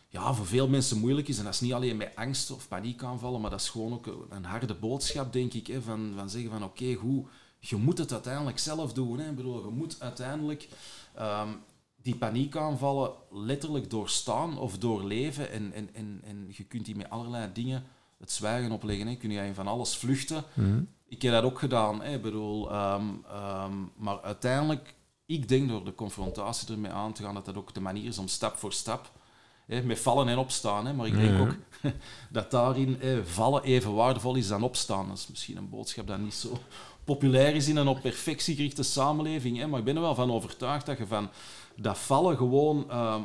ja, 0.08 0.34
voor 0.34 0.46
veel 0.46 0.68
mensen 0.68 1.00
moeilijk 1.00 1.28
is. 1.28 1.38
En 1.38 1.44
dat 1.44 1.54
is 1.54 1.60
niet 1.60 1.74
alleen 1.74 1.98
met 1.98 2.16
angst 2.16 2.52
of 2.52 2.68
paniekaanvallen, 2.68 3.42
maar 3.42 3.50
dat 3.50 3.62
is 3.62 3.70
gewoon 3.70 3.94
ook 3.94 4.28
een 4.30 4.46
harde 4.46 4.74
boodschap, 4.74 5.34
denk 5.34 5.54
ik. 5.54 5.68
Hè, 5.68 5.82
van, 5.82 6.14
van 6.16 6.30
zeggen 6.30 6.52
van 6.52 6.64
oké, 6.64 6.94
hoe 6.94 7.26
je 7.60 7.76
moet 7.76 7.98
het 7.98 8.12
uiteindelijk 8.12 8.60
zelf 8.60 8.94
doen. 8.94 9.20
Hè. 9.20 9.30
Ik 9.30 9.36
bedoel, 9.36 9.66
je 9.66 9.74
moet 9.74 9.96
uiteindelijk 10.00 10.70
ehm, 11.16 11.50
die 12.04 12.16
paniekaanvallen 12.16 13.12
letterlijk 13.32 13.90
doorstaan 13.90 14.58
of 14.58 14.78
doorleven. 14.78 15.52
En, 15.52 15.74
en, 15.74 15.90
en, 15.94 16.22
en 16.24 16.48
je 16.50 16.64
kunt 16.64 16.86
die 16.86 16.96
met 16.96 17.10
allerlei 17.10 17.50
dingen 17.54 17.84
het 18.20 18.32
zwijgen 18.32 18.72
opleggen. 18.72 19.08
Hè. 19.08 19.16
Kun 19.16 19.32
je 19.32 19.54
van 19.54 19.68
alles 19.68 19.98
vluchten. 19.98 20.44
Mhm. 20.54 20.84
Ik 21.08 21.22
heb 21.22 21.32
dat 21.32 21.44
ook 21.44 21.60
gedaan. 21.60 22.02
Hè. 22.02 22.14
Ik 22.14 22.22
bedoel, 22.22 22.72
ehm, 22.72 23.06
ehm, 23.28 23.74
maar 23.96 24.22
uiteindelijk, 24.22 24.96
ik 25.26 25.48
denk 25.48 25.70
door 25.70 25.86
de 25.86 25.96
confrontatie 25.96 26.74
ermee 26.74 26.92
aan 26.92 27.14
te 27.14 27.24
gaan, 27.24 27.34
dat 27.34 27.46
dat 27.46 27.56
ook 27.56 27.74
de 27.74 27.82
manier 27.82 28.06
is 28.06 28.18
om 28.18 28.28
stap 28.28 28.56
voor 28.56 28.74
stap 28.74 29.12
hè, 29.68 29.82
met 29.84 30.00
vallen 30.00 30.28
en 30.28 30.38
opstaan. 30.38 30.86
Hè. 30.86 30.94
Maar 30.94 31.08
ik 31.08 31.16
denk 31.16 31.30
Ja. 31.32 31.40
ook 31.40 31.56
dat 32.32 32.52
daarin 32.52 32.98
hè, 33.00 33.26
vallen 33.26 33.64
even 33.64 33.94
waardevol 33.94 34.36
is 34.36 34.48
dan 34.48 34.64
opstaan. 34.64 35.08
Dat 35.08 35.18
is 35.18 35.28
misschien 35.28 35.58
een 35.58 35.70
boodschap 35.70 36.08
dat 36.08 36.20
niet 36.20 36.34
zo 36.34 36.58
populair 37.04 37.56
is 37.56 37.68
in 37.68 37.76
een 37.76 37.88
op 37.88 38.02
perfectie 38.02 38.56
gerichte 38.56 38.84
samenleving. 38.84 39.58
Hè. 39.58 39.68
Maar 39.68 39.80
ik 39.80 39.86
ben 39.86 39.96
er 39.96 40.02
wel 40.02 40.16
van 40.16 40.32
overtuigd 40.32 40.86
dat 40.86 40.98
je 40.98 41.08
van 41.08 41.30
dat 41.76 41.98
vallen 41.98 42.38
gewoon 42.38 42.90
ehm, 42.90 43.22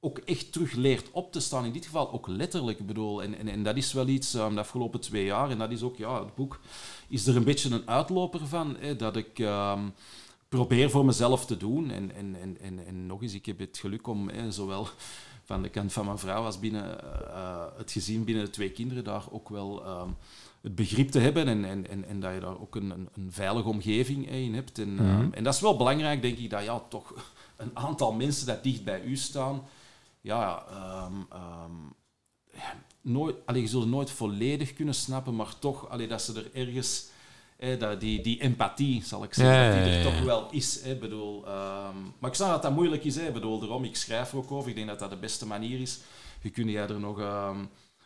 ook 0.00 0.18
echt 0.18 0.52
terug 0.52 0.72
leert 0.72 1.10
op 1.12 1.32
te 1.32 1.40
staan. 1.40 1.64
In 1.64 1.72
dit 1.72 1.84
geval 1.84 2.12
ook 2.12 2.26
letterlijk. 2.26 2.78
Ik 2.78 2.86
bedoel, 2.86 3.22
en, 3.22 3.38
en, 3.38 3.48
en 3.48 3.62
dat 3.62 3.76
is 3.76 3.92
wel 3.92 4.06
iets 4.08 4.34
ehm, 4.34 4.54
de 4.54 4.60
afgelopen 4.60 5.00
twee 5.00 5.24
jaar. 5.24 5.50
En 5.50 5.58
dat 5.58 5.70
is 5.70 5.82
ook, 5.82 5.96
ja, 5.96 6.24
het 6.24 6.34
boek 6.34 6.60
is 7.08 7.26
er 7.26 7.36
een 7.36 7.44
beetje 7.44 7.70
een 7.70 7.88
uitloper 7.88 8.46
van. 8.46 8.76
Hè, 8.78 8.96
dat 8.96 9.16
ik 9.16 9.38
ehm, 9.38 9.88
probeer 10.48 10.90
voor 10.90 11.04
mezelf 11.04 11.46
te 11.46 11.56
doen. 11.56 11.90
En, 11.90 12.14
en, 12.14 12.36
en, 12.40 12.60
en, 12.60 12.86
en 12.86 13.06
nog 13.06 13.22
eens, 13.22 13.34
ik 13.34 13.46
heb 13.46 13.58
het 13.58 13.78
geluk 13.78 14.06
om 14.06 14.28
hè, 14.28 14.50
zowel 14.50 14.88
van 15.46 15.62
de 15.62 15.68
kant 15.68 15.92
van 15.92 16.04
mijn 16.04 16.18
vrouw 16.18 16.44
als 16.44 16.58
binnen 16.58 17.00
eh, 17.30 17.64
het 17.76 17.92
gezin 17.92 18.24
binnen 18.24 18.44
de 18.44 18.50
twee 18.50 18.70
kinderen 18.70 19.04
daar 19.04 19.24
ook 19.30 19.48
wel 19.48 19.84
ehm, 19.84 20.08
het 20.60 20.74
begrip 20.74 21.10
te 21.10 21.18
hebben 21.18 21.48
en, 21.48 21.64
en, 21.64 21.88
en, 21.90 22.04
en 22.04 22.20
dat 22.20 22.34
je 22.34 22.40
daar 22.40 22.60
ook 22.60 22.74
een, 22.74 22.90
een, 22.90 23.32
veilige 23.32 23.68
omgeving 23.68 24.30
in 24.30 24.54
hebt. 24.54 24.78
En, 24.78 24.98
ehm, 24.98 25.18
Mhm. 25.18 25.32
en 25.32 25.44
dat 25.44 25.54
is 25.54 25.60
wel 25.60 25.76
belangrijk, 25.76 26.22
denk 26.22 26.38
ik, 26.38 26.50
dat 26.50 26.64
ja, 26.64 26.82
toch 26.88 27.14
een 27.56 27.70
aantal 27.76 28.12
mensen 28.12 28.46
dat 28.46 28.62
dicht 28.62 28.84
bij 28.84 29.02
u 29.02 29.16
staan, 29.16 29.62
ja, 30.20 30.64
ja, 32.52 32.70
nooit, 33.00 33.36
allee, 33.44 33.62
je 33.62 33.68
zult 33.68 33.88
nooit 33.88 34.10
volledig 34.10 34.72
kunnen 34.72 34.94
snappen, 34.94 35.36
maar 35.36 35.58
toch 35.58 35.88
allee, 35.88 36.08
dat 36.08 36.22
ze 36.22 36.34
er 36.34 36.66
ergens, 36.66 37.08
hè, 37.56 37.76
dat 37.76 38.00
die, 38.00 38.22
die 38.22 38.40
empathie, 38.40 39.04
zal 39.04 39.24
ik 39.24 39.34
zeggen, 39.34 39.54
Ja, 39.54 39.74
dat 39.74 39.84
die 39.84 39.92
er 39.92 40.02
toch 40.02 40.20
wel 40.20 40.48
is. 40.50 40.80
Hè, 40.82 40.94
bedoel, 40.94 41.46
ehm, 41.46 41.96
maar 42.18 42.30
ik 42.30 42.36
snap 42.36 42.50
dat 42.50 42.62
dat 42.62 42.74
moeilijk 42.74 43.04
is. 43.04 43.16
Hè, 43.16 43.30
bedoel, 43.30 43.58
daarom, 43.58 43.84
ik 43.84 43.96
schrijf 43.96 44.32
er 44.32 44.38
ook 44.38 44.52
over. 44.52 44.68
Ik 44.68 44.76
denk 44.76 44.88
dat 44.88 44.98
dat 44.98 45.10
de 45.10 45.16
beste 45.16 45.46
manier 45.46 45.80
is. 45.80 46.00
Je 46.42 46.50
kunt 46.50 46.70
jij 46.70 46.88
er 46.88 47.00
nog 47.00 47.20
ehm, 47.20 47.58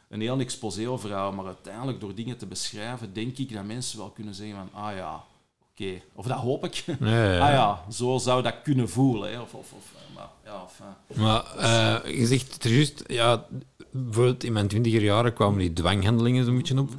een 0.09 0.21
heel 0.21 0.38
exposé 0.38 0.88
over 0.88 1.12
houden, 1.12 1.37
maar 1.37 1.47
uiteindelijk 1.47 2.00
door 2.00 2.14
dingen 2.14 2.37
te 2.37 2.47
beschrijven, 2.47 3.12
denk 3.12 3.38
ik 3.38 3.52
dat 3.52 3.64
mensen 3.64 3.99
wel 3.99 4.11
kunnen 4.11 4.35
zeggen 4.35 4.57
van, 4.57 4.83
ah 4.83 4.97
ja, 4.97 5.25
oké. 5.71 6.00
Of 6.14 6.26
dat 6.26 6.38
hoop 6.38 6.64
ik. 6.64 6.85
Ah 7.00 7.52
ja, 7.52 7.85
zo 7.90 8.19
zou 8.19 8.42
dat 8.42 8.54
kunnen 8.62 8.88
voelen. 8.88 9.33
Hè, 9.33 9.40
of, 9.40 9.54
of, 9.54 9.73
of, 9.73 9.92
eh, 9.95 10.14
maar, 10.14 10.28
ja, 10.45 10.62
of, 10.62 10.80
eh, 10.80 11.16
Maar 11.23 11.57
eh, 11.57 12.19
je 12.19 12.26
zegt 12.26 12.54
het 12.54 12.73
juist, 12.73 13.04
ja, 13.07 13.47
bijvoorbeeld 13.90 14.45
in 14.45 14.52
mijn 14.52 14.69
twintiger 14.69 15.02
jaren 15.02 15.35
kwamen 15.35 15.59
die 15.59 15.73
dwanghandelingen 15.73 16.45
zo'n 16.45 16.57
beetje 16.57 16.78
op. 16.78 16.90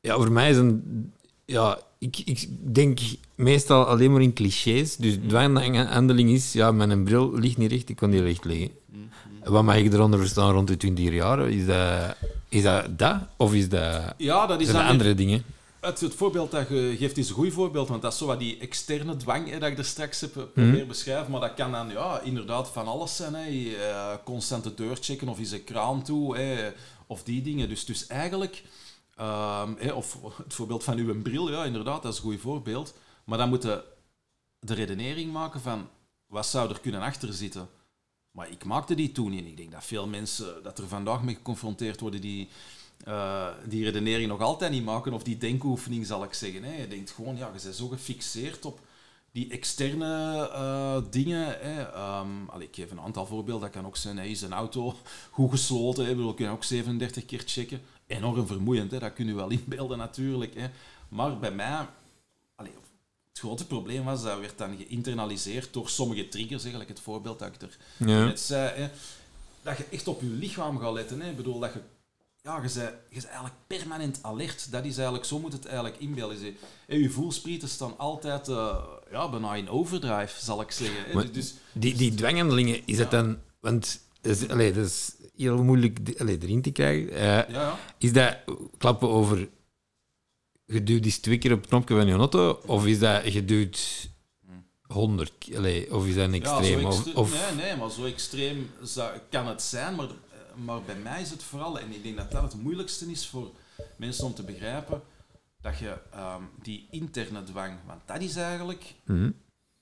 Ja, 0.00 0.14
voor 0.16 0.32
mij 0.32 0.50
is 0.50 0.56
een... 0.56 1.12
Ja, 1.50 1.78
ik, 1.98 2.22
ik 2.24 2.48
denk 2.74 2.98
meestal 3.34 3.84
alleen 3.84 4.12
maar 4.12 4.22
in 4.22 4.32
clichés. 4.32 4.96
Dus 4.96 5.18
dwanghandeling 5.28 6.30
is, 6.30 6.52
ja, 6.52 6.72
mijn 6.72 7.04
bril 7.04 7.32
ligt 7.34 7.56
niet 7.56 7.70
recht, 7.70 7.88
ik 7.88 7.96
kan 7.96 8.10
die 8.10 8.22
recht 8.22 8.44
leggen. 8.44 8.70
Wat 9.44 9.62
mag 9.64 9.76
ik 9.76 9.92
eronder 9.92 10.18
verstaan 10.18 10.52
rond 10.52 10.68
de 10.68 10.76
twintiger 10.76 11.14
jaren? 11.14 11.52
Is 11.52 11.66
dat, 11.66 12.16
is 12.48 12.62
dat 12.62 12.98
dat? 12.98 13.18
Of 13.36 13.54
is 13.54 13.68
dat, 13.68 14.14
ja, 14.16 14.46
dat 14.46 14.60
is 14.60 14.64
zijn 14.66 14.76
dan 14.76 14.86
dat 14.86 14.92
andere 14.92 15.14
dingen? 15.14 15.44
Het, 15.80 16.00
het 16.00 16.14
voorbeeld 16.14 16.50
dat 16.50 16.68
je 16.68 16.94
geeft 16.98 17.18
is 17.18 17.28
een 17.28 17.34
goed 17.34 17.52
voorbeeld, 17.52 17.88
want 17.88 18.02
dat 18.02 18.12
is 18.12 18.18
zo 18.18 18.26
wat 18.26 18.38
die 18.38 18.58
externe 18.58 19.16
dwang 19.16 19.50
hè, 19.50 19.58
dat 19.58 19.70
ik 19.70 19.78
er 19.78 19.84
straks 19.84 20.20
heb 20.20 20.36
eh, 20.36 20.42
proberen 20.54 20.88
beschrijven. 20.88 21.30
Maar 21.30 21.40
dat 21.40 21.54
kan 21.54 21.72
dan 21.72 21.88
ja, 21.88 22.20
inderdaad 22.20 22.68
van 22.68 22.86
alles 22.86 23.16
zijn. 23.16 23.34
Hè. 23.34 23.48
Eh, 23.48 24.14
constant 24.24 24.64
de 24.64 24.74
deur 24.74 24.96
checken 25.00 25.28
of 25.28 25.38
is 25.38 25.52
een 25.52 25.64
kraan 25.64 26.02
toe, 26.02 26.36
hè, 26.36 26.70
of 27.06 27.22
die 27.22 27.42
dingen. 27.42 27.68
Dus, 27.68 27.84
dus 27.84 28.06
eigenlijk, 28.06 28.62
ehm, 29.16 29.90
of 29.94 30.18
het 30.36 30.54
voorbeeld 30.54 30.84
van 30.84 30.98
uw 30.98 31.22
bril, 31.22 31.50
ja, 31.50 31.64
inderdaad, 31.64 32.02
dat 32.02 32.12
is 32.12 32.18
een 32.18 32.24
goed 32.24 32.40
voorbeeld. 32.40 32.94
Maar 33.24 33.38
dan 33.38 33.48
moet 33.48 33.62
je 33.62 33.84
de 34.58 34.74
redenering 34.74 35.32
maken 35.32 35.60
van 35.60 35.88
wat 36.26 36.46
zou 36.46 36.70
er 36.70 36.80
kunnen 36.80 37.00
achter 37.00 37.32
zitten. 37.32 37.68
Maar 38.30 38.50
ik 38.50 38.64
maakte 38.64 38.94
die 38.94 39.12
toen 39.12 39.30
niet. 39.30 39.46
Ik 39.46 39.56
denk 39.56 39.72
dat 39.72 39.84
veel 39.84 40.06
mensen 40.06 40.62
dat 40.62 40.78
er 40.78 40.88
vandaag 40.88 41.22
mee 41.22 41.34
geconfronteerd 41.34 42.00
worden 42.00 42.20
die 42.20 42.48
eh, 43.04 43.48
die 43.64 43.84
redenering 43.84 44.28
nog 44.28 44.40
altijd 44.40 44.70
niet 44.70 44.84
maken, 44.84 45.12
of 45.12 45.22
die 45.22 45.36
denkoefening 45.36 46.06
zal 46.06 46.24
ik 46.24 46.34
zeggen. 46.34 46.62
Hè. 46.62 46.80
Je 46.80 46.88
denkt 46.88 47.10
gewoon, 47.10 47.36
ja, 47.36 47.46
je 47.46 47.60
bent 47.62 47.76
zo 47.76 47.88
gefixeerd 47.88 48.64
op 48.64 48.80
die 49.32 49.50
externe 49.50 50.48
eh, 50.52 51.02
dingen. 51.10 51.58
Hè. 51.60 51.88
Allee, 52.46 52.66
ik 52.66 52.74
geef 52.74 52.90
een 52.90 53.00
aantal 53.00 53.26
voorbeelden. 53.26 53.62
Dat 53.62 53.70
kan 53.70 53.86
ook 53.86 53.96
zijn, 53.96 54.18
hè, 54.18 54.24
is 54.24 54.42
een 54.42 54.52
auto 54.52 54.94
goed 55.30 55.50
gesloten? 55.50 56.04
Hè. 56.06 56.14
We 56.14 56.34
kunnen 56.34 56.54
ook 56.54 56.64
37 56.64 57.24
keer 57.24 57.42
checken. 57.46 57.80
Enorm 58.10 58.46
vermoeiend, 58.46 58.90
hè. 58.90 58.98
dat 58.98 59.12
kun 59.12 59.26
je 59.26 59.34
wel 59.34 59.50
inbeelden 59.64 59.98
natuurlijk. 59.98 60.54
Hè. 60.54 60.66
Maar 61.08 61.38
bij 61.38 61.50
mij, 61.52 61.86
het 62.56 63.38
grote 63.38 63.66
probleem 63.66 64.04
was, 64.04 64.22
dat 64.22 64.40
werd 64.40 64.58
dan 64.58 64.76
geïnternaliseerd 64.76 65.72
door 65.72 65.88
sommige 65.88 66.28
triggers, 66.28 66.60
eigenlijk 66.62 66.90
het 66.90 67.00
voorbeeld 67.00 67.38
dat 67.38 67.48
ik 67.54 67.62
er 67.62 67.76
Ja. 67.96 68.24
net 68.24 68.40
zei, 68.40 68.80
hè, 68.80 68.88
dat 69.62 69.76
je 69.76 69.84
echt 69.90 70.08
op 70.08 70.20
je 70.20 70.26
lichaam 70.26 70.78
gaat 70.78 70.92
letten. 70.92 71.20
Hè. 71.20 71.30
Ik 71.30 71.36
bedoel, 71.36 71.58
dat 71.58 71.72
je, 71.72 71.80
ja, 72.42 72.54
je, 72.56 72.60
bent, 72.60 72.74
je 72.74 72.92
bent 73.10 73.24
eigenlijk 73.24 73.54
permanent 73.66 74.18
alert. 74.22 74.72
Dat 74.72 74.84
is 74.84 74.94
eigenlijk, 74.94 75.24
zo 75.24 75.38
moet 75.38 75.52
het 75.52 75.66
eigenlijk 75.66 75.98
inbeelden. 75.98 76.38
Hè. 76.86 76.94
Je 76.94 77.10
voelsprieten 77.10 77.68
staan 77.68 77.98
altijd 77.98 78.48
eh, 78.48 78.82
ja, 79.10 79.28
bijna 79.30 79.54
in 79.54 79.68
overdrive, 79.68 80.44
zal 80.44 80.60
ik 80.60 80.70
zeggen. 80.70 81.04
Hè. 81.04 81.12
Dus, 81.12 81.32
dus, 81.32 81.54
Die, 81.72 81.94
die 81.94 82.14
dwanghandelingen, 82.14 82.82
is 82.86 82.96
dat 82.96 83.10
dan... 83.10 83.38
Want 83.60 84.00
dat 84.20 84.76
is 84.76 85.12
heel 85.42 85.64
moeilijk 85.64 85.98
allee, 86.18 86.38
erin 86.42 86.62
te 86.62 86.70
krijgen. 86.70 87.10
Eh, 87.12 87.20
ja, 87.22 87.46
ja. 87.48 87.78
Is 87.98 88.12
dat 88.12 88.36
klappen 88.78 89.08
over 89.08 89.48
geduwd 90.66 91.06
is 91.06 91.18
twee 91.18 91.38
keer 91.38 91.52
op 91.52 91.60
het 91.60 91.68
knopje 91.68 91.94
van 91.96 92.06
je 92.06 92.12
auto? 92.14 92.60
Of 92.66 92.86
is 92.86 92.98
dat 92.98 93.22
geduwd 93.24 94.08
honderd 94.86 95.32
keer? 95.38 95.56
Allee, 95.56 95.94
Of 95.94 96.06
is 96.06 96.14
dat 96.14 96.24
een 96.24 96.34
extreem? 96.34 96.80
Ja, 96.80 96.90
zo 96.90 97.10
of, 97.14 97.32
Nee, 97.54 97.64
nee, 97.64 97.76
maar 97.76 97.90
zo 97.90 98.04
extreem 98.04 98.70
zou- 98.82 99.18
kan 99.30 99.46
het 99.46 99.62
zijn. 99.62 99.94
Maar, 99.94 100.08
maar 100.64 100.82
bij 100.82 100.96
mij 100.96 101.20
is 101.20 101.30
het 101.30 101.42
vooral, 101.42 101.78
en 101.78 101.92
ik 101.92 102.02
denk 102.02 102.16
dat 102.16 102.30
dat 102.30 102.42
het 102.42 102.62
moeilijkste 102.62 103.10
is 103.10 103.26
voor 103.26 103.50
mensen 103.96 104.24
om 104.24 104.34
te 104.34 104.42
begrijpen, 104.42 105.02
dat 105.60 105.78
je 105.78 105.96
ehm, 106.12 106.42
die 106.62 106.86
interne 106.90 107.44
dwang, 107.44 107.74
want 107.86 108.00
dat 108.06 108.20
is 108.20 108.36
eigenlijk 108.36 108.94
Mhm. 109.04 109.30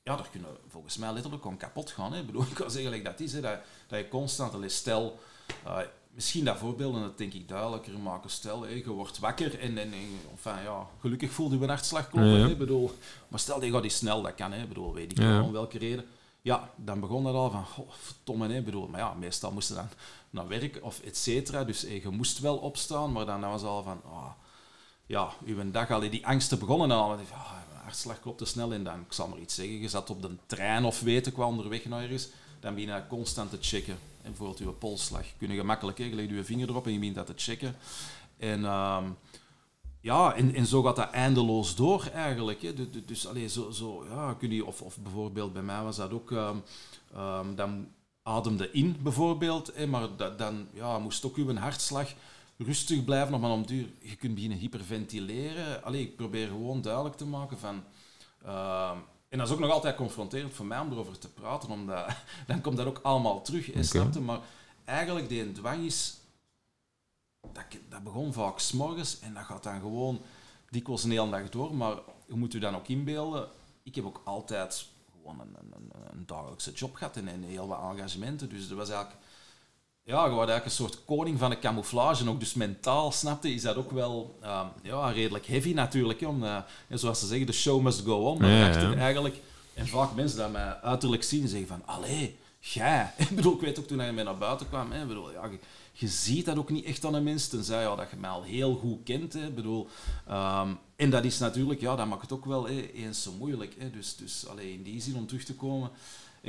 ja, 0.03 0.17
daar 0.17 0.29
kunnen 0.31 0.51
volgens 0.69 0.97
mij 0.97 1.13
letterlijk 1.13 1.45
om 1.47 1.57
kapot 1.57 1.91
gaan. 1.91 2.13
Hè. 2.13 2.21
Ik 2.21 2.27
bedoel, 2.27 2.43
ik 2.51 2.55
kan 2.55 2.71
zeggen 2.71 3.05
dat 3.05 3.21
is, 3.21 3.33
hè, 3.33 3.41
dat, 3.41 3.59
dat 3.89 3.99
je 3.99 4.09
constant, 4.09 4.73
stel, 4.73 5.19
misschien 6.15 6.45
dat 6.45 6.57
voorbeelden 6.59 7.03
het 7.03 7.19
denk 7.19 7.33
ik 7.33 7.49
duidelijker 7.49 7.99
maken. 7.99 8.31
Stel, 8.31 8.63
hè, 8.63 8.69
je 8.69 8.91
wordt 8.91 9.19
wakker 9.19 9.61
en, 9.61 9.79
en, 9.79 9.93
en 9.93 10.19
enfin, 10.33 10.63
ja, 10.63 10.87
gelukkig 11.01 11.31
voelt 11.31 11.53
je 11.53 11.59
een 11.59 11.69
hartslag 11.69 12.09
kloppen. 12.09 12.39
Ja, 12.39 12.47
ja. 12.47 12.55
Bedoel, 12.55 12.91
maar 13.29 13.41
stel, 13.41 13.65
je 13.65 13.73
gaat 13.73 13.83
die 13.83 13.91
snel, 13.91 14.23
dat 14.23 14.35
kan, 14.35 14.53
hè, 14.53 14.63
ik 14.63 14.69
bedoel, 14.69 14.95
weet 14.95 15.11
ik 15.11 15.19
Ja. 15.19 15.25
wel 15.25 15.45
om 15.45 15.53
welke 15.53 15.79
reden. 15.79 16.05
Ja, 16.43 16.71
dan 16.77 17.01
begon 17.01 17.25
dat 17.25 17.35
al 17.35 17.51
van, 17.51 17.65
oh, 17.77 17.93
verdomme, 17.93 18.49
hè, 18.53 18.63
bedoel, 18.63 18.89
maar 18.89 19.01
ja, 19.01 19.15
meestal 19.15 19.53
moesten 19.53 19.75
dan 19.77 19.89
naar 20.31 20.49
werk 20.49 20.79
of 20.83 21.01
et 21.01 21.17
cetera, 21.17 21.65
dus 21.65 21.83
hè, 21.83 22.01
je 22.03 22.09
moest 22.11 22.39
wel 22.39 22.57
opstaan, 22.57 23.13
maar 23.13 23.27
dan 23.27 23.41
was 23.41 23.63
al 23.63 23.83
van, 23.83 24.01
ah, 24.05 24.31
ja, 25.07 25.29
uw 25.45 25.71
dag 25.71 25.91
al 25.91 26.01
die 26.01 26.27
angsten 26.27 26.59
begonnen 26.59 26.91
al. 26.91 27.09
Dacht, 27.09 27.33
ah, 27.33 27.53
mijn 27.71 27.83
hartslag 27.83 28.21
klopt 28.21 28.39
te 28.39 28.45
snel 28.45 28.73
en 28.73 28.85
dan, 28.85 29.01
ik 29.01 29.13
zal 29.13 29.29
maar 29.29 29.39
iets 29.39 29.55
zeggen, 29.55 29.81
je 29.81 29.89
zat 29.89 30.11
op 30.11 30.23
de 30.23 30.37
trein 30.47 30.85
of 30.85 31.01
weten 31.01 31.33
qua 31.33 31.47
onderweg 31.47 31.85
naar 31.85 32.03
ergens, 32.03 32.29
dan 32.61 32.75
begin 32.75 32.95
je 32.95 33.03
constant 33.09 33.51
te 33.51 33.59
checken. 33.61 33.99
Bijvoorbeeld 34.29 34.61
uw 34.61 34.73
polsslag. 34.73 35.27
Kun 35.39 35.51
je 35.51 35.59
gemakkelijk, 35.59 35.99
je 35.99 36.35
je 36.35 36.45
vinger 36.45 36.69
erop 36.69 36.87
en 36.87 36.93
je 36.93 36.99
begint 36.99 37.17
dat 37.17 37.27
te 37.27 37.33
checken. 37.37 37.77
En 38.37 38.65
ehm, 38.65 39.05
ja, 40.01 40.35
en, 40.35 40.55
en 40.55 40.67
zo 40.67 40.83
gaat 40.83 40.97
dat 40.97 41.11
eindeloos 41.11 41.75
door 41.75 42.11
eigenlijk. 42.15 42.63
Hè. 42.63 42.75
Dus, 42.75 42.87
dus 43.07 43.53
zo, 43.53 43.71
zo, 43.71 44.05
ja, 44.11 44.35
kun 44.35 44.63
of, 44.63 44.83
of 44.83 44.99
bijvoorbeeld 44.99 45.53
bij 45.53 45.63
mij 45.63 45.83
was 45.83 45.97
dat 45.97 46.13
ook, 46.13 46.33
ehm, 46.33 46.57
ehm, 47.15 47.55
dan 47.55 47.89
ademde 48.23 48.71
in 48.71 48.97
bijvoorbeeld, 49.03 49.73
hè, 49.75 49.87
maar 49.87 50.09
dan 50.37 50.67
ja, 50.73 50.99
moest 50.99 51.25
ook 51.25 51.37
uw 51.37 51.55
hartslag 51.55 52.15
rustig 52.57 53.05
blijven, 53.05 53.31
nog 53.31 53.41
maar 53.41 53.51
om 53.51 53.67
duur. 53.67 53.89
Je 54.03 54.17
kunt 54.17 54.35
beginnen 54.35 54.59
hyperventileren. 54.59 55.85
Allee, 55.85 56.03
ik 56.03 56.17
probeer 56.17 56.47
gewoon 56.47 56.81
duidelijk 56.81 57.17
te 57.17 57.27
maken 57.27 57.59
van... 57.59 57.83
en 59.29 59.39
dat 59.39 59.47
is 59.47 59.53
ook 59.53 59.61
nog 59.61 59.71
altijd 59.71 59.97
confronterend 59.97 60.55
voor 60.55 60.67
mij 60.67 60.79
om 60.79 60.93
erover 60.93 61.19
te 61.19 61.29
praten, 61.29 61.71
omdat 61.71 62.07
dan 62.47 62.61
komt 62.61 62.77
dat 62.77 62.87
ook 62.87 63.01
allemaal 63.03 63.43
terug, 63.43 63.73
hè, 63.73 63.83
snap 63.83 64.13
je? 64.13 64.21
Maar 64.21 64.41
eigenlijk 64.85 65.29
die 65.29 65.53
dwang 65.53 65.85
is... 65.85 66.17
Dat, 67.53 67.65
dat 67.89 68.03
begon 68.03 68.33
vaak 68.33 68.59
s'morgens 68.59 69.21
en 69.21 69.35
dat 69.35 69.45
gaat 69.45 69.63
dan 69.63 69.81
gewoon 69.81 70.21
dikwijls 70.71 71.05
een 71.05 71.11
hele 71.11 71.31
dag 71.31 71.49
door. 71.49 71.75
Maar 71.75 71.97
je 72.27 72.35
moet 72.35 72.53
je 72.53 72.59
dan 72.59 72.77
ook 72.77 72.89
inbeelden... 72.89 73.49
Ik 73.83 73.95
heb 73.95 74.05
ook 74.05 74.21
altijd 74.25 74.87
gewoon 75.13 75.41
een, 75.41 75.57
een, 75.73 75.91
een 76.11 76.27
dagelijkse 76.27 76.73
job 76.73 76.95
gehad 76.95 77.17
en, 77.17 77.29
en 77.29 77.43
heel 77.43 77.67
wat 77.69 77.81
engagementen. 77.81 78.49
Dus 78.49 78.69
dat 78.69 78.77
was 78.77 78.91
eigenlijk 78.91 79.21
ja, 80.09 80.25
je 80.25 80.31
wordt 80.31 80.51
eigenlijk 80.51 80.65
een 80.65 80.87
soort 80.87 81.05
koning 81.05 81.39
van 81.39 81.51
de 81.51 81.59
camouflage. 81.59 82.29
Ook 82.29 82.41
dus 82.41 82.55
mentaal, 82.55 83.13
snapte, 83.13 83.55
is 83.55 83.63
dat 83.63 83.77
ook 83.77 83.91
wel 83.91 84.39
uh, 84.43 84.67
ja, 84.83 85.11
redelijk 85.11 85.47
heavy 85.47 85.73
natuurlijk. 85.73 86.21
Om, 86.21 86.43
uh, 86.43 86.59
zoals 86.89 87.21
ze 87.21 87.27
zeggen, 87.27 87.47
de 87.47 87.53
show 87.53 87.83
must 87.83 88.01
go 88.01 88.31
on. 88.31 88.41
Maar 88.41 88.51
ja, 88.51 88.81
ja. 88.81 88.95
eigenlijk, 88.95 89.41
en 89.75 89.87
vaak 89.87 90.15
mensen 90.15 90.39
dat 90.39 90.53
mij 90.53 90.81
uiterlijk 90.81 91.23
zien 91.23 91.43
en 91.43 91.49
zeggen 91.49 91.69
van, 91.69 91.83
allee, 91.85 92.37
jij. 92.59 93.13
Ik 93.17 93.29
bedoel, 93.29 93.55
ik 93.55 93.61
weet 93.61 93.79
ook 93.79 93.87
toen 93.87 93.99
hij 93.99 94.13
mij 94.13 94.25
naar 94.25 94.39
buiten 94.39 94.69
kwam, 94.69 94.93
hè, 94.93 95.07
bedoel, 95.07 95.33
ja, 95.33 95.47
je, 95.47 95.59
je, 95.93 96.09
ziet 96.09 96.45
dat 96.45 96.57
ook 96.57 96.71
niet 96.71 96.85
echt 96.85 97.05
aan 97.05 97.13
de 97.13 97.21
mens, 97.21 97.49
tenzij 97.49 97.83
ja, 97.83 97.97
dat 97.97 98.11
je 98.11 98.17
mij 98.17 98.31
al 98.31 98.43
heel 98.43 98.75
goed 98.75 99.03
kent. 99.05 99.33
Hè, 99.33 99.51
bedoel, 99.51 99.89
um, 100.31 100.79
en 100.97 101.11
dat 101.11 101.25
is 101.25 101.39
natuurlijk, 101.39 101.81
ja, 101.81 101.97
dat 101.97 102.07
maakt 102.07 102.23
het 102.23 102.33
ook 102.33 102.45
wel 102.45 102.67
hè, 102.67 102.91
eens 102.93 103.23
zo 103.23 103.33
moeilijk. 103.39 103.75
Hè, 103.79 103.91
dus 103.91 104.17
dus 104.17 104.47
alleen 104.47 104.73
in 104.73 104.83
die 104.83 105.01
zin 105.01 105.17
om 105.17 105.27
terug 105.27 105.45
te 105.45 105.55
komen 105.55 105.91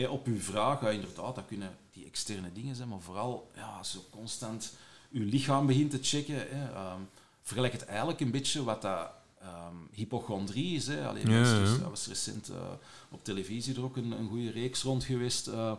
op 0.09 0.25
uw 0.25 0.39
vraag, 0.39 0.81
ja, 0.81 0.89
inderdaad, 0.89 1.35
dat 1.35 1.45
kunnen 1.47 1.77
die 1.99 2.07
externe 2.07 2.51
dingen 2.53 2.75
zijn, 2.75 2.89
maar 2.89 3.01
vooral 3.01 3.51
ja, 3.55 3.83
zo 3.83 3.99
constant 4.09 4.73
uw 5.11 5.25
lichaam 5.25 5.65
begint 5.65 5.91
te 5.91 5.99
checken. 6.01 6.35
Hè. 6.35 6.93
Um, 6.93 7.09
vergelijk 7.41 7.73
het 7.73 7.85
eigenlijk 7.85 8.19
een 8.19 8.31
beetje 8.31 8.63
wat 8.63 8.81
dat 8.81 9.09
um, 9.41 9.87
hypochondrie 9.91 10.75
is. 10.75 10.87
Hè. 10.87 11.07
Alleen, 11.07 11.29
ja, 11.29 11.59
dus, 11.59 11.79
dat 11.79 11.89
was 11.89 12.07
recent 12.07 12.49
uh, 12.49 12.55
op 13.09 13.23
televisie 13.23 13.75
er 13.75 13.83
ook 13.83 13.97
een, 13.97 14.11
een 14.11 14.27
goede 14.27 14.51
reeks 14.51 14.81
rond 14.81 15.03
geweest. 15.03 15.47
Uh, 15.47 15.73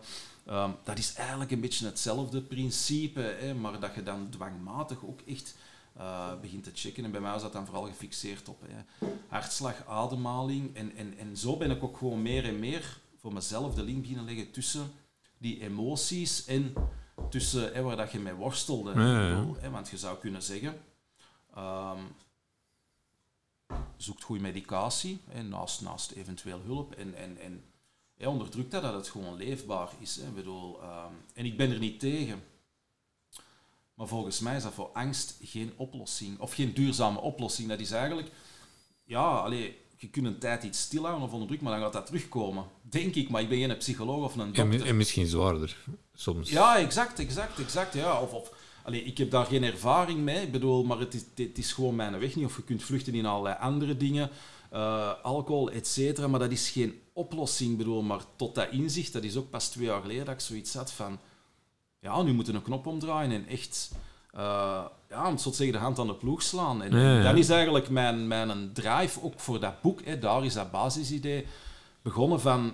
um, 0.49 0.75
dat 0.85 0.99
is 0.99 1.15
eigenlijk 1.15 1.51
een 1.51 1.61
beetje 1.61 1.87
hetzelfde 1.87 2.43
principe, 2.43 3.21
hè, 3.21 3.55
maar 3.55 3.81
dat 3.81 3.95
je 3.95 4.03
dan 4.03 4.29
dwangmatig 4.31 5.05
ook 5.05 5.21
echt 5.21 5.55
uh, 5.97 6.41
begint 6.41 6.65
te 6.65 6.71
checken. 6.75 7.05
En 7.05 7.11
bij 7.11 7.21
mij 7.21 7.33
was 7.33 7.43
dat 7.43 7.53
dan 7.53 7.67
vooral 7.67 7.87
gefixeerd 7.87 8.49
op 8.49 8.63
hè. 8.67 9.07
hartslag, 9.29 9.87
ademhaling. 9.87 10.77
En, 10.77 10.97
en, 10.97 11.19
en 11.19 11.37
zo 11.37 11.57
ben 11.57 11.71
ik 11.71 11.83
ook 11.83 11.97
gewoon 11.97 12.23
meer 12.23 12.45
en 12.45 12.59
meer 12.59 12.99
voor 13.21 13.33
mezelf 13.33 13.75
de 13.75 13.83
link 13.83 14.01
beginnen 14.01 14.25
leggen 14.25 14.51
tussen 14.51 14.91
die 15.41 15.61
emoties 15.61 16.45
en 16.45 16.75
tussen 17.31 17.73
hè, 17.73 17.83
waar 17.83 17.97
dat 17.97 18.13
je 18.13 18.19
mee 18.19 18.35
worstelde. 18.35 18.93
Ja, 19.01 19.29
ja. 19.29 19.47
Hè, 19.59 19.71
want 19.71 19.89
je 19.89 19.99
zou 19.99 20.19
kunnen 20.19 20.43
zeggen, 20.43 20.81
um, 21.59 22.15
zoekt 23.97 24.23
goede 24.23 24.43
medicatie, 24.43 25.21
hè, 25.29 25.43
naast, 25.43 25.81
naast 25.81 26.11
eventueel 26.11 26.61
hulp, 26.61 26.93
en, 26.93 27.15
en, 27.15 27.39
en 27.39 27.65
hè, 28.17 28.29
onderdrukt 28.29 28.71
dat 28.71 28.83
dat 28.83 28.95
het 28.95 29.09
gewoon 29.09 29.37
leefbaar 29.37 29.89
is. 29.99 30.17
Hè. 30.17 30.31
Bedoel, 30.31 30.83
um, 30.83 31.15
en 31.35 31.45
ik 31.45 31.57
ben 31.57 31.71
er 31.71 31.79
niet 31.79 32.01
tegen. 32.01 32.43
Maar 33.95 34.09
volgens 34.09 34.41
mij 34.41 34.57
is 34.57 34.63
dat 34.63 34.75
voor 34.75 34.91
angst 34.93 35.39
geen 35.43 35.73
oplossing, 35.77 36.39
of 36.39 36.53
geen 36.53 36.75
duurzame 36.75 37.21
oplossing. 37.21 37.69
Dat 37.69 37.81
is 37.81 37.91
eigenlijk, 37.91 38.31
ja, 39.05 39.39
alleen 39.39 39.75
je 40.01 40.09
kunt 40.09 40.27
een 40.27 40.39
tijd 40.39 40.63
iets 40.63 40.81
stilhouden 40.81 41.27
of 41.27 41.33
onder 41.33 41.49
druk, 41.49 41.61
maar 41.61 41.73
dan 41.73 41.83
gaat 41.83 41.93
dat 41.93 42.07
terugkomen. 42.07 42.65
Denk 42.83 43.15
ik, 43.15 43.29
maar 43.31 43.43
ik 43.43 43.49
ben 43.49 43.59
geen 43.59 43.77
psycholoog 43.77 44.25
of 44.25 44.37
een 44.37 44.53
dokter. 44.53 44.81
En, 44.81 44.87
en 44.87 44.97
misschien 44.97 45.27
zwaarder, 45.27 45.77
soms. 46.15 46.51
Ja, 46.51 46.79
exact, 46.79 47.19
exact, 47.19 47.59
exact. 47.59 47.95
Ja. 47.95 48.21
Of, 48.21 48.33
of, 48.33 48.53
allee, 48.85 49.03
ik 49.03 49.19
heb 49.19 49.31
daar 49.31 49.47
geen 49.47 49.65
ervaring 49.65 50.19
mee, 50.19 50.43
ik 50.43 50.53
bedoel, 50.53 50.85
maar 50.85 50.99
het 50.99 51.15
is, 51.15 51.25
het 51.35 51.59
is 51.59 51.73
gewoon 51.73 51.97
mijn 51.97 52.19
weg 52.19 52.37
niet. 52.37 52.45
Of 52.45 52.57
je 52.57 52.63
kunt 52.63 52.83
vluchten 52.83 53.15
in 53.15 53.27
allerlei 53.27 53.57
andere 53.61 53.97
dingen, 53.97 54.31
uh, 54.73 55.13
alcohol, 55.23 55.71
et 55.71 55.87
cetera, 55.87 56.29
maar 56.29 56.41
dat 56.41 56.51
is 56.51 56.71
geen 56.71 57.01
oplossing. 57.13 57.71
Ik 57.71 57.79
bedoel, 57.79 58.03
maar 58.03 58.21
tot 58.37 58.55
dat 58.55 58.71
inzicht, 58.71 59.13
dat 59.13 59.25
is 59.25 59.37
ook 59.37 59.51
pas 59.51 59.69
twee 59.69 59.87
jaar 59.87 60.01
geleden 60.01 60.25
dat 60.25 60.35
ik 60.35 60.41
zoiets 60.41 60.75
had 60.75 60.93
van... 60.93 61.19
Ja, 62.01 62.23
nu 62.23 62.33
moeten 62.33 62.53
we 62.53 62.59
een 62.59 62.65
knop 62.65 62.87
omdraaien 62.87 63.31
en 63.31 63.47
echt 63.47 63.91
uh, 64.35 64.85
ja, 65.09 65.29
om 65.29 65.39
zo 65.39 65.51
te 65.51 65.57
zeggen, 65.57 65.77
de 65.77 65.83
hand 65.83 65.99
aan 65.99 66.07
de 66.07 66.15
ploeg 66.15 66.43
slaan. 66.43 66.83
En 66.83 66.99
ja, 66.99 67.17
ja. 67.17 67.23
dat 67.23 67.37
is 67.37 67.49
eigenlijk 67.49 67.89
mijn, 67.89 68.29
mijn 68.29 68.73
drive 68.73 69.23
ook 69.23 69.41
voor 69.41 69.61
dat 69.61 69.81
boek. 69.81 70.05
Hè. 70.05 70.19
Daar 70.19 70.45
is 70.45 70.55
dat 70.55 70.71
basisidee 70.71 71.47
begonnen 72.03 72.41
van... 72.41 72.73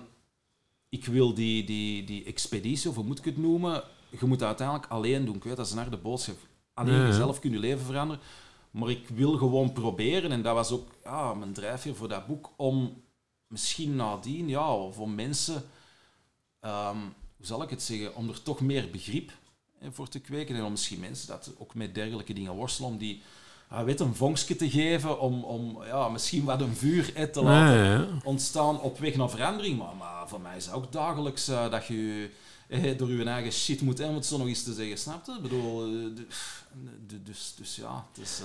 Ik 0.89 1.05
wil 1.05 1.33
die, 1.33 1.63
die, 1.63 2.03
die 2.03 2.23
expeditie, 2.23 2.89
of 2.89 2.95
hoe 2.95 3.03
moet 3.03 3.19
ik 3.19 3.25
het 3.25 3.37
noemen... 3.37 3.83
Je 4.09 4.25
moet 4.25 4.39
het 4.39 4.43
uiteindelijk 4.43 4.91
alleen 4.91 5.25
doen. 5.25 5.35
Ik 5.35 5.43
weet, 5.43 5.55
dat 5.55 5.65
is 5.65 5.71
een 5.71 5.77
harde 5.77 5.97
boodschap. 5.97 6.37
Alleen 6.73 7.05
jezelf 7.05 7.39
kun 7.39 7.51
je 7.51 7.59
leven 7.59 7.85
veranderen. 7.85 8.23
Maar 8.71 8.89
ik 8.89 9.07
wil 9.07 9.37
gewoon 9.37 9.73
proberen, 9.73 10.31
en 10.31 10.41
dat 10.41 10.53
was 10.53 10.71
ook 10.71 10.87
ja, 11.03 11.33
mijn 11.33 11.53
drijfveer 11.53 11.95
voor 11.95 12.07
dat 12.07 12.27
boek, 12.27 12.49
om 12.55 13.03
misschien 13.47 13.95
nadien, 13.95 14.47
ja, 14.47 14.89
voor 14.91 15.09
mensen... 15.09 15.63
Um, 16.61 17.13
hoe 17.37 17.45
zal 17.45 17.63
ik 17.63 17.69
het 17.69 17.81
zeggen? 17.81 18.15
Om 18.15 18.29
er 18.29 18.43
toch 18.43 18.61
meer 18.61 18.89
begrip 18.91 19.31
voor 19.91 20.07
te 20.07 20.19
kweken. 20.19 20.55
En 20.55 20.63
om 20.63 20.71
misschien 20.71 20.99
mensen 20.99 21.27
dat 21.27 21.51
ook 21.57 21.75
met 21.75 21.95
dergelijke 21.95 22.33
dingen 22.33 22.53
worstelen, 22.53 22.89
om 22.89 22.97
die 22.97 23.21
uh, 23.71 23.83
weet, 23.83 23.99
een 23.99 24.15
vonkje 24.15 24.55
te 24.55 24.69
geven, 24.69 25.19
om, 25.19 25.43
om 25.43 25.83
ja, 25.83 26.09
misschien 26.09 26.43
wat 26.43 26.61
een 26.61 26.75
vuur 26.75 27.15
eh, 27.15 27.23
te 27.23 27.43
laten 27.43 27.83
ja. 27.83 28.07
ontstaan 28.23 28.81
op 28.81 28.99
weg 28.99 29.15
naar 29.15 29.29
verandering. 29.29 29.77
Maar, 29.77 29.95
maar 29.95 30.27
voor 30.27 30.41
mij 30.41 30.57
is 30.57 30.65
het 30.65 30.73
ook 30.73 30.91
dagelijks 30.91 31.49
uh, 31.49 31.71
dat 31.71 31.85
je 31.85 32.29
eh, 32.67 32.97
door 32.97 33.09
je 33.09 33.23
eigen 33.23 33.51
shit 33.51 33.81
moet, 33.81 33.99
om 33.99 34.15
het 34.15 34.25
zo 34.25 34.37
nog 34.37 34.47
eens 34.47 34.63
te 34.63 34.73
zeggen, 34.73 34.97
snap 34.97 35.25
je? 35.25 35.31
Ik 35.31 35.41
bedoel, 35.41 35.79
de, 37.07 37.23
dus, 37.23 37.53
dus 37.57 37.75
ja, 37.75 38.05
het 38.13 38.25
is 38.25 38.41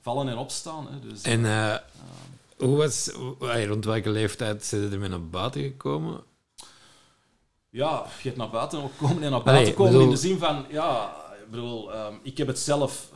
vallen 0.00 0.28
en 0.28 0.36
opstaan. 0.36 0.86
Hè, 0.90 1.08
dus, 1.08 1.22
en 1.22 1.44
hoe 2.56 2.76
was, 2.76 3.10
rond 3.66 3.84
welke 3.84 4.10
leeftijd 4.10 4.64
zijn 4.64 4.82
ze 4.82 4.88
er 4.94 4.98
mee 4.98 5.08
naar 5.08 5.28
buiten 5.28 5.62
gekomen? 5.62 6.20
Ja, 7.70 8.06
je 8.22 8.28
hebt 8.28 8.36
naar 8.36 8.50
buiten 8.50 8.82
ook 8.82 8.96
komen 8.96 9.22
en 9.22 9.30
naar 9.30 9.42
buiten 9.42 9.52
Allee, 9.52 9.74
komen 9.74 9.92
bedoel... 9.92 10.06
in 10.06 10.14
de 10.14 10.20
zin 10.20 10.38
van, 10.38 10.64
ja, 10.70 11.16
ik 11.42 11.50
bedoel, 11.50 11.94
um, 11.94 12.20
ik 12.22 12.38
heb 12.38 12.46
het 12.46 12.58
zelf 12.58 13.10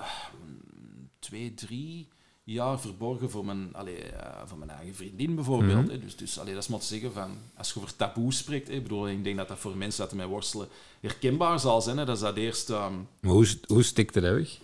twee, 1.18 1.54
drie 1.54 2.08
jaar 2.44 2.80
verborgen 2.80 3.30
voor 3.30 3.44
mijn, 3.44 3.68
allee, 3.72 4.04
uh, 4.04 4.20
voor 4.44 4.58
mijn 4.58 4.70
eigen 4.70 4.94
vriendin 4.94 5.34
bijvoorbeeld. 5.34 5.84
Mm 5.84 5.88
-hmm. 5.88 6.00
Dus, 6.00 6.16
dus 6.16 6.38
allee, 6.38 6.54
dat 6.54 6.62
is 6.62 6.68
maar 6.68 6.78
te 6.78 6.86
zeggen 6.86 7.12
van, 7.12 7.38
als 7.56 7.72
je 7.72 7.80
over 7.80 7.96
taboe 7.96 8.32
spreekt, 8.32 8.68
hè, 8.68 8.80
bedoel, 8.80 9.08
ik 9.08 9.24
denk 9.24 9.36
dat 9.36 9.48
dat 9.48 9.58
voor 9.58 9.76
mensen 9.76 10.04
dat 10.04 10.14
mij 10.14 10.26
worstelen 10.26 10.68
herkenbaar 11.00 11.60
zal 11.60 11.82
zijn. 11.82 11.98
Hè, 11.98 12.04
dat 12.04 12.16
is 12.16 12.22
dat 12.22 12.36
eerst... 12.36 12.68
Um... 12.68 13.08
hoe, 13.20 13.46
hoe 13.66 13.82
stikte 13.82 14.20
dat 14.20 14.34
weg? 14.34 14.58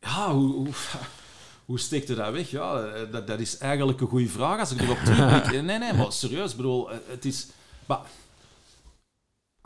Ja, 0.00 0.32
hoe... 0.32 0.52
hoe 0.52 0.72
hoe 1.66 2.04
dat 2.06 2.32
weg? 2.32 2.50
Ja, 2.50 3.04
dat, 3.04 3.26
dat 3.26 3.40
is 3.40 3.58
eigenlijk 3.58 4.00
een 4.00 4.08
goede 4.08 4.28
vraag 4.28 4.58
als 4.58 4.72
ik 4.72 4.80
erop 4.80 4.98
terugblik. 4.98 5.62
Nee, 5.62 5.78
nee, 5.78 5.92
maar 5.92 6.12
serieus, 6.12 6.56
bedoel, 6.56 6.88
het 6.88 7.24
is... 7.24 7.46
Maar, 7.86 8.00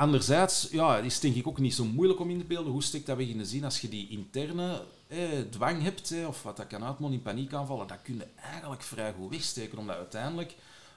Anderzijds, 0.01 0.69
ja, 0.71 0.99
is 0.99 1.21
denk 1.21 1.35
ik 1.35 1.47
ook 1.47 1.59
niet 1.59 1.75
zo 1.75 1.85
moeilijk 1.85 2.21
om 2.21 2.31
in 2.31 2.39
te 2.39 2.45
beelden. 2.45 2.73
Hoe 2.73 2.83
steekt 2.83 3.07
dat 3.07 3.17
weg 3.17 3.27
in 3.27 3.39
de 3.39 3.45
zin 3.45 3.65
als 3.65 3.81
je 3.81 3.89
die 3.89 4.09
interne 4.09 4.83
eh, 5.07 5.19
dwang 5.51 5.83
hebt, 5.83 6.11
eh, 6.11 6.29
of 6.29 6.43
wat 6.43 6.57
dat 6.57 6.67
kan 6.67 6.85
uitmonden 6.85 7.19
in 7.19 7.25
paniekaanvallen, 7.25 7.87
dat 7.87 8.03
kun 8.03 8.17
je 8.17 8.27
eigenlijk 8.43 8.83
vrij 8.83 9.13
goed 9.13 9.31
wegsteken, 9.31 9.79
omdat 9.79 9.97
uiteindelijk, 9.97 10.55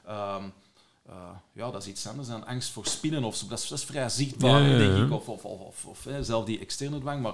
um, 0.09 0.53
uh, 1.09 1.29
ja, 1.53 1.71
dat 1.71 1.81
is 1.81 1.87
iets 1.87 2.07
anders 2.07 2.27
dan 2.27 2.45
angst 2.45 2.69
voor 2.69 2.85
spinnen 2.85 3.23
of 3.23 3.35
zo. 3.35 3.47
Dat 3.47 3.59
is, 3.59 3.67
dat 3.67 3.77
is 3.77 3.85
vrij 3.85 4.09
zichtbaar, 4.09 4.61
ja, 4.61 4.67
ja, 4.67 4.77
ja. 4.77 4.77
denk 4.77 5.05
ik, 5.05 5.13
of, 5.13 5.29
of, 5.29 5.45
of, 5.45 5.59
of, 5.59 5.85
of 5.85 6.05
eh, 6.05 6.15
zelf 6.21 6.45
die 6.45 6.59
externe 6.59 6.99
dwang, 6.99 7.21
maar 7.21 7.33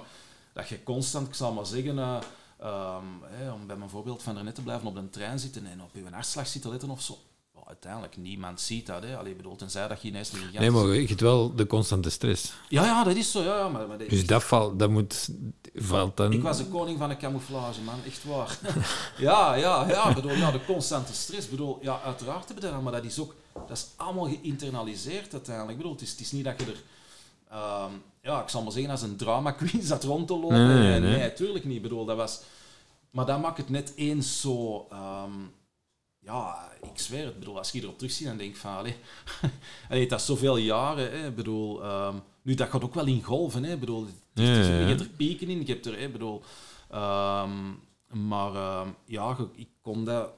dat 0.52 0.68
je 0.68 0.82
constant, 0.82 1.28
ik 1.28 1.34
zal 1.34 1.52
maar 1.52 1.66
zeggen, 1.66 1.98
um, 1.98 3.22
om 3.52 3.66
bij 3.66 3.76
mijn 3.76 3.90
voorbeeld 3.90 4.22
van 4.22 4.36
er 4.36 4.44
net 4.44 4.54
te 4.54 4.62
blijven, 4.62 4.86
op 4.86 4.96
een 4.96 5.10
trein 5.10 5.38
zitten 5.38 5.66
en 5.66 5.82
op 5.82 5.94
je 5.94 6.04
hartslag 6.10 6.46
zitten 6.46 6.70
letten 6.70 6.90
of 6.90 7.02
zo, 7.02 7.18
uiteindelijk 7.66 8.16
niemand 8.16 8.60
ziet 8.60 8.86
dat. 8.86 9.02
Hè. 9.02 9.16
Allee, 9.16 9.34
bedoel, 9.34 9.56
tenzij 9.56 9.88
dat 9.88 10.02
je 10.02 10.08
ineens 10.08 10.32
niet 10.32 10.58
Nee, 10.58 10.70
maar 10.70 10.86
je 10.86 11.06
hebt 11.06 11.20
wel 11.20 11.54
de 11.54 11.66
constante 11.66 12.10
stress. 12.10 12.52
Ja, 12.68 12.84
ja, 12.84 13.04
dat 13.04 13.16
is 13.16 13.30
zo. 13.30 13.42
Ja, 13.42 13.68
maar, 13.68 13.88
maar 13.88 13.98
dat 13.98 14.08
dus 14.08 14.26
dat, 14.26 14.44
valt, 14.44 14.78
dat 14.78 14.90
moet, 14.90 15.28
valt 15.74 16.16
dan... 16.16 16.32
Ik 16.32 16.42
was 16.42 16.58
de 16.58 16.64
koning 16.64 16.98
van 16.98 17.08
de 17.08 17.16
camouflage, 17.16 17.80
man. 17.80 17.98
Echt 18.06 18.24
waar. 18.24 18.58
ja, 19.18 19.54
ja, 19.54 19.88
ja. 19.88 20.14
Bedoel, 20.14 20.32
ja, 20.32 20.50
de 20.50 20.64
constante 20.64 21.14
stress. 21.14 21.48
Bedoel, 21.48 21.78
ja, 21.82 22.00
uiteraard 22.04 22.48
hebben 22.48 22.70
dat, 22.70 22.82
maar 22.82 22.92
dat 22.92 23.04
is 23.04 23.18
ook... 23.18 23.34
Dat 23.52 23.76
is 23.76 23.86
allemaal 23.96 24.28
geïnternaliseerd 24.28 25.32
uiteindelijk. 25.32 25.70
Ik 25.70 25.76
bedoel, 25.76 25.92
het 25.92 26.02
is, 26.02 26.10
het 26.10 26.20
is 26.20 26.32
niet 26.32 26.44
dat 26.44 26.60
je 26.60 26.66
er... 26.66 26.82
Um, 27.52 28.02
ja, 28.22 28.42
ik 28.42 28.48
zal 28.48 28.62
maar 28.62 28.72
zeggen, 28.72 28.90
als 28.90 29.02
een 29.02 29.16
drama 29.16 29.50
queen 29.50 29.82
zat 29.82 30.04
rond 30.04 30.26
te 30.26 30.38
lopen. 30.38 30.66
Nee, 30.66 31.00
nee, 31.00 31.10
nee. 31.10 31.18
natuurlijk 31.18 31.64
niet. 31.64 31.76
Ik 31.76 31.82
bedoel, 31.82 32.04
dat 32.04 32.16
was... 32.16 32.40
Maar 33.10 33.26
dat 33.26 33.40
maakt 33.40 33.58
het 33.58 33.68
net 33.68 33.92
eens 33.96 34.40
zo... 34.40 34.86
Um, 34.92 35.52
ja, 36.20 36.70
ik 36.82 36.98
zweer 36.98 37.24
het. 37.24 37.38
bedoel, 37.38 37.58
als 37.58 37.70
je 37.70 37.82
erop 37.82 37.98
terugziet, 37.98 38.26
dan 38.26 38.36
denk 38.36 38.50
ik 38.50 38.56
van, 38.56 38.76
allee, 38.76 38.96
allee 39.90 40.08
dat 40.08 40.20
is 40.20 40.26
zoveel 40.26 40.56
jaren. 40.56 41.20
Hè, 41.20 41.30
bedoel, 41.30 41.84
um, 41.84 42.22
nu, 42.42 42.54
dat 42.54 42.68
gaat 42.68 42.84
ook 42.84 42.94
wel 42.94 43.06
in 43.06 43.22
golven. 43.22 43.64
Hè, 43.64 43.76
bedoel, 43.76 44.06
ja, 44.34 44.44
ja, 44.44 44.52
ja. 44.52 44.78
Je 44.78 44.86
hebt 44.86 45.00
er 45.00 45.08
pieken 45.08 45.48
in, 45.48 45.60
ik 45.60 45.66
heb 45.66 45.84
er, 45.84 45.98
hè, 45.98 46.08
bedoel, 46.08 46.42
um, 46.94 47.80
maar 48.28 48.80
um, 48.80 48.94
ja, 49.04 49.36
ik 49.54 49.68
kon 49.80 50.04
dat 50.04 50.30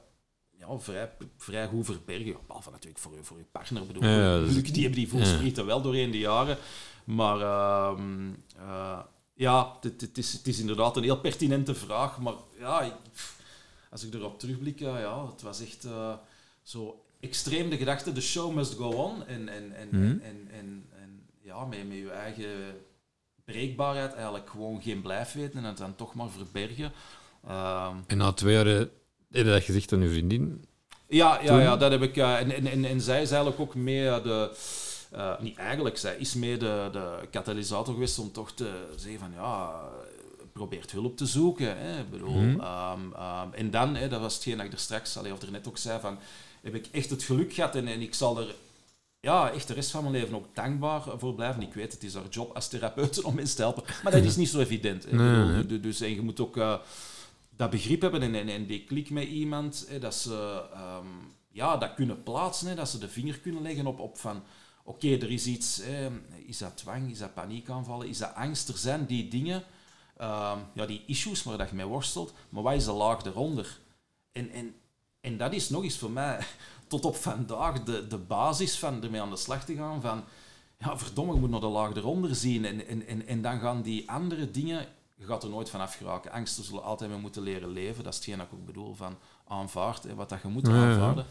ja, 0.67 0.79
vrij, 0.79 1.11
vrij 1.37 1.67
goed 1.67 1.85
verbergen. 1.85 2.35
Behalve 2.47 2.71
natuurlijk 2.71 3.01
voor, 3.01 3.11
voor 3.21 3.37
je 3.37 3.45
partner. 3.51 3.85
Bedoel, 3.85 4.05
ja, 4.05 4.39
die 4.39 4.81
hebben 4.81 4.99
die 4.99 5.09
voelsprieten 5.09 5.65
wel 5.65 5.81
doorheen 5.81 6.11
de 6.11 6.17
jaren. 6.17 6.57
Maar 7.03 7.39
uh, 7.39 8.99
ja, 9.33 9.77
het, 9.81 10.01
het, 10.01 10.17
is, 10.17 10.33
het 10.33 10.47
is 10.47 10.59
inderdaad 10.59 10.97
een 10.97 11.03
heel 11.03 11.19
pertinente 11.19 11.75
vraag. 11.75 12.19
Maar 12.19 12.33
ja, 12.59 12.81
ik, 12.81 12.93
als 13.93 14.03
ik 14.05 14.13
erop 14.13 14.39
terugblik, 14.39 14.79
ja, 14.79 15.25
het 15.31 15.41
was 15.41 15.61
echt 15.61 15.85
uh, 15.85 16.13
zo 16.63 17.03
extreem 17.19 17.69
de 17.69 17.77
gedachte, 17.77 18.11
de 18.11 18.21
show 18.21 18.53
must 18.53 18.73
go 18.73 18.89
on. 18.89 19.25
En, 19.27 19.49
en, 19.49 19.75
en, 19.75 19.89
en, 19.91 20.21
en, 20.51 20.85
en, 21.01 21.21
ja, 21.41 21.65
met, 21.65 21.87
met 21.87 21.97
je 21.97 22.09
eigen 22.11 22.47
breekbaarheid 23.45 24.13
eigenlijk 24.13 24.49
gewoon 24.49 24.81
geen 24.81 25.01
blijf 25.01 25.33
weten 25.33 25.59
en 25.59 25.63
het 25.63 25.77
dan 25.77 25.95
toch 25.95 26.13
maar 26.13 26.29
verbergen. 26.29 26.91
Ehm, 27.47 27.95
En 28.07 28.17
na 28.17 28.31
twee 28.31 28.53
jaar 28.55 28.67
eh, 28.67 28.77
heb 28.77 28.89
je 29.29 29.43
dat 29.43 29.63
gezegd 29.63 29.93
aan 29.93 30.01
je 30.01 30.09
vriendin. 30.09 30.65
ja, 31.07 31.39
ja, 31.41 31.47
Toen? 31.47 31.61
ja, 31.61 31.77
dat 31.77 31.91
heb 31.91 32.01
ik. 32.01 32.17
eh, 32.17 32.39
en, 32.39 32.51
en, 32.51 32.67
en, 32.67 32.85
en 32.85 33.01
zij 33.01 33.21
is 33.21 33.29
eigenlijk 33.31 33.61
ook 33.61 33.75
mee 33.75 34.07
eh, 34.07 34.23
de. 34.23 34.51
eh, 35.11 35.39
niet 35.39 35.57
eigenlijk, 35.57 35.97
zij 35.97 36.15
is 36.17 36.33
mee 36.33 36.57
de, 36.57 36.89
de 36.91 37.27
katalysator 37.31 37.93
geweest 37.93 38.19
om 38.19 38.31
toch 38.31 38.51
te 38.51 38.85
zeggen 38.95 39.19
van 39.19 39.31
ja, 39.33 39.81
probeert 40.53 40.91
hulp 40.91 41.17
te 41.17 41.25
zoeken. 41.25 41.77
Hè. 41.77 41.99
Ik 41.99 42.09
bedoel, 42.09 42.29
Mhm. 42.41 42.59
ehm, 42.59 43.13
ehm, 43.15 43.47
en 43.53 43.71
dan, 43.71 43.95
hè, 43.95 44.07
dat 44.09 44.19
was 44.21 44.33
hetgeen 44.33 44.57
dat 44.57 44.65
ik 44.65 44.71
er 44.73 44.79
straks, 44.79 45.17
allee, 45.17 45.33
of 45.33 45.41
er 45.41 45.51
net 45.51 45.67
ook 45.67 45.77
zei, 45.77 45.99
van 45.99 46.17
heb 46.61 46.75
ik 46.75 46.87
echt 46.91 47.09
het 47.09 47.23
geluk 47.23 47.53
gehad 47.53 47.75
en, 47.75 47.87
en 47.87 48.01
ik 48.01 48.13
zal 48.13 48.39
er 48.39 48.55
ja, 49.19 49.51
echt 49.51 49.67
de 49.67 49.73
rest 49.73 49.91
van 49.91 50.01
mijn 50.01 50.13
leven 50.15 50.35
ook 50.35 50.55
dankbaar 50.55 51.01
voor 51.17 51.33
blijven. 51.35 51.61
Ik 51.61 51.73
weet, 51.73 51.93
het 51.93 52.03
is 52.03 52.13
haar 52.13 52.27
job 52.29 52.55
als 52.55 52.67
therapeut 52.67 53.21
om 53.23 53.35
mensen 53.35 53.55
te 53.55 53.61
helpen, 53.61 53.83
maar 54.03 54.11
dat 54.11 54.23
is 54.23 54.35
niet 54.35 54.49
zo 54.49 54.59
evident. 54.59 55.03
Hè. 55.03 55.09
Ik 55.09 55.15
Nee, 55.15 55.31
bedoel, 55.35 55.51
nee. 55.51 55.65
du- 55.65 55.79
Dus, 55.79 56.01
en 56.01 56.13
je 56.15 56.21
moet 56.21 56.39
ook 56.39 56.57
eh, 56.57 56.75
dat 57.57 57.69
begrip 57.69 58.01
hebben 58.01 58.21
en, 58.21 58.35
en, 58.35 58.49
en 58.49 58.65
die 58.65 58.83
klik 58.83 59.09
met 59.09 59.27
iemand, 59.27 59.85
hè, 59.89 59.99
dat 59.99 60.15
ze 60.15 60.63
ehm, 60.73 61.05
ja, 61.51 61.77
dat 61.77 61.93
kunnen 61.93 62.23
plaatsen, 62.23 62.67
hè, 62.67 62.75
dat 62.75 62.89
ze 62.89 62.97
de 62.97 63.09
vinger 63.09 63.39
kunnen 63.39 63.61
leggen 63.61 63.87
op, 63.87 63.99
op 63.99 64.17
van 64.17 64.43
oké, 64.83 65.07
er 65.07 65.31
is 65.31 65.45
iets, 65.45 65.81
is 66.45 66.57
dat 66.57 66.77
dwang, 66.77 67.11
is 67.11 67.19
dat 67.19 67.33
paniekaanvallen, 67.33 68.07
is 68.07 68.17
dat 68.17 68.35
angst, 68.35 68.69
er 68.69 68.77
zijn 68.77 69.05
die 69.05 69.27
dingen, 69.27 69.63
ehm, 70.23 70.59
ja, 70.73 70.85
die 70.85 71.03
issues 71.07 71.43
waar 71.43 71.57
dat 71.57 71.69
je 71.69 71.75
mee 71.75 71.85
worstelt, 71.85 72.33
maar 72.49 72.63
wat 72.63 72.73
is 72.73 72.85
de 72.85 72.91
laag 72.91 73.23
eronder? 73.23 73.79
En, 74.31 74.49
en, 74.51 74.75
en 75.21 75.37
dat 75.37 75.53
is 75.53 75.69
nog 75.69 75.83
eens 75.83 75.97
voor 75.97 76.11
mij 76.11 76.39
tot 76.87 77.05
op 77.05 77.15
vandaag 77.15 77.83
de, 77.83 78.07
de 78.07 78.17
basis 78.17 78.79
van 78.79 79.03
ermee 79.03 79.21
aan 79.21 79.29
de 79.29 79.35
slag 79.35 79.65
te 79.65 79.75
gaan 79.75 80.01
van 80.01 80.23
ja, 80.77 80.97
verdomme, 80.97 81.33
je 81.33 81.39
moet 81.39 81.49
naar 81.49 81.59
de 81.59 81.65
laag 81.65 81.95
eronder 81.95 82.35
zien 82.35 82.65
en, 82.65 82.87
en, 82.87 83.07
en, 83.07 83.27
en 83.27 83.41
dan 83.41 83.59
gaan 83.59 83.81
die 83.81 84.09
andere 84.09 84.51
dingen, 84.51 84.87
je 85.15 85.25
gaat 85.25 85.43
er 85.43 85.49
nooit 85.49 85.69
van 85.69 85.79
afgeraken. 85.79 86.31
Angsten 86.31 86.63
zullen 86.63 86.83
altijd 86.83 87.09
mee 87.09 87.19
moeten 87.19 87.41
leren 87.41 87.69
leven, 87.69 88.03
dat 88.03 88.13
is 88.13 88.19
hetgeen 88.19 88.37
dat 88.37 88.47
ik 88.47 88.53
ook 88.53 88.65
bedoel 88.65 88.95
van 88.95 89.17
aanvaard, 89.47 90.03
hè, 90.03 90.15
wat 90.15 90.29
dat 90.29 90.41
je 90.41 90.47
moet 90.47 90.67
ja. 90.67 90.73
aanvaarden. 90.73 91.25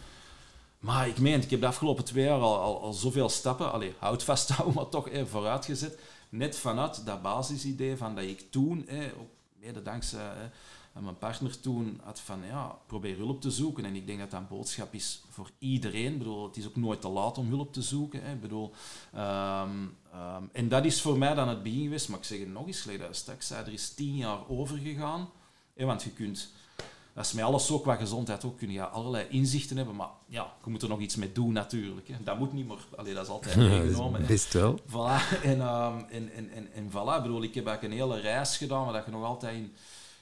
Maar 0.78 1.08
ik 1.08 1.18
meen, 1.18 1.42
ik 1.42 1.50
heb 1.50 1.60
de 1.60 1.66
afgelopen 1.66 2.04
twee 2.04 2.24
jaar 2.24 2.40
al, 2.40 2.60
al, 2.60 2.82
al 2.82 2.92
zoveel 2.92 3.28
stappen, 3.28 3.72
allee, 3.72 3.94
houd 3.98 4.24
vasthouden, 4.24 4.74
maar 4.76 4.88
toch 4.88 5.10
hè, 5.10 5.26
vooruitgezet. 5.26 5.98
Net 6.32 6.56
vanuit 6.56 7.06
dat 7.06 7.22
basisidee 7.22 7.96
van 7.96 8.14
dat 8.14 8.24
ik 8.24 8.50
toen, 8.50 8.88
ook 9.18 9.30
mede 9.60 9.82
dankzij 9.82 10.50
mijn 11.00 11.18
partner 11.18 11.60
toen, 11.60 12.00
had 12.02 12.20
van 12.20 12.40
ja, 12.46 12.78
probeer 12.86 13.16
hulp 13.16 13.40
te 13.40 13.50
zoeken. 13.50 13.84
En 13.84 13.94
ik 13.94 14.06
denk 14.06 14.18
dat 14.18 14.30
dat 14.30 14.40
een 14.40 14.48
boodschap 14.48 14.94
is 14.94 15.22
voor 15.28 15.50
iedereen. 15.58 16.12
Ik 16.12 16.18
bedoel, 16.18 16.46
het 16.46 16.56
is 16.56 16.66
ook 16.66 16.76
nooit 16.76 17.00
te 17.00 17.08
laat 17.08 17.38
om 17.38 17.48
hulp 17.48 17.72
te 17.72 17.82
zoeken. 17.82 18.24
Ik 18.24 18.40
bedoel, 18.40 18.72
ehm, 19.12 19.70
ehm, 20.12 20.42
en 20.52 20.68
dat 20.68 20.84
is 20.84 21.00
voor 21.00 21.18
mij 21.18 21.34
dan 21.34 21.48
het 21.48 21.62
begin 21.62 21.82
geweest. 21.82 22.08
Maar 22.08 22.18
ik 22.18 22.24
zeg 22.24 22.38
het 22.38 22.52
nog 22.52 22.66
eens, 22.66 22.86
ik 22.86 23.08
straks 23.10 23.50
er 23.50 23.72
is 23.72 23.94
tien 23.94 24.16
jaar 24.16 24.48
over 24.48 24.78
gegaan. 24.78 25.30
Hè, 25.74 25.84
want 25.84 26.02
je 26.02 26.10
kunt 26.10 26.52
dat 27.14 27.24
is 27.24 27.32
met 27.32 27.44
alles 27.44 27.66
zo 27.66 27.78
qua 27.78 27.94
gezondheid 27.94 28.44
ook. 28.44 28.58
Kun 28.58 28.70
je 28.70 28.86
allerlei 28.86 29.26
inzichten 29.28 29.76
hebben, 29.76 29.96
maar 29.96 30.08
ja, 30.26 30.52
je 30.64 30.70
moet 30.70 30.82
er 30.82 30.88
nog 30.88 31.00
iets 31.00 31.16
mee 31.16 31.32
doen 31.32 31.52
natuurlijk. 31.52 32.08
Hè. 32.08 32.14
Dat 32.24 32.38
moet 32.38 32.52
niet, 32.52 32.68
maar 32.68 32.76
allee, 32.96 33.14
dat 33.14 33.24
is 33.24 33.30
altijd 33.30 33.56
meegenomen. 33.70 34.26
Best 34.26 34.52
wel. 34.52 34.78
Voilà. 34.78 35.42
En, 35.42 35.60
ehm, 35.60 35.98
en, 36.10 36.32
en, 36.32 36.50
en, 36.50 36.72
en 36.72 36.90
voilà. 36.90 37.16
Ik 37.16 37.22
bedoel, 37.22 37.42
ik 37.42 37.54
heb 37.54 37.66
eigenlijk 37.66 37.82
een 37.82 38.08
hele 38.08 38.20
reis 38.20 38.56
gedaan, 38.56 38.84
waar 38.84 38.92
dat 38.92 39.04
je 39.04 39.10
nog 39.10 39.24
altijd 39.24 39.56
in 39.56 39.72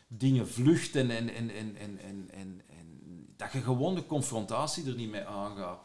dingen 0.08 0.48
vlucht 0.48 0.96
en, 0.96 1.10
en, 1.10 1.34
en, 1.34 1.50
en, 1.50 1.76
en, 1.76 1.98
en, 2.00 2.30
en, 2.30 2.62
en 2.68 3.00
dat 3.36 3.52
je 3.52 3.60
gewoon 3.60 3.94
de 3.94 4.06
confrontatie 4.06 4.86
er 4.86 4.94
niet 4.94 5.10
mee 5.10 5.24
aangaat. 5.24 5.78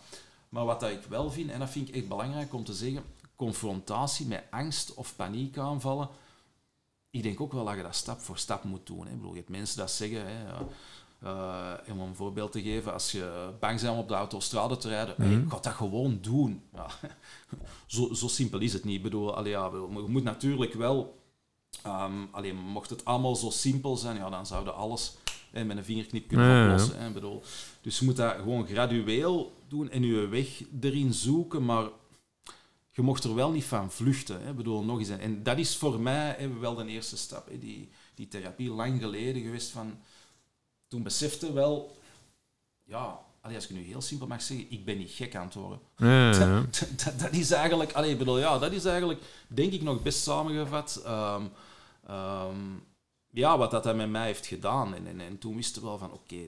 Maar 0.50 0.66
wat 0.66 0.80
dat 0.80 0.90
ik 0.90 1.04
wel 1.10 1.32
vind, 1.32 1.52
en 1.52 1.60
dat 1.60 1.70
vind 1.70 1.88
ik 1.88 1.96
echt 1.96 2.08
belangrijk 2.08 2.54
om 2.54 2.64
te 2.64 2.74
zeggen, 2.74 3.04
confrontatie 3.36 4.28
met 4.28 4.44
angst 4.50 4.94
of 4.94 5.16
paniekaanvallen, 5.16 6.10
ik 7.16 7.24
denk 7.24 7.42
ook 7.42 7.54
wel 7.54 7.66
dat 7.66 7.76
je 7.76 7.82
dat 7.82 7.96
stap 7.96 8.20
voor 8.20 8.38
stap 8.38 8.64
moet 8.64 8.88
doen. 8.88 9.06
Hè. 9.06 9.12
Ik 9.12 9.16
bedoel, 9.16 9.32
je 9.32 9.38
hebt 9.38 9.50
mensen 9.50 9.78
dat 9.78 9.92
zeggen, 9.92 10.26
hè, 10.26 10.66
eh, 11.20 11.92
om 11.92 12.00
een 12.00 12.16
voorbeeld 12.16 12.52
te 12.52 12.62
geven, 12.62 12.94
als 12.94 13.12
je 13.12 13.50
bang 13.60 13.82
bent 13.82 13.94
om 13.94 14.00
op 14.00 14.08
de 14.08 14.14
autostrade 14.14 14.78
te 14.78 14.88
rijden, 14.88 15.16
hey, 15.18 15.46
ga 15.50 15.60
dat 15.60 15.74
gewoon 15.74 16.18
doen. 16.22 16.62
Ja. 16.74 16.88
Zo, 17.86 18.14
zo 18.14 18.28
simpel 18.28 18.60
is 18.60 18.74
het 18.74 18.84
niet. 18.84 18.96
Ik 18.96 19.04
bedoel, 19.04 19.36
allee, 19.36 19.52
ja, 19.52 19.70
bedoel, 19.70 20.02
je 20.02 20.10
moet 20.10 20.24
natuurlijk 20.24 20.74
wel, 20.74 21.20
allee, 22.32 22.54
mocht 22.54 22.90
het 22.90 23.06
allemaal 23.06 23.36
zo 23.36 23.50
simpel 23.50 23.98
zijn, 23.98 24.16
ja, 24.16 24.30
dan 24.30 24.46
zouden 24.46 24.76
alles 24.76 25.16
hè, 25.52 25.66
met 25.66 25.78
een 25.78 25.84
vingerknip 25.84 26.28
kunnen 26.28 26.48
Ja, 26.48 26.64
oplossen. 26.64 27.00
Hè, 27.00 27.12
bedoel. 27.12 27.42
Dus 27.82 28.00
je 28.00 28.06
moet 28.06 28.16
dat 28.16 28.36
gewoon 28.36 28.68
gradueel 28.68 29.54
doen 29.68 29.90
en 29.90 30.04
je 30.04 30.28
weg 30.28 30.62
erin 30.82 31.14
zoeken, 31.14 31.66
maar 31.66 31.86
je 32.96 33.02
mocht 33.02 33.24
er 33.24 33.36
wel 33.36 33.52
niet 33.52 33.64
van 33.64 33.92
vluchten. 33.92 34.42
Hè. 34.42 34.50
Ik 34.50 34.56
bedoel, 34.56 34.84
nog 34.84 35.00
eens. 35.00 35.10
En 35.10 35.44
dat 35.44 35.58
is 35.58 35.78
voor 35.78 36.00
mij 36.00 36.36
hè, 36.38 36.60
wel 36.60 36.76
de 36.76 36.86
eerste 36.86 37.18
stap. 37.18 37.50
Hè. 37.50 37.60
Die, 37.60 37.90
die 38.14 38.28
therapie, 38.28 38.70
lang 38.70 39.02
geleden 39.02 39.42
geweest 39.42 39.70
van... 39.70 39.98
Toen 40.88 41.04
besefte 41.04 41.54
wel... 41.54 41.98
Ja, 42.84 43.20
allee, 43.42 43.56
als 43.56 43.66
ik 43.66 43.76
nu 43.76 43.82
heel 43.82 44.02
simpel 44.02 44.28
mag 44.28 44.42
zeggen, 44.42 44.72
ik 44.72 44.86
ben 44.86 44.98
niet 44.98 45.12
gek 45.12 45.36
aan 45.36 45.46
het 45.46 45.54
worden. 45.54 45.80
Ja, 45.98 46.32
ja, 46.32 46.40
ja. 46.40 46.62
Dat, 46.80 46.90
dat, 47.04 47.20
dat 47.20 47.34
is 47.34 47.52
eigenlijk... 47.52 47.94
Allee, 47.94 48.16
bedoel, 48.16 48.40
ja, 48.40 48.58
dat 48.58 48.72
is 48.72 48.86
eigenlijk, 48.86 49.22
denk 49.48 49.74
ik, 49.74 49.82
nog 49.82 50.02
best 50.02 50.24
samengevat. 50.24 51.02
Ehm, 51.06 51.44
ehm, 52.08 52.60
ja, 53.32 53.58
wat 53.58 53.72
dat 53.72 53.96
met 53.96 54.10
mij 54.10 54.26
heeft 54.26 54.46
gedaan. 54.46 54.96
En, 54.96 55.08
en, 55.08 55.22
en 55.22 55.38
toen 55.38 55.56
wisten 55.56 55.82
we 55.82 55.88
wel 55.88 55.98
van, 55.98 56.12
oké, 56.12 56.48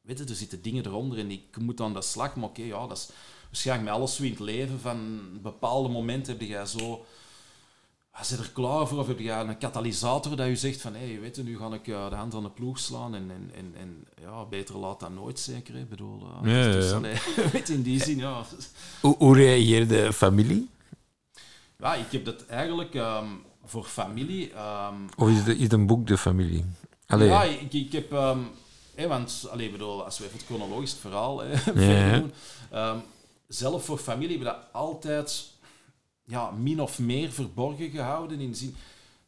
weet 0.00 0.18
je, 0.18 0.24
er 0.24 0.34
zitten 0.34 0.62
dingen 0.62 0.86
eronder 0.86 1.18
en 1.18 1.30
ik 1.30 1.56
moet 1.56 1.80
aan 1.80 1.94
de 1.94 2.02
slag. 2.02 2.36
Maar 2.36 2.48
oké, 2.48 2.62
ja, 2.62 2.86
dat 2.86 2.96
is 2.96 3.08
waarschijnlijk 3.52 3.88
met 3.88 3.98
alles 3.98 4.16
zo 4.16 4.22
in 4.22 4.30
het 4.30 4.40
leven. 4.40 4.80
Van 4.80 5.20
bepaalde 5.42 5.88
momenten 5.88 6.32
heb 6.38 6.48
jij 6.48 6.66
zo... 6.66 7.04
Zit 8.20 8.38
er 8.38 8.50
klaar 8.52 8.86
voor? 8.88 8.98
Of 8.98 9.06
heb 9.06 9.18
je 9.18 9.30
een 9.30 9.58
katalysator 9.58 10.36
dat 10.36 10.46
je 10.46 10.56
zegt 10.56 10.80
van, 10.80 10.94
hé, 10.94 11.06
hey, 11.06 11.20
weet 11.20 11.36
je, 11.36 11.42
nu 11.42 11.58
ga 11.58 11.66
ik 11.66 11.88
eh, 11.88 12.08
de 12.08 12.14
hand 12.14 12.34
aan 12.34 12.42
de 12.42 12.50
ploeg 12.50 12.78
slaan 12.78 13.14
en, 13.14 13.30
en, 13.30 13.50
en, 13.56 13.74
en 13.80 14.06
ja, 14.20 14.44
beter 14.44 14.76
laat 14.76 15.00
dan 15.00 15.14
nooit 15.14 15.38
zeker. 15.40 15.74
Ik 15.76 15.88
bedoel, 15.88 16.20
eh, 16.42 16.52
Ja, 16.66 16.72
dus, 16.72 16.90
ja. 16.90 16.96
allee, 16.96 17.14
weet 17.52 17.68
je, 17.68 17.74
in 17.74 17.82
die 17.82 18.02
zin, 18.02 18.18
ja. 18.18 18.44
Hoe, 19.00 19.14
hoe 19.18 19.36
reageerde 19.36 20.12
familie? 20.12 20.68
Ja, 21.78 21.94
ik 21.94 22.12
heb 22.12 22.24
dat 22.24 22.46
eigenlijk 22.46 22.94
ehm, 22.94 23.26
voor 23.64 23.84
familie... 23.84 24.52
ehm, 24.52 24.94
Of 25.16 25.28
is 25.28 25.36
het, 25.38 25.46
is 25.48 25.62
het 25.62 25.72
een 25.72 25.86
boek, 25.86 26.06
de 26.06 26.18
familie? 26.18 26.64
Allee. 27.06 27.28
Ja, 27.28 27.42
ik, 27.42 27.72
ik 27.72 27.92
heb... 27.92 28.12
ehm, 28.12 28.38
want, 29.08 29.46
allee, 29.50 29.70
bedoel, 29.70 30.04
als 30.04 30.18
we 30.18 30.24
even 30.24 30.36
het 30.36 30.46
chronologisch 30.46 30.94
verhaal 31.00 31.44
ja. 31.74 32.18
doen... 32.18 32.32
zelf 33.54 33.84
voor 33.84 33.98
familie 33.98 34.36
hebben 34.36 34.54
we 34.54 34.58
dat 34.60 34.72
altijd 34.72 35.50
ja, 36.24 36.50
min 36.50 36.80
of 36.80 36.98
meer 36.98 37.32
verborgen 37.32 37.90
gehouden. 37.90 38.40
In 38.40 38.50
de 38.50 38.56
zin, 38.56 38.74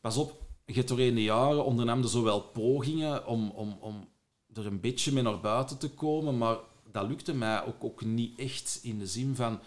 pas 0.01 0.17
op, 0.17 0.43
je 0.67 0.73
hebt 0.73 0.89
doorheen 0.89 1.15
de 1.15 1.23
jaren 1.23 1.65
ondernam 1.65 2.05
zowel 2.05 2.41
pogingen 2.41 3.27
om, 3.27 3.51
om, 3.51 3.77
om 3.81 4.09
er 4.55 4.67
een 4.67 4.81
beetje 4.81 5.13
mee 5.13 5.23
naar 5.23 5.41
buiten 5.41 5.79
te 5.79 5.91
komen, 5.91 6.39
maar 6.39 6.57
dat 6.93 7.09
lukte 7.09 7.35
mij 7.35 7.65
ook, 7.65 7.85
ook 7.85 8.05
niet 8.05 8.39
echt 8.39 8.79
in 8.83 8.99
de 8.99 9.07
zin 9.07 9.35
van... 9.35 9.59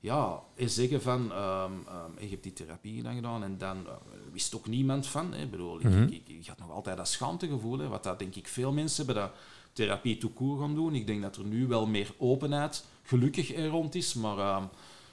Ja, 0.00 0.40
en 0.56 0.70
zeggen 0.70 1.02
van, 1.02 1.32
ehm 1.32 1.72
ehm, 1.86 2.22
je 2.24 2.28
hebt 2.28 2.42
die 2.42 2.52
therapie 2.52 3.02
dan 3.02 3.14
gedaan 3.14 3.42
en 3.42 3.58
dan 3.58 3.86
eh, 3.86 3.92
wist 4.32 4.54
ook 4.54 4.66
niemand 4.66 5.06
van. 5.06 5.32
Hè. 5.32 5.42
Ik 5.42 5.50
bedoel, 5.50 5.78
ik, 5.78 5.84
Mhm. 5.84 6.02
ik, 6.02 6.10
ik, 6.10 6.28
ik 6.28 6.46
had 6.46 6.58
nog 6.58 6.70
altijd 6.70 6.96
dat 6.96 7.08
schaamtegevoel, 7.08 7.78
hè, 7.78 7.88
wat 7.88 8.02
dat 8.02 8.18
denk 8.18 8.34
ik 8.34 8.48
veel 8.48 8.72
mensen 8.72 9.06
hebben, 9.06 9.22
dat 9.24 9.32
therapie 9.72 10.32
court 10.34 10.60
gaan 10.60 10.74
doen. 10.74 10.94
Ik 10.94 11.06
denk 11.06 11.22
dat 11.22 11.36
er 11.36 11.44
nu 11.44 11.66
wel 11.66 11.86
meer 11.86 12.14
openheid 12.18 12.84
gelukkig 13.02 13.54
er 13.54 13.66
rond 13.66 13.94
is, 13.94 14.14
maar 14.14 14.38
ehm, 14.38 14.62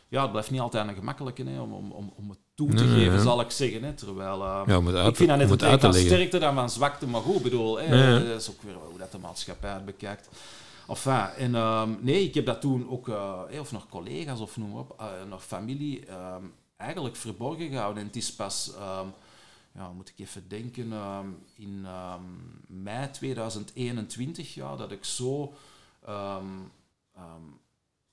ja, 0.09 0.21
het 0.21 0.31
blijft 0.31 0.51
niet 0.51 0.59
altijd 0.59 0.87
een 0.87 0.95
gemakkelijke 0.95 1.43
hè, 1.43 1.61
om, 1.61 1.73
om, 1.73 1.91
om, 1.91 2.13
om 2.15 2.29
het 2.29 2.39
toe 2.53 2.73
te 2.73 2.83
Nee, 2.83 3.03
geven, 3.03 3.21
zal 3.21 3.41
ik 3.41 3.51
zeggen. 3.51 3.83
Hè, 3.83 3.93
terwijl, 3.93 4.43
ehm, 4.43 4.69
Ja, 4.69 4.99
uit, 4.99 5.07
ik 5.07 5.15
vind 5.15 5.29
dat 5.29 5.37
net 5.37 5.49
het 5.49 5.81
van 5.81 5.93
sterkte 5.93 6.37
dan 6.37 6.55
van 6.55 6.69
zwakte, 6.69 7.07
maar 7.07 7.21
goed, 7.21 7.41
bedoel, 7.41 7.79
hè, 7.79 7.95
ja. 7.95 8.19
dat 8.19 8.41
is 8.41 8.49
ook 8.49 8.61
weer 8.61 8.75
hoe 8.89 8.97
dat 8.97 9.11
de 9.11 9.17
maatschappij 9.17 9.73
het 9.73 9.85
bekijkt. 9.85 10.29
Enfin, 10.87 11.25
en 11.37 11.55
ehm, 11.55 11.89
nee, 11.99 12.23
ik 12.23 12.33
heb 12.33 12.45
dat 12.45 12.61
toen 12.61 12.89
ook, 12.89 13.09
eh, 13.09 13.41
of 13.59 13.71
naar 13.71 13.85
collega's 13.89 14.39
of 14.39 14.57
noem 14.57 14.69
maar 14.69 14.79
op, 14.79 14.95
eh, 14.99 15.05
naar 15.29 15.39
familie, 15.39 16.05
eigenlijk 16.77 17.15
verborgen 17.15 17.69
gehouden. 17.69 18.01
En 18.01 18.07
het 18.07 18.17
is 18.17 18.33
pas, 18.33 18.71
ja, 19.73 19.91
moet 19.95 20.09
ik 20.09 20.25
even 20.27 20.43
denken, 20.47 20.93
in 21.55 21.85
mei 22.67 23.11
2021, 23.11 24.53
ja, 24.53 24.75
dat 24.75 24.91
ik 24.91 25.05
zo, 25.05 25.53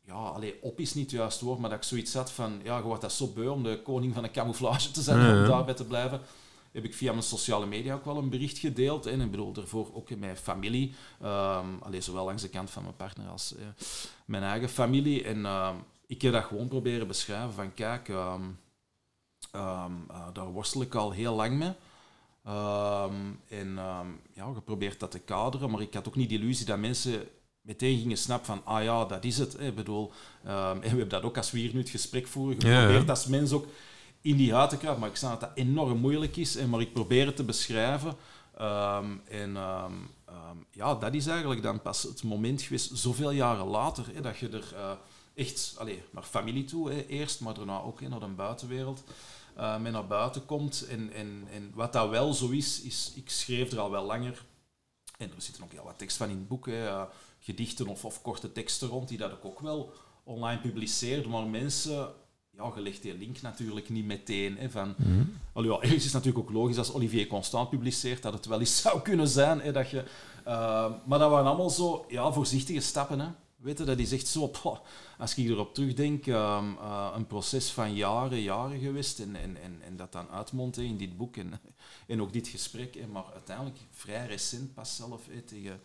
ja, 0.06 0.14
allee, 0.14 0.62
op 0.62 0.80
is 0.80 0.94
niet 0.94 1.10
het 1.10 1.20
juiste 1.20 1.44
woord, 1.44 1.58
maar 1.58 1.70
dat 1.70 1.78
ik 1.78 1.84
zoiets 1.84 2.14
had 2.14 2.30
van, 2.30 2.60
ja, 2.62 2.76
je 2.76 2.82
wordt 2.82 3.02
dat 3.02 3.12
zo 3.12 3.26
beu 3.26 3.48
om 3.48 3.62
de 3.62 3.82
koning 3.82 4.14
van 4.14 4.22
de 4.22 4.30
camouflage 4.30 4.90
te 4.90 5.02
zijn, 5.02 5.18
ja. 5.20 5.40
om 5.40 5.48
daarbij 5.48 5.74
te 5.74 5.84
blijven 5.84 6.20
heb 6.76 6.84
ik 6.84 6.94
via 6.94 7.10
mijn 7.10 7.22
sociale 7.22 7.66
media 7.66 7.94
ook 7.94 8.04
wel 8.04 8.16
een 8.16 8.28
bericht 8.28 8.58
gedeeld. 8.58 9.06
En 9.06 9.20
ik 9.20 9.30
bedoel, 9.30 9.52
daarvoor 9.52 9.90
ook 9.94 10.10
in 10.10 10.18
mijn 10.18 10.36
familie. 10.36 10.94
ehm 11.20 11.66
allee, 11.80 12.00
zowel 12.00 12.24
langs 12.24 12.42
de 12.42 12.48
kant 12.48 12.70
van 12.70 12.82
mijn 12.82 12.96
partner 12.96 13.28
als 13.28 13.56
eh, 13.56 13.66
mijn 14.24 14.42
eigen 14.42 14.68
familie. 14.68 15.24
En 15.24 15.46
ehm, 15.46 15.74
ik 16.06 16.22
heb 16.22 16.32
dat 16.32 16.44
gewoon 16.44 16.68
proberen 16.68 17.06
beschrijven 17.06 17.52
van, 17.52 17.74
kijk, 17.74 18.08
ehm, 18.08 18.42
eh, 19.52 19.84
daar 20.32 20.52
worstel 20.52 20.82
ik 20.82 20.94
al 20.94 21.10
heel 21.10 21.34
lang 21.34 21.58
mee. 21.58 21.72
En 23.48 23.74
ja, 24.32 24.52
geprobeerd 24.54 25.00
dat 25.00 25.10
te 25.10 25.18
kaderen, 25.18 25.70
maar 25.70 25.80
ik 25.80 25.94
had 25.94 26.08
ook 26.08 26.16
niet 26.16 26.28
de 26.28 26.34
illusie 26.34 26.66
dat 26.66 26.78
mensen 26.78 27.28
meteen 27.66 27.98
gingen 27.98 28.16
snappen 28.16 28.46
van, 28.46 28.60
ah 28.64 28.82
ja, 28.82 29.04
dat 29.04 29.24
is 29.24 29.38
het. 29.38 29.60
Ik 29.60 29.74
bedoel, 29.74 30.12
ehm, 30.44 30.76
en 30.76 30.80
we 30.80 30.88
hebben 30.88 31.08
dat 31.08 31.22
ook 31.22 31.36
als 31.36 31.50
we 31.50 31.58
hier 31.58 31.72
nu 31.72 31.80
het 31.80 31.88
gesprek 31.88 32.26
voeren, 32.26 32.56
Ja, 32.60 32.70
ja. 32.70 32.78
geprobeerd 32.78 33.10
als 33.10 33.26
mens 33.26 33.52
ook 33.52 33.66
in 34.20 34.36
die 34.36 34.54
huid 34.54 34.70
te 34.70 34.76
kruipen. 34.76 35.00
Maar 35.00 35.10
ik 35.10 35.16
snap 35.16 35.30
dat 35.30 35.40
dat 35.40 35.50
enorm 35.54 35.98
moeilijk 35.98 36.36
is. 36.36 36.56
En 36.56 36.68
maar 36.68 36.80
ik 36.80 36.92
probeer 36.92 37.26
het 37.26 37.36
te 37.36 37.44
beschrijven. 37.44 38.16
Ehm, 38.56 39.10
en 39.28 39.56
ehm, 39.56 39.92
ehm, 40.24 40.56
ja, 40.70 40.94
dat 40.94 41.14
is 41.14 41.26
eigenlijk 41.26 41.62
dan 41.62 41.82
pas 41.82 42.02
het 42.02 42.22
moment 42.22 42.62
geweest, 42.62 42.98
zoveel 42.98 43.30
jaren 43.30 43.66
later, 43.66 44.04
hè, 44.14 44.20
dat 44.20 44.38
je 44.38 44.48
er 44.48 44.72
eh, 44.74 44.90
echt 45.34 45.74
allee, 45.78 46.02
naar 46.10 46.22
familie 46.22 46.64
toe 46.64 46.90
hè, 46.90 47.06
eerst, 47.06 47.40
maar 47.40 47.54
daarna 47.54 47.80
ook 47.80 48.00
hè, 48.00 48.08
naar 48.08 48.20
de 48.20 48.26
buitenwereld 48.26 49.04
uh, 49.58 49.78
mee 49.78 49.92
naar 49.92 50.06
buiten 50.06 50.44
komt. 50.44 50.86
En, 50.88 51.12
en, 51.12 51.48
en 51.52 51.70
wat 51.74 51.92
dat 51.92 52.08
wel 52.08 52.34
zo 52.34 52.50
is, 52.50 52.80
is, 52.80 53.12
ik 53.14 53.30
schreef 53.30 53.72
er 53.72 53.80
al 53.80 53.90
wel 53.90 54.04
langer, 54.04 54.44
en 55.18 55.30
er 55.30 55.42
zitten 55.42 55.64
ook 55.64 55.72
heel 55.72 55.84
wat 55.84 55.98
tekst 55.98 56.16
van 56.16 56.28
in 56.28 56.36
het 56.36 56.48
boek, 56.48 56.66
hè, 56.66 56.86
uh, 56.86 57.02
gedichten 57.46 57.86
of, 57.86 58.04
of 58.04 58.22
korte 58.22 58.52
teksten 58.52 58.88
rond, 58.88 59.08
die 59.08 59.18
dat 59.18 59.32
ik 59.32 59.44
ook 59.44 59.60
wel 59.60 59.92
online 60.24 60.60
publiceerde, 60.60 61.28
maar 61.28 61.46
mensen 61.46 62.08
ja, 62.56 62.72
je 62.74 62.80
legt 62.80 63.02
die 63.02 63.18
link 63.18 63.40
natuurlijk 63.42 63.88
niet 63.88 64.04
meteen. 64.04 64.56
Hè, 64.58 64.70
van, 64.70 64.94
mm 64.96 65.28
-hmm. 65.54 65.64
ja, 65.64 65.72
ergens 65.80 65.94
is 65.94 66.04
het 66.04 66.12
natuurlijk 66.12 66.44
ook 66.48 66.54
logisch 66.54 66.78
als 66.78 66.92
Olivier 66.92 67.26
Constant 67.26 67.70
publiceert 67.70 68.22
dat 68.22 68.32
het 68.32 68.46
wel 68.46 68.60
eens 68.60 68.80
zou 68.82 69.00
kunnen 69.00 69.28
zijn. 69.28 69.60
Hè, 69.60 69.72
dat 69.72 69.90
je, 69.90 70.04
uh, 70.46 70.92
maar 71.04 71.18
dat 71.18 71.30
waren 71.30 71.46
allemaal 71.46 71.70
zo 71.70 72.04
ja, 72.08 72.32
voorzichtige 72.32 72.80
stappen. 72.80 73.20
Hè. 73.20 73.28
Weet 73.56 73.78
je, 73.78 73.84
dat 73.84 73.98
is 73.98 74.12
echt 74.12 74.26
zo, 74.26 74.46
poh, 74.62 74.78
als 75.18 75.34
ik 75.34 75.48
erop 75.48 75.74
terugdenk, 75.74 76.26
um, 76.26 76.72
uh, 76.72 77.12
een 77.14 77.26
proces 77.26 77.70
van 77.70 77.94
jaren, 77.94 78.40
jaren 78.42 78.78
geweest 78.80 79.20
en, 79.20 79.36
en, 79.36 79.62
en, 79.62 79.82
en 79.82 79.96
dat 79.96 80.12
dan 80.12 80.28
uitmondt 80.30 80.78
in 80.78 80.96
dit 80.96 81.16
boek 81.16 81.36
en, 81.36 81.60
en 82.06 82.22
ook 82.22 82.32
dit 82.32 82.48
gesprek. 82.48 82.98
Maar 83.12 83.24
uiteindelijk 83.32 83.78
vrij 83.90 84.26
recent 84.26 84.74
pas 84.74 84.96
zelf 84.96 85.22
tegen 85.46 85.80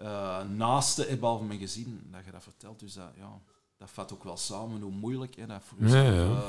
uh, 0.00 0.42
naasten 0.48 1.08
hè, 1.08 1.16
behalve 1.16 1.44
mijn 1.44 1.58
gezin 1.58 2.00
dat 2.10 2.24
je 2.24 2.30
dat 2.30 2.42
vertelt. 2.42 2.80
Dus 2.80 2.92
dat, 2.92 3.10
ja, 3.16 3.40
dat 3.78 3.90
vat 3.90 4.12
ook 4.12 4.24
wel 4.24 4.36
samen 4.36 4.80
hoe 4.80 4.92
moeilijk 4.92 5.36
hè, 5.36 5.46
dat 5.46 5.62
voor 5.64 5.88
Ja, 5.88 6.02
ja. 6.02 6.24
uh, 6.24 6.48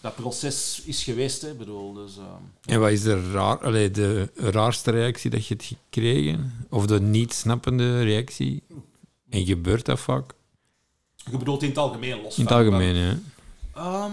dat 0.00 0.14
proces 0.14 0.82
is 0.84 1.04
geweest. 1.04 1.42
Hè, 1.42 1.54
bedoel, 1.54 1.92
dus, 1.92 2.16
uh, 2.16 2.24
En 2.64 2.80
wat 2.80 2.90
is 2.90 3.02
de, 3.02 3.30
raar, 3.30 3.58
allee, 3.58 3.90
de 3.90 4.30
raarste 4.34 4.90
reactie 4.90 5.30
dat 5.30 5.46
je 5.46 5.54
hebt 5.54 5.66
gekregen? 5.66 6.66
Of 6.70 6.86
de 6.86 7.00
niet 7.00 7.32
snappende 7.32 8.02
reactie? 8.02 8.62
En 9.32 9.44
gebeurt 9.46 9.84
dat 9.86 10.00
vaak? 10.00 10.32
je 11.30 11.36
bedoelt 11.38 11.62
in 11.62 11.68
het 11.68 11.78
algemeen 11.78 12.22
los 12.22 12.36
In 12.38 12.44
het 12.44 12.52
algemeen, 12.52 12.96
hè? 12.96 13.16
Ehm, 13.74 14.12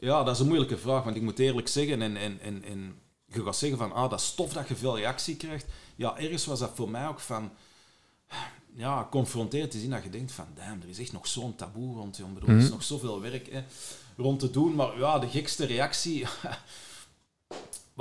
ja, 0.00 0.22
dat 0.22 0.34
is 0.34 0.40
een 0.40 0.46
moeilijke 0.46 0.78
vraag, 0.78 1.04
want 1.04 1.16
ik 1.16 1.22
moet 1.22 1.38
eerlijk 1.38 1.68
zeggen, 1.68 2.02
en, 2.02 2.16
en, 2.16 2.40
en, 2.40 2.64
en 2.64 2.94
je 3.26 3.42
gaat 3.44 3.56
zeggen 3.56 3.78
van, 3.78 3.92
ah, 3.92 4.10
dat 4.10 4.20
is 4.20 4.34
tof 4.34 4.52
dat 4.52 4.68
je 4.68 4.74
veel 4.76 4.96
reactie 4.96 5.36
krijgt. 5.36 5.66
Ja, 5.96 6.18
ergens 6.18 6.44
was 6.46 6.58
dat 6.58 6.70
voor 6.74 6.90
mij 6.90 7.06
ook 7.08 7.20
van, 7.20 7.50
ja, 8.76 9.08
confronterend 9.10 9.70
te 9.70 9.78
zien 9.78 9.90
dat 9.90 10.02
je 10.02 10.10
denkt 10.10 10.32
van, 10.32 10.46
damn, 10.54 10.82
er 10.82 10.88
is 10.88 10.98
echt 10.98 11.12
nog 11.12 11.26
zo'n 11.26 11.54
taboe 11.54 11.94
rond. 11.94 12.18
Ik 12.18 12.34
bedoel, 12.34 12.48
Er 12.48 12.56
is 12.56 12.62
Mhm. 12.62 12.72
nog 12.72 12.82
zoveel 12.82 13.20
werk 13.20 13.50
hè, 13.52 13.62
rond 14.16 14.38
te 14.40 14.50
doen, 14.50 14.74
maar 14.74 14.98
ja, 14.98 15.18
de 15.18 15.28
gekste 15.28 15.64
reactie... 15.64 16.26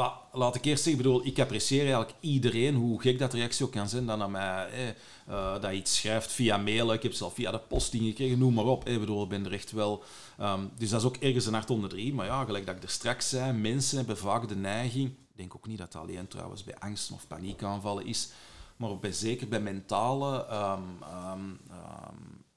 Maar 0.01 0.13
laat 0.31 0.55
ik 0.55 0.65
eerst 0.65 0.83
zeggen, 0.83 1.01
ik 1.01 1.07
bedoel, 1.07 1.25
ik 1.25 1.39
apprecieer 1.39 1.81
eigenlijk 1.81 2.13
iedereen, 2.19 2.75
hoe 2.75 3.01
gek 3.01 3.19
dat 3.19 3.33
reactie 3.33 3.65
ook 3.65 3.71
kan 3.71 3.89
zijn, 3.89 4.05
dan 4.05 4.21
aan 4.21 4.31
mij, 4.31 4.95
eh, 5.27 5.61
dat 5.61 5.71
iets 5.71 5.95
schrijft 5.95 6.31
via 6.31 6.57
mail, 6.57 6.93
ik 6.93 7.03
heb 7.03 7.13
zelf 7.13 7.33
via 7.33 7.51
de 7.51 7.59
post 7.59 7.91
dingen 7.91 8.07
gekregen, 8.09 8.37
noem 8.37 8.53
maar 8.53 8.65
op. 8.65 8.87
Ik 8.87 8.99
bedoel, 8.99 9.23
ik 9.23 9.29
ben 9.29 9.45
er 9.45 9.53
echt 9.53 9.71
wel... 9.71 10.03
ehm, 10.37 10.65
dus 10.77 10.89
dat 10.89 10.99
is 10.99 11.07
ook 11.07 11.15
ergens 11.15 11.45
een 11.45 11.53
hart 11.53 11.69
onder 11.69 11.89
de 11.89 11.95
riem, 11.95 12.15
maar 12.15 12.25
ja, 12.25 12.43
gelijk 12.45 12.65
dat 12.65 12.75
ik 12.75 12.83
er 12.83 12.89
straks 12.89 13.29
zei, 13.29 13.53
mensen 13.53 13.97
hebben 13.97 14.17
vaak 14.17 14.47
de 14.47 14.55
neiging, 14.55 15.09
ik 15.09 15.35
denk 15.35 15.55
ook 15.55 15.67
niet 15.67 15.77
dat 15.77 15.91
dat 15.91 16.01
alleen 16.01 16.27
trouwens 16.27 16.63
bij 16.63 16.79
angst 16.79 17.11
of 17.11 17.27
paniekaanvallen 17.27 18.05
is, 18.05 18.29
maar 18.75 18.97
bij, 18.97 19.11
zeker 19.11 19.47
bij 19.47 19.61
mentale 19.61 20.45
ehm, 20.45 20.83
ehm, 21.01 21.43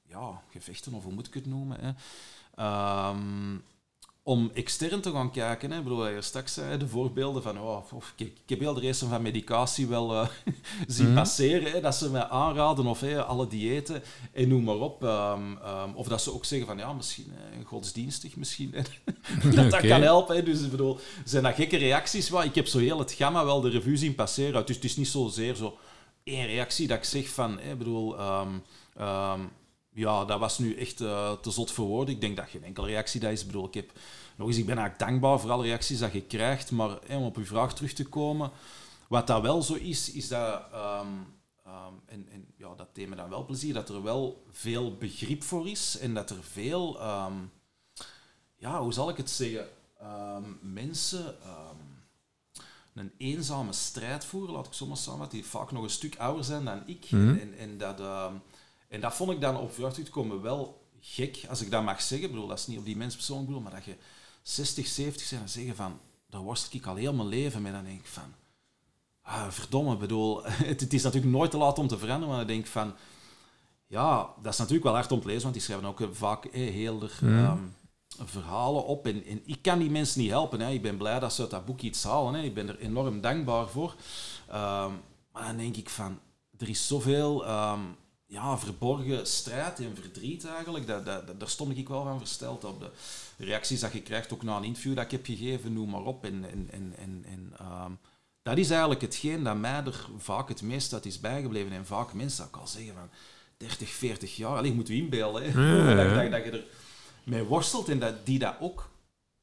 ja, 0.07 0.41
gevechten, 0.49 0.93
of 0.93 1.03
hoe 1.03 1.13
moet 1.13 1.27
ik 1.27 1.33
het 1.33 1.45
noemen, 1.45 1.77
hè. 1.79 1.91
Om 4.27 4.51
extern 4.53 5.01
te 5.01 5.11
gaan 5.11 5.31
kijken. 5.31 5.71
Hè. 5.71 5.77
Ik 5.77 5.83
bedoel, 5.83 5.97
wat 5.97 6.09
je 6.09 6.21
straks 6.21 6.53
zei, 6.53 6.77
de 6.77 6.87
voorbeelden 6.87 7.43
van... 7.43 7.59
Oh, 7.59 7.93
of, 7.93 8.13
ik, 8.15 8.27
ik 8.27 8.49
heb 8.49 8.59
heel 8.59 8.73
de 8.73 8.79
rest 8.81 9.03
van 9.03 9.21
medicatie 9.21 9.87
wel 9.87 10.13
eh, 10.13 10.27
zien 10.87 11.05
Mhm. 11.05 11.15
passeren. 11.15 11.71
Hè, 11.71 11.81
dat 11.81 11.95
ze 11.95 12.09
mij 12.09 12.23
aanraden 12.27 12.85
of 12.85 13.03
alle 13.03 13.47
diëten 13.47 14.03
en 14.33 14.47
noem 14.47 14.63
maar 14.63 14.75
op. 14.75 15.03
Ehm, 15.03 15.41
ehm, 15.63 15.89
of 15.93 16.07
dat 16.07 16.21
ze 16.21 16.33
ook 16.33 16.45
zeggen 16.45 16.67
van, 16.67 16.77
ja, 16.77 16.93
misschien 16.93 17.31
eh, 17.35 17.65
godsdienstig, 17.65 18.35
misschien. 18.35 18.73
Hè, 18.73 18.81
dat 19.55 19.71
dat 19.71 19.81
kan 19.87 20.01
helpen. 20.01 20.35
Hè. 20.35 20.43
Dus 20.43 20.61
ik 20.61 20.71
bedoel, 20.71 20.99
zijn 21.25 21.43
dat 21.43 21.55
gekke 21.55 21.77
reacties? 21.77 22.29
Wel, 22.29 22.43
ik 22.43 22.55
heb 22.55 22.67
zo 22.67 22.79
heel 22.79 22.99
het 22.99 23.11
gamma 23.11 23.45
wel 23.45 23.61
de 23.61 23.69
revue 23.69 23.97
zien 23.97 24.15
passeren. 24.15 24.65
Dus 24.65 24.75
het 24.75 24.85
is 24.85 24.95
niet 24.97 25.07
zozeer 25.07 25.55
zo 25.55 25.77
één 26.23 26.45
reactie 26.45 26.87
dat 26.87 26.97
ik 26.97 27.03
zeg 27.03 27.27
van... 27.29 27.59
Hè, 27.59 27.71
ik 27.71 27.77
bedoel... 27.77 28.17
ehm, 28.19 29.39
ja, 29.95 30.25
dat 30.25 30.39
was 30.39 30.59
nu 30.59 30.75
echt 30.75 31.01
eh, 31.01 31.31
te 31.31 31.51
zot 31.51 31.71
voor 31.71 31.87
woorden. 31.87 32.13
Ik 32.13 32.21
denk 32.21 32.37
dat 32.37 32.49
geen 32.49 32.63
enkele 32.63 32.87
reactie 32.87 33.19
dat 33.19 33.31
is. 33.31 33.41
Ik 33.41 33.47
bedoel, 33.47 33.65
ik 33.65 33.73
heb 33.73 33.91
nog 34.35 34.47
eens, 34.47 34.57
ik 34.57 34.65
ben 34.65 34.77
eigenlijk 34.77 35.09
dankbaar 35.09 35.39
voor 35.39 35.51
alle 35.51 35.63
reacties 35.63 35.99
dat 35.99 36.13
je 36.13 36.21
krijgt. 36.21 36.71
Maar 36.71 36.99
om 37.09 37.23
op 37.23 37.37
uw 37.37 37.45
vraag 37.45 37.73
terug 37.73 37.93
te 37.93 38.05
komen, 38.05 38.51
wat 39.07 39.27
dat 39.27 39.41
wel 39.41 39.61
zo 39.61 39.73
is, 39.73 40.11
is 40.11 40.27
dat, 40.27 40.61
ehm, 40.71 41.07
ehm, 41.65 41.93
en, 42.05 42.27
en 42.31 42.45
ja, 42.57 42.75
dat 42.75 42.95
deed 42.95 43.09
me 43.09 43.15
dan 43.15 43.29
wel 43.29 43.45
plezier, 43.45 43.73
dat 43.73 43.89
er 43.89 44.03
wel 44.03 44.45
veel 44.51 44.95
begrip 44.97 45.43
voor 45.43 45.67
is 45.67 45.97
en 45.97 46.13
dat 46.13 46.29
er 46.29 46.43
veel, 46.43 46.99
ehm, 46.99 47.33
ja, 48.55 48.81
hoe 48.81 48.93
zal 48.93 49.09
ik 49.09 49.17
het 49.17 49.29
zeggen, 49.29 49.67
mensen 50.61 51.35
een 52.93 53.11
eenzame 53.17 53.73
strijd 53.73 54.25
voeren, 54.25 54.53
laat 54.53 54.65
ik 54.65 54.87
maar 54.87 54.97
samenvatten, 54.97 55.37
die 55.39 55.47
vaak 55.47 55.71
nog 55.71 55.83
een 55.83 55.89
stuk 55.89 56.15
ouder 56.17 56.45
zijn 56.45 56.65
dan 56.65 56.83
ik. 56.85 57.11
Mhm. 57.11 57.37
en, 57.37 57.57
en, 57.57 57.77
dat, 57.77 57.99
en 58.95 59.01
dat 59.01 59.13
vond 59.13 59.31
ik 59.31 59.41
dan 59.41 59.57
op 59.57 59.73
te 59.73 60.09
komen 60.11 60.41
wel 60.41 60.87
gek, 60.99 61.45
als 61.49 61.61
ik 61.61 61.71
dat 61.71 61.83
mag 61.83 62.01
zeggen. 62.01 62.27
Ik 62.27 62.33
bedoel, 62.33 62.47
dat 62.47 62.59
is 62.59 62.67
niet 62.67 62.77
op 62.77 62.85
die 62.85 62.97
mens 62.97 63.15
persoonlijk 63.15 63.47
bedoel, 63.47 63.61
maar 63.63 63.73
dat 63.73 63.85
je 63.85 63.95
60, 64.41 64.87
70 64.87 65.25
zijn 65.25 65.41
en 65.41 65.49
zeggen 65.49 65.75
van, 65.75 65.99
daar 66.29 66.41
worstel 66.41 66.79
ik 66.79 66.85
al 66.85 66.95
heel 66.95 67.13
mijn 67.13 67.27
leven 67.27 67.61
mee. 67.61 67.71
Dan 67.71 67.83
denk 67.83 67.99
ik 67.99 68.05
van, 68.05 68.33
ah, 69.21 69.49
verdomme, 69.49 69.97
bedoel, 69.97 70.43
het, 70.71 70.81
het 70.81 70.93
is 70.93 71.03
natuurlijk 71.03 71.33
nooit 71.33 71.51
te 71.51 71.57
laat 71.57 71.79
om 71.79 71.87
te 71.87 71.97
veranderen, 71.97 72.27
maar 72.29 72.37
dan 72.37 72.47
denk 72.47 72.65
ik 72.65 72.71
van, 72.71 72.93
ja, 73.87 74.29
dat 74.41 74.53
is 74.53 74.59
natuurlijk 74.59 74.85
wel 74.85 74.93
hard 74.93 75.11
om 75.11 75.19
te 75.21 75.27
lezen, 75.27 75.41
want 75.41 75.53
die 75.53 75.63
schrijven 75.63 75.87
ook 75.87 76.01
eh, 76.01 76.07
vaak 76.11 76.45
eh, 76.45 76.71
heel 76.73 77.01
er, 77.01 77.17
Mhm. 77.21 77.37
ehm, 77.37 77.63
verhalen 78.25 78.85
op. 78.85 79.05
En, 79.07 79.25
en 79.25 79.41
ik 79.45 79.61
kan 79.61 79.79
die 79.79 79.89
mensen 79.89 80.21
niet 80.21 80.29
helpen. 80.29 80.59
Hè. 80.59 80.69
Ik 80.71 80.81
ben 80.81 80.97
blij 80.97 81.19
dat 81.19 81.33
ze 81.33 81.41
uit 81.41 81.51
dat 81.51 81.65
boek 81.65 81.81
iets 81.81 82.03
halen. 82.03 82.33
Hè. 82.33 82.41
Ik 82.41 82.53
ben 82.53 82.67
er 82.67 82.79
enorm 82.79 83.21
dankbaar 83.21 83.67
voor. 83.67 83.95
Ehm, 84.47 84.91
maar 85.31 85.43
dan 85.47 85.57
denk 85.57 85.75
ik 85.75 85.89
van, 85.89 86.19
er 86.57 86.69
is 86.69 86.87
zoveel 86.87 87.45
ehm, 87.45 87.79
ja, 88.25 88.57
verborgen 88.57 89.27
strijd 89.27 89.79
en 89.79 89.95
verdriet 89.95 90.45
eigenlijk. 90.45 90.87
Dat, 90.87 91.05
dat, 91.05 91.27
dat- 91.27 91.39
daar 91.39 91.49
stond 91.49 91.77
ik 91.77 91.87
wel 91.87 92.03
van 92.03 92.17
versteld 92.19 92.63
op. 92.63 92.79
De 92.79 92.91
reacties 93.45 93.79
dat 93.79 93.93
je 93.93 94.01
krijgt, 94.01 94.33
ook 94.33 94.43
na 94.43 94.57
een 94.57 94.63
interview 94.63 94.95
dat 94.95 95.05
ik 95.05 95.11
heb 95.11 95.25
gegeven, 95.25 95.73
noem 95.73 95.89
maar 95.89 96.03
op. 96.03 96.23
En, 96.25 96.45
en, 96.51 96.67
en, 96.71 96.93
en, 96.97 97.25
en, 97.27 97.53
ehm, 97.59 97.91
dat 98.41 98.57
is 98.57 98.69
eigenlijk 98.69 99.01
hetgeen 99.01 99.43
dat 99.43 99.57
mij 99.57 99.83
er 99.85 100.07
vaak 100.17 100.49
het 100.49 100.61
meest 100.61 100.93
uit 100.93 101.05
is 101.05 101.19
bijgebleven. 101.19 101.71
En 101.71 101.85
vaak 101.85 102.13
mensen, 102.13 102.37
dat 102.39 102.47
ik 102.47 102.57
al 102.61 102.67
zeggen 102.67 102.93
van 102.93 103.09
30, 103.57 103.89
40 103.89 104.35
jaar, 104.35 104.57
alleen 104.57 104.75
moet 104.75 104.87
je 104.87 104.95
inbeelden. 104.95 105.43
Hè. 105.51 105.61
Ja, 105.61 105.75
ja, 105.75 105.89
ja. 105.89 105.95
Dat, 105.95 106.15
dat, 106.15 106.31
dat 106.31 106.43
je 106.43 106.51
er 106.51 106.65
mee 107.23 107.43
worstelt 107.43 107.89
en 107.89 107.99
dat 107.99 108.25
die 108.25 108.39
dat 108.39 108.55
ook, 108.59 108.89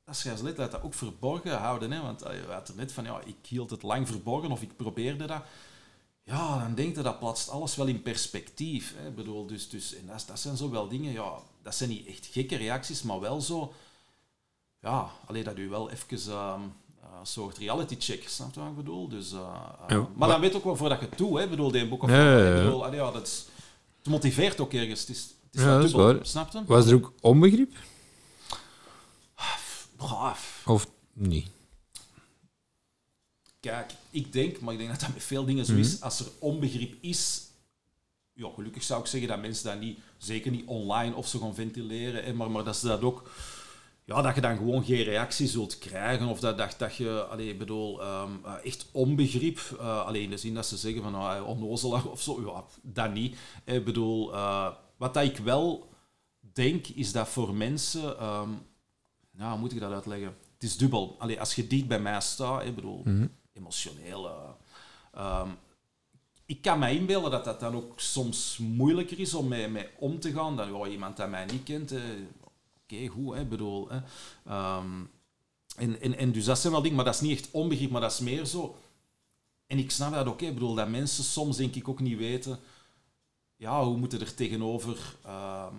dat 0.04 0.24
letterlijk, 0.24 0.56
dat 0.56 0.82
ook 0.82 0.94
verborgen 0.94 1.58
houden. 1.58 1.90
Hè? 1.90 2.00
Want 2.02 2.22
eh, 2.22 2.34
je 2.36 2.52
had 2.52 2.68
er 2.68 2.74
net 2.76 2.92
van, 2.92 3.04
ja, 3.04 3.20
ik 3.24 3.36
hield 3.48 3.70
het 3.70 3.82
lang 3.82 4.06
verborgen 4.08 4.50
of 4.50 4.62
ik 4.62 4.76
probeerde 4.76 5.26
dat. 5.26 5.42
Ja, 6.24 6.58
dan 6.58 6.74
denk 6.74 6.96
je, 6.96 7.02
dat 7.02 7.18
plaatst 7.18 7.48
alles 7.48 7.76
wel 7.76 7.86
in 7.86 8.02
perspectief. 8.02 8.94
Hè? 8.96 9.08
Ik 9.08 9.14
bedoel, 9.14 9.46
dus, 9.46 9.68
dus, 9.68 9.94
en 9.94 10.06
dat, 10.06 10.24
dat 10.26 10.40
zijn 10.40 10.56
zo 10.56 10.70
wel 10.70 10.88
dingen, 10.88 11.12
ja, 11.12 11.32
dat 11.62 11.74
zijn 11.74 11.88
niet 11.90 12.06
echt 12.06 12.26
gekke 12.26 12.56
reacties, 12.56 13.02
maar 13.02 13.20
wel 13.20 13.40
zo, 13.40 13.72
ja, 14.80 15.10
alleen 15.26 15.44
dat 15.44 15.58
u 15.58 15.68
wel 15.68 15.90
even 15.90 16.32
ehm, 16.32 16.60
eh, 17.00 17.08
een 17.20 17.26
soort 17.26 17.58
reality 17.58 17.96
check, 17.98 18.28
snap 18.28 18.54
je 18.54 18.60
wat 18.60 18.68
ik 18.68 18.76
bedoel? 18.76 19.08
Dus, 19.08 19.32
eh, 19.32 19.38
eh, 19.38 19.88
Ja, 19.88 19.96
maar 19.96 20.06
maar- 20.14 20.28
dan 20.28 20.40
weet 20.40 20.54
ook 20.54 20.64
wel 20.64 20.76
voordat 20.76 21.00
je 21.00 21.06
het 21.06 21.18
doet, 21.18 21.36
hè? 21.36 21.42
Ik 21.42 21.50
bedoel, 21.50 21.70
die 21.70 21.88
boek 21.88 22.02
of 22.02 22.10
Ja, 22.10 22.54
bedoel, 22.54 22.84
allee, 22.84 23.00
ja, 23.00 23.10
dat 23.10 23.26
is, 23.26 23.46
het 23.98 24.06
motiveert 24.08 24.60
ook 24.60 24.72
ergens. 24.72 25.00
Het 25.00 25.08
is, 25.08 25.20
het 25.22 25.54
is 25.54 25.60
Ja, 25.60 25.66
wel 25.66 25.76
dat 25.76 25.84
is 25.84 25.90
dubbel, 25.92 26.14
waar. 26.14 26.26
snap 26.26 26.52
je? 26.52 26.64
Was 26.66 26.86
er 26.86 26.94
ook 26.94 27.12
onbegrip? 27.20 27.72
Braaf. 29.96 30.62
Of 30.66 30.86
niet? 31.12 31.46
Kijk, 33.62 33.92
ik 34.10 34.32
denk, 34.32 34.60
maar 34.60 34.72
ik 34.72 34.78
denk 34.78 34.90
dat 34.90 35.00
dat 35.00 35.12
met 35.12 35.22
veel 35.22 35.44
dingen 35.44 35.64
zo 35.64 35.74
is, 35.74 36.00
als 36.00 36.20
er 36.20 36.26
onbegrip 36.38 36.94
is, 37.00 37.42
ja, 38.32 38.48
gelukkig 38.54 38.82
zou 38.82 39.00
ik 39.00 39.06
zeggen 39.06 39.28
dat 39.28 39.40
mensen 39.40 39.64
dat 39.64 39.80
niet, 39.80 39.98
zeker 40.18 40.50
niet 40.50 40.66
online 40.66 41.14
of 41.14 41.28
zo 41.28 41.38
gaan 41.38 41.54
ventileren, 41.54 42.24
hè, 42.24 42.32
maar, 42.32 42.50
maar 42.50 42.64
dat 42.64 42.76
ze 42.76 42.86
dat 42.86 43.02
ook, 43.02 43.30
ja, 44.04 44.22
dat 44.22 44.34
je 44.34 44.40
dan 44.40 44.56
gewoon 44.56 44.84
geen 44.84 45.02
reactie 45.02 45.46
zult 45.48 45.78
krijgen, 45.78 46.26
of 46.26 46.40
dat, 46.40 46.58
dat, 46.58 46.74
dat 46.78 46.96
je, 46.96 47.24
allee, 47.24 47.48
ik 47.48 47.58
bedoel, 47.58 48.02
ehm, 48.02 48.30
eh, 48.44 48.54
echt 48.64 48.86
onbegrip, 48.92 49.58
eh, 49.78 50.04
alleen 50.06 50.22
in 50.22 50.30
de 50.30 50.36
zin 50.36 50.54
dat 50.54 50.66
ze 50.66 50.76
zeggen 50.76 51.02
van, 51.02 51.14
ah, 51.14 51.48
onnozelaar 51.48 52.06
of 52.14 52.22
zo, 52.22 52.40
ja, 52.46 52.64
dat 52.82 53.12
niet. 53.12 53.36
Ik 53.64 53.84
bedoel, 53.84 54.34
eh, 54.34 54.68
wat 54.96 55.14
dat 55.14 55.24
ik 55.24 55.36
wel 55.36 55.88
denk, 56.52 56.86
is 56.86 57.12
dat 57.12 57.28
voor 57.28 57.54
mensen, 57.54 58.16
ja, 59.38 59.50
hoe 59.50 59.58
moet 59.58 59.72
ik 59.72 59.80
dat 59.80 59.92
uitleggen? 59.92 60.34
Het 60.54 60.62
is 60.62 60.76
dubbel. 60.76 61.16
Allee, 61.18 61.40
als 61.40 61.54
je 61.54 61.66
dicht 61.66 61.86
bij 61.86 62.00
mij 62.00 62.20
staat, 62.20 62.64
ik 62.64 62.74
bedoel, 62.74 63.02
Mhm. 63.04 63.26
Eh, 64.26 64.50
ehm, 65.14 65.48
ik 66.46 66.62
kan 66.62 66.78
me 66.78 66.90
inbeelden 66.92 67.30
dat 67.30 67.44
dat 67.44 67.60
dan 67.60 67.74
ook 67.74 68.00
soms 68.00 68.58
moeilijker 68.58 69.18
is 69.18 69.34
om 69.34 69.48
mee, 69.48 69.68
mee 69.68 69.88
om 69.98 70.20
te 70.20 70.32
gaan 70.32 70.56
dan 70.56 70.74
oh, 70.74 70.88
iemand 70.90 71.16
dat 71.16 71.30
mij 71.30 71.44
niet 71.44 71.62
kent. 71.62 71.92
eh, 71.92 72.00
Oké, 72.82 73.06
goed, 73.06 73.34
hè, 73.34 73.44
bedoel. 73.44 73.88
Hè, 73.90 74.00
Ehm, 74.46 75.04
En, 75.76 76.00
en, 76.00 76.16
en 76.16 76.32
dus 76.32 76.44
dat 76.44 76.58
zijn 76.58 76.72
wel 76.72 76.82
dingen, 76.82 76.96
maar 76.96 77.04
dat 77.04 77.14
is 77.14 77.20
niet 77.20 77.38
echt 77.38 77.50
onbegrip, 77.50 77.90
maar 77.90 78.00
dat 78.00 78.12
is 78.12 78.18
meer 78.20 78.44
zo. 78.46 78.76
En 79.66 79.78
ik 79.78 79.90
snap 79.90 80.12
dat 80.12 80.26
ook, 80.26 80.38
bedoel, 80.38 80.74
dat 80.74 80.88
mensen 80.88 81.24
soms 81.24 81.56
denk 81.56 81.74
ik 81.74 81.88
ook 81.88 82.00
niet 82.00 82.18
weten, 82.18 82.58
ja, 83.56 83.84
hoe 83.84 83.96
moeten 83.96 84.20
er 84.20 84.34
tegenover, 84.34 85.16
ehm, 85.24 85.74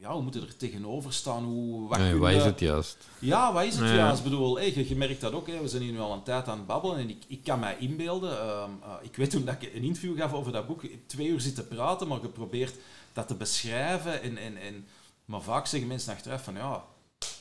ja, 0.00 0.12
hoe 0.12 0.22
moeten 0.22 0.42
er 0.42 0.56
tegenover 0.56 1.12
staan, 1.12 1.44
hoe, 1.44 1.88
wat, 1.88 1.98
Nee, 1.98 2.10
kun 2.10 2.20
wat 2.20 2.30
je- 2.30 2.36
is 2.36 2.44
het 2.44 2.60
juist? 2.60 2.96
ja, 3.18 3.52
wat 3.52 3.64
is 3.64 3.76
het 3.76 3.88
juist? 3.88 4.18
Ik 4.18 4.24
bedoel, 4.24 4.56
hey, 4.56 4.74
je, 4.74 4.88
je 4.88 4.96
merkt 4.96 5.20
dat 5.20 5.32
ook. 5.32 5.46
Hè. 5.46 5.60
We 5.60 5.68
zijn 5.68 5.82
hier 5.82 5.92
nu 5.92 5.98
al 6.00 6.12
een 6.12 6.22
tijd 6.22 6.48
aan 6.48 6.58
het 6.58 6.66
babbelen 6.66 6.96
en 6.98 7.08
ik, 7.10 7.22
ik 7.26 7.44
kan 7.44 7.58
mij 7.60 7.76
inbeelden. 7.78 8.40
ehm, 8.40 8.70
eh, 8.82 8.92
ik 9.02 9.16
weet 9.16 9.30
toen 9.30 9.44
dat 9.44 9.54
ik 9.62 9.74
een 9.74 9.82
interview 9.82 10.18
gaf 10.18 10.32
over 10.32 10.52
dat 10.52 10.66
boek, 10.66 10.82
twee 11.06 11.28
uur 11.28 11.40
zitten 11.40 11.68
praten, 11.68 12.08
maar 12.08 12.18
geprobeerd 12.20 12.74
dat 13.12 13.28
te 13.28 13.34
beschrijven. 13.34 14.22
En, 14.22 14.36
en, 14.36 14.56
en, 14.56 14.86
maar 15.24 15.42
vaak 15.42 15.66
zeggen 15.66 15.88
mensen 15.88 16.12
achteraf 16.12 16.44
van 16.44 16.54
ja, 16.54 16.84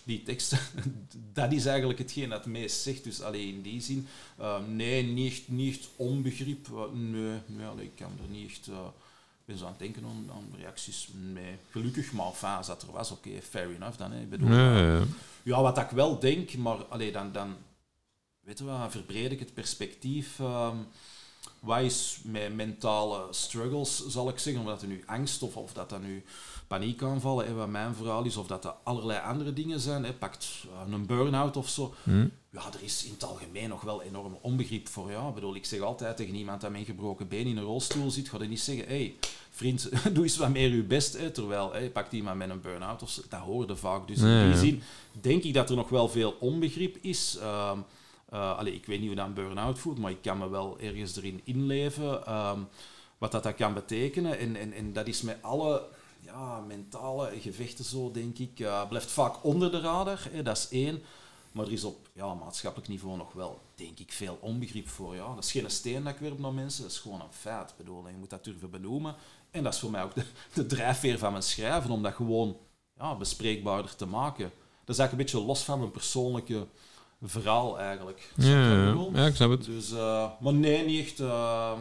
die 0.03 0.23
tekst, 0.23 0.55
dat 1.33 1.51
is 1.51 1.65
eigenlijk 1.65 1.99
hetgeen 1.99 2.29
dat 2.29 2.43
het 2.43 2.53
meest 2.53 2.81
zegt. 2.81 3.03
Dus 3.03 3.21
alleen 3.21 3.47
in 3.47 3.61
die 3.61 3.81
zin, 3.81 4.07
ehm, 4.37 4.75
nee, 4.75 5.03
niet 5.03 5.41
niet 5.47 5.87
onbegrip. 5.95 6.67
Eh, 6.67 6.81
nee, 6.93 7.39
nee 7.45 7.65
allee, 7.67 7.85
ik 7.85 7.95
kan 7.95 8.11
er 8.23 8.29
niet 8.29 8.49
echt. 8.49 8.67
Ben 9.49 9.57
zo 9.57 9.65
aan 9.65 9.71
het 9.71 9.79
denken 9.79 10.03
aan, 10.03 10.29
aan 10.31 10.53
reacties. 10.57 11.09
Nee, 11.13 11.57
gelukkig, 11.69 12.11
maar 12.11 12.25
als 12.25 12.67
dat 12.67 12.81
er 12.81 12.91
was, 12.91 13.11
oké, 13.11 13.29
fair 13.41 13.75
enough 13.75 13.97
dan. 13.97 14.11
Hè. 14.11 14.21
Ik 14.21 14.29
bedoel, 14.29 14.49
Ja, 14.51 15.01
ja, 15.43 15.61
wat 15.61 15.77
ik 15.77 15.89
wel 15.89 16.19
denk, 16.19 16.55
maar 16.57 16.85
allee, 16.85 17.11
dan, 17.11 17.31
dan 17.31 17.55
weet 18.39 18.57
je 18.57 18.63
wat, 18.63 18.91
verbreed 18.91 19.31
ik 19.31 19.39
het 19.39 19.53
perspectief. 19.53 20.39
ehm, 20.39 20.77
wat 21.59 21.81
is 21.81 22.19
met 22.23 22.55
mentale 22.55 23.27
struggles, 23.29 24.07
zal 24.07 24.29
ik 24.29 24.39
zeggen, 24.39 24.61
of 24.61 24.67
dat 24.67 24.81
er 24.81 24.87
nu 24.87 25.03
angst 25.05 25.41
of, 25.41 25.57
of 25.57 25.73
dat 25.73 25.89
dat 25.89 26.01
nu 26.01 26.23
paniekaanvallen, 26.69 27.45
hè, 27.45 27.53
wat 27.53 27.67
mijn 27.67 27.95
verhaal 27.95 28.23
is, 28.23 28.37
of 28.37 28.47
dat 28.47 28.61
dat 28.61 28.75
allerlei 28.83 29.19
andere 29.19 29.53
dingen 29.53 29.79
zijn, 29.79 30.03
hè, 30.03 30.13
pakt 30.13 30.47
eh, 30.65 30.93
een 30.93 31.05
burn-out 31.05 31.57
of 31.57 31.69
zo. 31.69 31.93
Hm? 32.03 32.27
Ja, 32.51 32.61
er 32.73 32.83
is 32.83 33.05
in 33.05 33.11
het 33.13 33.23
algemeen 33.23 33.69
nog 33.69 33.81
wel 33.81 34.01
enorm 34.01 34.37
onbegrip 34.41 34.87
voor. 34.87 35.11
Ja, 35.11 35.27
Ik 35.27 35.33
bedoel, 35.33 35.55
ik 35.55 35.65
zeg 35.65 35.79
altijd 35.81 36.17
tegen 36.17 36.35
iemand 36.35 36.61
dat 36.61 36.71
met 36.71 36.79
een 36.79 36.85
gebroken 36.85 37.27
been 37.27 37.47
in 37.47 37.57
een 37.57 37.63
rolstoel 37.63 38.11
zit, 38.11 38.29
ga 38.29 38.37
je 38.41 38.47
niet 38.47 38.59
zeggen, 38.59 38.87
hé, 38.87 38.95
hey, 38.95 39.15
vriend, 39.49 39.89
doe 40.13 40.23
eens 40.23 40.37
wat 40.37 40.49
meer 40.49 40.69
je 40.75 40.83
best. 40.83 41.17
Hè, 41.17 41.31
terwijl, 41.31 41.73
hè, 41.73 41.89
pakt 41.89 42.13
iemand 42.13 42.37
met 42.37 42.49
een 42.49 42.61
burn-out 42.61 43.01
of 43.03 43.09
zo, 43.09 43.21
dat 43.29 43.39
hoorde 43.39 43.75
vaak. 43.75 44.07
Dus 44.07 44.19
in 44.19 44.51
die 44.51 44.57
zin 44.57 44.81
denk 45.21 45.43
ik 45.43 45.53
dat 45.53 45.69
er 45.69 45.75
nog 45.75 45.89
wel 45.89 46.09
veel 46.09 46.35
onbegrip 46.39 46.97
is. 47.01 47.37
Ehm, 47.41 47.79
eh, 48.29 48.57
allee, 48.57 48.73
ik 48.73 48.85
weet 48.85 48.99
niet 48.99 49.07
hoe 49.07 49.15
dat 49.17 49.25
een 49.25 49.33
burn-out 49.33 49.79
voelt, 49.79 49.97
maar 49.99 50.11
ik 50.11 50.21
kan 50.21 50.37
me 50.37 50.49
wel 50.49 50.77
ergens 50.79 51.15
erin 51.15 51.41
inleven. 51.43 52.25
ehm, 52.25 52.59
wat 53.17 53.31
dat, 53.31 53.43
dat 53.43 53.55
kan 53.55 53.73
betekenen. 53.73 54.37
En, 54.39 54.55
en, 54.55 54.73
en 54.73 54.93
dat 54.93 55.07
is 55.07 55.21
met 55.21 55.37
alle 55.41 55.83
ja, 56.19 56.59
mentale 56.59 57.31
gevechten 57.39 57.85
zo, 57.85 58.11
denk 58.11 58.37
ik. 58.37 58.53
blijft 58.89 59.11
vaak 59.11 59.43
onder 59.43 59.71
de 59.71 59.79
radar, 59.79 60.27
hè, 60.31 60.43
dat 60.43 60.57
is 60.57 60.67
één. 60.69 61.01
Maar 61.51 61.65
er 61.65 61.71
is 61.71 61.83
op 61.83 62.07
ja, 62.13 62.33
maatschappelijk 62.33 62.89
niveau 62.89 63.17
nog 63.17 63.33
wel, 63.33 63.61
denk 63.75 63.99
ik, 63.99 64.11
veel 64.11 64.37
onbegrip 64.41 64.87
voor. 64.87 65.15
Ja. 65.15 65.35
Dat 65.35 65.43
is 65.43 65.51
geen 65.51 65.71
steen 65.71 66.03
dat 66.03 66.13
ik 66.13 66.19
werp 66.19 66.39
naar 66.39 66.53
mensen, 66.53 66.81
dat 66.81 66.91
is 66.91 66.99
gewoon 66.99 67.21
een 67.21 67.31
feit. 67.31 67.73
Bedoel, 67.77 68.07
je 68.07 68.17
moet 68.19 68.29
dat 68.29 68.43
durven 68.43 68.69
benoemen. 68.69 69.15
En 69.51 69.63
dat 69.63 69.73
is 69.73 69.79
voor 69.79 69.91
mij 69.91 70.03
ook 70.03 70.15
de, 70.15 70.25
de 70.53 70.65
drijfveer 70.65 71.17
van 71.17 71.31
mijn 71.31 71.43
schrijven, 71.43 71.91
om 71.91 72.03
dat 72.03 72.13
gewoon 72.13 72.57
ja, 72.97 73.15
bespreekbaarder 73.15 73.95
te 73.95 74.05
maken. 74.05 74.51
Dat 74.85 74.95
is 74.95 75.01
eigenlijk 75.01 75.11
een 75.11 75.39
beetje 75.39 75.47
los 75.47 75.63
van 75.63 75.79
mijn 75.79 75.91
persoonlijke 75.91 76.67
verhaal, 77.21 77.79
eigenlijk. 77.79 78.31
Ja, 78.35 78.93
ja, 79.13 79.25
ik 79.25 79.35
snap 79.35 79.49
het. 79.49 79.65
Dus, 79.65 79.91
eh, 79.91 80.29
maar 80.39 80.53
nee, 80.53 80.85
niet 80.85 81.05
echt 81.05 81.19
eh, 81.19 81.79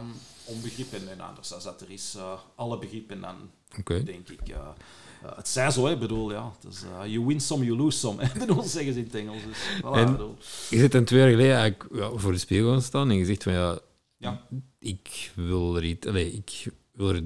onbegrip. 0.49 0.93
En, 0.93 1.09
en 1.11 1.19
anders 1.21 1.53
als 1.53 1.63
dat 1.63 1.81
er 1.81 1.89
is, 1.89 2.13
eh, 2.17 2.39
alle 2.55 2.77
begrip. 2.79 3.11
En 3.11 3.21
dan 3.21 3.35
denk 3.85 4.29
ik, 4.29 4.39
eh, 4.49 4.55
eh, 4.55 5.35
het 5.35 5.47
zij 5.47 5.71
zo, 5.71 5.87
Ik 5.87 5.99
bedoel, 5.99 6.31
ja. 6.31 6.51
Eh, 7.01 7.11
you 7.11 7.25
win 7.25 7.41
some, 7.41 7.65
you 7.65 7.77
lose 7.77 7.97
some. 7.97 8.23
Ik 8.33 8.33
bedoel, 8.33 8.63
zeggen 8.63 8.93
ze 8.93 8.99
in 8.99 9.05
het 9.05 9.15
Engels. 9.15 9.41
Dus, 9.47 9.57
voilà. 9.81 10.69
Je 10.69 10.77
zit 10.77 10.93
een 10.93 11.05
twee 11.05 11.19
jaar 11.19 11.29
geleden 11.29 11.55
eigenlijk, 11.55 11.95
ja, 11.95 12.11
voor 12.15 12.31
de 12.31 12.37
spiegel 12.37 12.71
gaan 12.71 12.81
staan 12.81 13.09
en 13.09 13.15
je 13.17 13.25
zegt 13.25 13.43
van 13.43 13.53
ja, 13.53 13.79
Ja. 14.17 14.47
ik 14.79 15.31
wil 15.35 15.75
er 15.75 15.83
iets... 15.83 16.07
Allee, 16.07 16.31
ik 16.31 16.65
wil 16.91 17.09
er... 17.09 17.23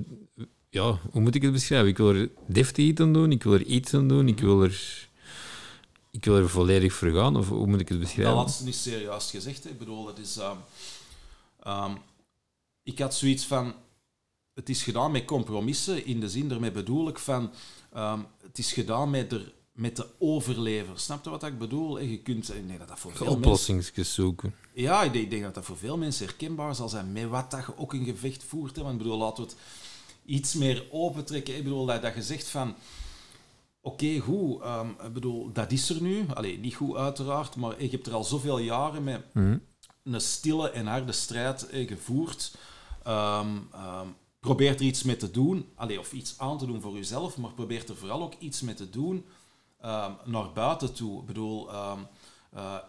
Ja, 0.69 0.99
hoe 1.11 1.21
moet 1.21 1.35
ik 1.35 1.41
het 1.41 1.51
beschrijven? 1.51 1.87
Ik 1.89 1.97
wil 1.97 2.09
er 2.15 2.29
deftig 2.47 2.85
iets 2.85 3.01
aan 3.01 3.13
doen, 3.13 3.31
ik 3.31 3.43
wil 3.43 3.53
er 3.53 3.63
iets 3.63 3.93
aan 3.93 4.07
doen, 4.07 4.27
ik 4.27 4.39
wil 4.39 4.63
er... 4.63 5.07
Ik 6.11 6.25
wil 6.25 6.35
er 6.37 6.49
volledig 6.49 6.93
voor 6.93 7.09
gaan, 7.11 7.35
of 7.35 7.47
hoe 7.49 7.67
moet 7.67 7.79
ik 7.79 7.89
het 7.89 7.97
Dat 7.97 8.07
beschrijven? 8.07 8.35
laatste 8.35 8.67
is 8.67 8.83
zeer 8.83 9.01
juist 9.01 9.29
gezegd. 9.29 9.63
hè. 9.63 9.69
Ik 9.69 9.79
bedoel, 9.79 10.07
het 10.07 10.17
is... 10.17 10.37
ehm, 10.37 10.55
ehm, 11.63 11.91
ik 12.83 12.99
had 12.99 13.15
zoiets 13.15 13.45
van... 13.45 13.73
Het 14.53 14.69
is 14.69 14.83
gedaan 14.83 15.11
met 15.11 15.25
compromissen, 15.25 16.05
in 16.05 16.19
de 16.19 16.29
zin, 16.29 16.47
daarmee 16.49 16.71
bedoel 16.71 17.07
ik 17.07 17.19
van... 17.19 17.51
ehm, 17.93 18.19
het 18.41 18.57
is 18.57 18.73
gedaan 18.73 19.09
met, 19.09 19.31
er, 19.31 19.53
met 19.71 19.95
de 19.95 20.07
overlever. 20.19 20.99
Snap 20.99 21.23
je 21.23 21.29
wat 21.29 21.43
ik 21.43 21.57
bedoel? 21.57 21.99
En 21.99 22.09
je 22.09 22.19
kunt... 22.19 22.49
Ik 22.55 22.67
denk 22.67 22.79
dat 22.79 22.87
dat 22.87 22.99
voor 22.99 23.11
veel 23.11 23.25
mensen... 23.25 23.41
Oplossingsjes 23.43 24.13
zoeken. 24.13 24.55
Ja, 24.73 25.03
ik 25.03 25.29
denk, 25.29 25.43
dat 25.43 25.53
dat 25.55 25.65
voor 25.65 25.77
veel 25.77 25.97
mensen 25.97 26.25
herkenbaar 26.25 26.75
zal 26.75 26.89
zijn. 26.89 27.11
Met 27.11 27.27
wat 27.27 27.51
dat 27.51 27.65
je 27.65 27.77
ook 27.77 27.93
een 27.93 28.05
gevecht 28.05 28.43
voert. 28.43 28.75
Hè. 28.75 28.81
Want 28.81 28.93
ik 28.93 29.01
bedoel, 29.01 29.17
laten 29.17 29.43
we 29.43 29.49
het 29.49 29.59
iets 30.25 30.53
meer 30.53 30.85
opentrekken. 30.91 31.55
Ik 31.57 31.63
bedoel, 31.63 31.85
dat, 31.85 32.01
dat 32.01 32.15
je 32.15 32.21
zegt 32.23 32.47
van... 32.47 32.75
Oké, 33.81 34.19
goed. 34.19 34.61
ehm, 34.61 34.89
ik 34.89 35.13
bedoel, 35.13 35.51
dat 35.51 35.71
is 35.71 35.89
er 35.89 36.01
nu. 36.01 36.25
Allee, 36.33 36.57
niet 36.59 36.75
goed 36.75 36.95
uiteraard, 36.95 37.55
maar 37.55 37.79
ik 37.79 37.91
heb 37.91 38.05
er 38.05 38.13
al 38.13 38.23
zoveel 38.23 38.57
jaren 38.57 39.03
met 39.03 39.21
Hm? 39.33 39.57
een 40.03 40.21
stille 40.21 40.69
en 40.69 40.85
harde 40.87 41.11
strijd 41.11 41.67
eh, 41.69 41.87
gevoerd. 41.87 42.55
Ehm 43.03 43.57
ehm, 43.71 44.07
probeer 44.39 44.75
er 44.75 44.81
iets 44.81 45.03
mee 45.03 45.17
te 45.17 45.31
doen. 45.31 45.69
Of 45.99 46.13
iets 46.13 46.37
aan 46.37 46.57
te 46.57 46.65
doen 46.65 46.81
voor 46.81 46.93
jezelf, 46.93 47.37
maar 47.37 47.51
probeer 47.51 47.89
er 47.89 47.95
vooral 47.97 48.21
ook 48.21 48.33
iets 48.39 48.61
mee 48.61 48.75
te 48.75 48.89
doen 48.89 49.25
ehm, 49.81 50.11
naar 50.25 50.51
buiten 50.51 50.93
toe. 50.93 51.19
Ik 51.19 51.25
bedoel, 51.25 51.71
eh, 51.71 51.97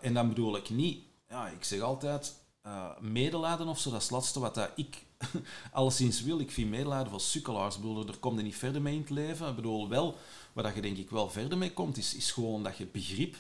en 0.01 0.15
dan 0.15 0.29
bedoel 0.29 0.57
ik 0.57 0.71
niet... 0.71 1.03
Ja, 1.29 1.49
ik 1.49 1.65
zeg 1.65 1.81
altijd... 1.81 2.35
eh, 2.63 2.99
medelijden 3.01 3.69
of 3.69 3.79
zo, 3.79 3.91
dat 3.91 3.99
is 3.99 4.05
het 4.05 4.13
laatste 4.15 4.41
wat 4.41 4.55
dat 4.55 4.71
ik 4.77 5.05
alleszins 5.73 6.23
wil. 6.23 6.39
Ik 6.41 6.51
vind 6.51 6.71
medelijden 6.71 7.11
voor 7.11 7.21
sukkelaars. 7.21 7.75
Ik 7.75 7.81
bedoel, 7.81 8.07
er 8.07 8.19
komt 8.19 8.39
er 8.39 8.45
niet 8.45 8.57
verder 8.57 8.83
mee 8.83 8.95
in 8.95 9.01
het 9.01 9.11
leven. 9.11 9.49
Ik 9.49 9.55
bedoel, 9.57 9.89
wel, 9.89 10.17
waar 10.53 10.65
dat 10.65 10.75
je 10.75 10.81
denk 10.81 10.97
ik 10.97 11.11
wel 11.11 11.31
verder 11.31 11.59
mee 11.59 11.73
komt, 11.73 11.97
is, 11.97 12.15
is 12.15 12.33
gewoon 12.33 12.63
dat 12.63 12.77
je 12.77 12.87
begrip 12.87 13.37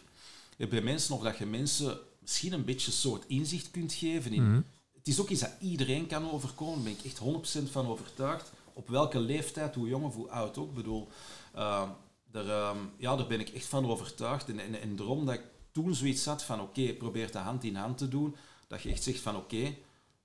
hebt 0.57 0.71
bij 0.71 0.81
mensen, 0.83 1.15
of 1.15 1.23
dat 1.23 1.39
je 1.39 1.47
mensen 1.47 1.99
misschien 2.21 2.53
een 2.53 2.65
beetje 2.65 2.91
soort 2.91 3.25
inzicht 3.27 3.71
kunt 3.71 3.93
geven 3.93 4.33
in... 4.33 4.51
Mhm. 4.51 4.61
Het 5.05 5.13
is 5.13 5.21
ook 5.21 5.29
iets 5.29 5.41
dat 5.41 5.57
iedereen 5.61 6.07
kan 6.07 6.31
overkomen, 6.31 6.75
daar 6.75 6.85
ben 6.85 6.93
ik 6.93 7.05
echt 7.05 7.19
100% 7.19 7.71
van 7.71 7.87
overtuigd. 7.87 8.53
Op 8.73 8.89
welke 8.89 9.19
leeftijd, 9.19 9.75
hoe 9.75 9.89
jong 9.89 10.05
of 10.05 10.15
hoe 10.15 10.31
oud 10.31 10.59
ook. 10.59 10.69
Ik 10.69 10.75
bedoel, 10.75 11.09
eh, 11.53 11.89
daar, 12.31 12.49
ehm, 12.49 12.79
ja, 12.97 13.17
daar 13.17 13.27
ben 13.27 13.41
ik 13.41 13.49
echt 13.49 13.67
van 13.67 13.87
overtuigd. 13.87 14.49
En, 14.49 14.59
en, 14.59 14.81
en 14.81 14.97
daarom 14.97 15.27
dat 15.27 15.35
ik 15.35 15.43
toen 15.73 15.95
zoiets 15.95 16.25
had 16.25 16.43
van, 16.43 16.61
oké, 16.61 16.93
probeer 16.93 17.33
de 17.33 17.39
hand 17.39 17.65
in 17.65 17.77
hand 17.77 17.99
te 17.99 18.09
doen. 18.09 18.37
Dat 18.67 18.83
je 18.83 18.91
echt 18.91 19.03
zegt 19.03 19.21
van, 19.21 19.37
oké, 19.37 19.75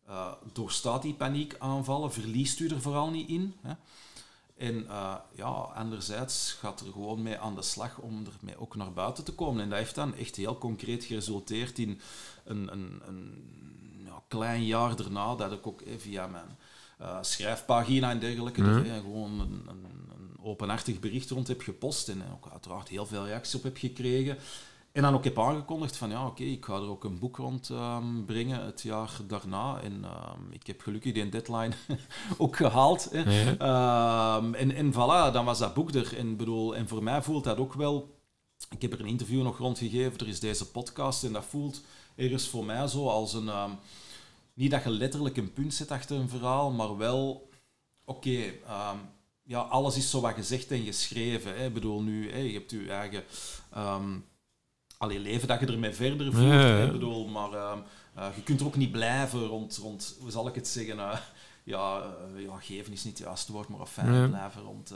eh, 0.05 0.31
doorstaat 0.53 1.01
die 1.01 1.13
paniekaanvallen, 1.13 2.13
verliest 2.13 2.59
u 2.59 2.67
er 2.67 2.81
vooral 2.81 3.09
niet 3.09 3.29
in. 3.29 3.55
Hè? 3.61 3.73
En 4.57 4.87
eh, 4.87 5.15
ja, 5.35 5.51
anderzijds 5.51 6.51
gaat 6.51 6.79
er 6.79 6.91
gewoon 6.91 7.21
mee 7.21 7.37
aan 7.37 7.55
de 7.55 7.61
slag 7.61 7.97
om 7.97 8.25
ermee 8.39 8.59
ook 8.59 8.75
naar 8.75 8.93
buiten 8.93 9.23
te 9.23 9.33
komen. 9.33 9.63
En 9.63 9.69
dat 9.69 9.77
heeft 9.77 9.95
dan 9.95 10.15
echt 10.15 10.35
heel 10.35 10.57
concreet 10.57 11.03
geresulteerd 11.03 11.79
in 11.79 12.01
een, 12.45 12.71
een, 12.71 13.01
een 13.07 13.43
klein 14.29 14.65
jaar 14.65 14.95
daarna 14.95 15.35
dat 15.35 15.51
ik 15.51 15.67
ook 15.67 15.81
eh, 15.81 15.93
via 15.97 16.27
mijn 16.27 16.57
eh, 16.97 17.17
schrijfpagina 17.21 18.09
en 18.09 18.19
dergelijke 18.19 18.61
er, 18.61 18.85
eh, 18.85 18.97
gewoon 18.97 19.39
een, 19.39 19.63
een, 19.67 19.85
een 20.13 20.37
openhartig 20.41 20.99
bericht 20.99 21.29
rond 21.29 21.47
heb 21.47 21.61
gepost. 21.61 22.09
En 22.09 22.23
ook 22.33 22.47
uiteraard 22.51 22.87
heel 22.87 23.05
veel 23.05 23.25
reacties 23.25 23.55
op 23.55 23.63
heb 23.63 23.77
gekregen. 23.77 24.37
En 24.91 25.01
dan 25.01 25.13
ook 25.13 25.23
heb 25.23 25.39
aangekondigd 25.39 25.97
van 25.97 26.09
ja, 26.09 26.25
oké, 26.25 26.43
ik 26.43 26.65
ga 26.65 26.73
er 26.73 26.89
ook 26.89 27.03
een 27.03 27.19
boek 27.19 27.37
rond 27.37 27.69
ehm, 27.69 28.25
brengen 28.25 28.65
het 28.65 28.81
jaar 28.81 29.11
daarna. 29.27 29.79
En 29.81 30.03
ehm, 30.03 30.51
ik 30.51 30.67
heb 30.67 30.81
gelukkig 30.81 31.13
die 31.13 31.29
deadline 31.29 31.73
ook 32.37 32.55
gehaald. 32.55 33.09
Hè. 33.11 33.19
Ja. 33.19 33.57
Ehm, 34.37 34.53
en, 34.53 34.75
en 34.75 34.93
voilà, 34.93 35.33
dan 35.33 35.45
was 35.45 35.59
dat 35.59 35.73
boek 35.73 35.93
er. 35.93 36.17
En, 36.17 36.37
bedoel, 36.37 36.75
en 36.75 36.87
voor 36.87 37.03
mij 37.03 37.21
voelt 37.21 37.43
dat 37.43 37.57
ook 37.57 37.73
wel... 37.73 38.17
Ik 38.69 38.81
heb 38.81 38.93
er 38.93 38.99
een 38.99 39.05
interview 39.05 39.43
nog 39.43 39.57
rondgegeven, 39.57 40.19
er 40.19 40.27
is 40.27 40.39
deze 40.39 40.71
podcast 40.71 41.23
en 41.23 41.33
dat 41.33 41.45
voelt 41.45 41.81
ergens 42.15 42.47
voor 42.47 42.65
mij 42.65 42.87
zo 42.87 43.07
als 43.07 43.33
een... 43.33 43.49
niet 44.59 44.71
dat 44.71 44.83
je 44.83 44.89
letterlijk 44.89 45.37
een 45.37 45.53
punt 45.53 45.73
zet 45.73 45.91
achter 45.91 46.15
een 46.17 46.29
verhaal, 46.29 46.71
maar 46.71 46.97
wel... 46.97 47.49
Oké, 48.05 48.53
ehm, 48.67 48.97
ja, 49.43 49.59
alles 49.59 49.97
is 49.97 50.09
zo 50.09 50.21
wat 50.21 50.33
gezegd 50.33 50.71
en 50.71 50.83
geschreven. 50.83 51.57
Hè. 51.57 51.65
Ik 51.65 51.73
bedoel, 51.73 52.01
nu, 52.01 52.37
je 52.37 52.53
hebt 52.53 52.71
je 52.71 52.91
eigen... 52.91 53.23
ehm 53.73 54.17
allee, 54.99 55.19
leven 55.19 55.47
dat 55.47 55.59
je 55.59 55.65
ermee 55.65 55.93
verder 55.93 56.33
voert. 56.33 56.85
Ik 56.85 56.91
bedoel, 56.91 57.27
maar 57.27 57.53
ehm, 57.53 57.79
eh, 58.15 58.27
je 58.35 58.43
kunt 58.43 58.59
er 58.59 58.65
ook 58.65 58.75
niet 58.75 58.91
blijven 58.91 59.45
rond, 59.45 59.77
rond 59.77 60.15
hoe 60.19 60.31
zal 60.31 60.47
ik 60.47 60.55
het 60.55 60.67
zeggen... 60.67 60.99
eh, 60.99 61.19
ja, 61.63 62.01
eh, 62.01 62.43
ja, 62.43 62.55
geven 62.59 62.93
is 62.93 63.03
niet 63.03 63.17
het 63.17 63.27
juiste 63.27 63.51
woord, 63.51 63.67
maar 63.67 63.85
fijn 63.85 64.13
Ja. 64.13 64.27
blijven 64.27 64.61
rond. 64.61 64.93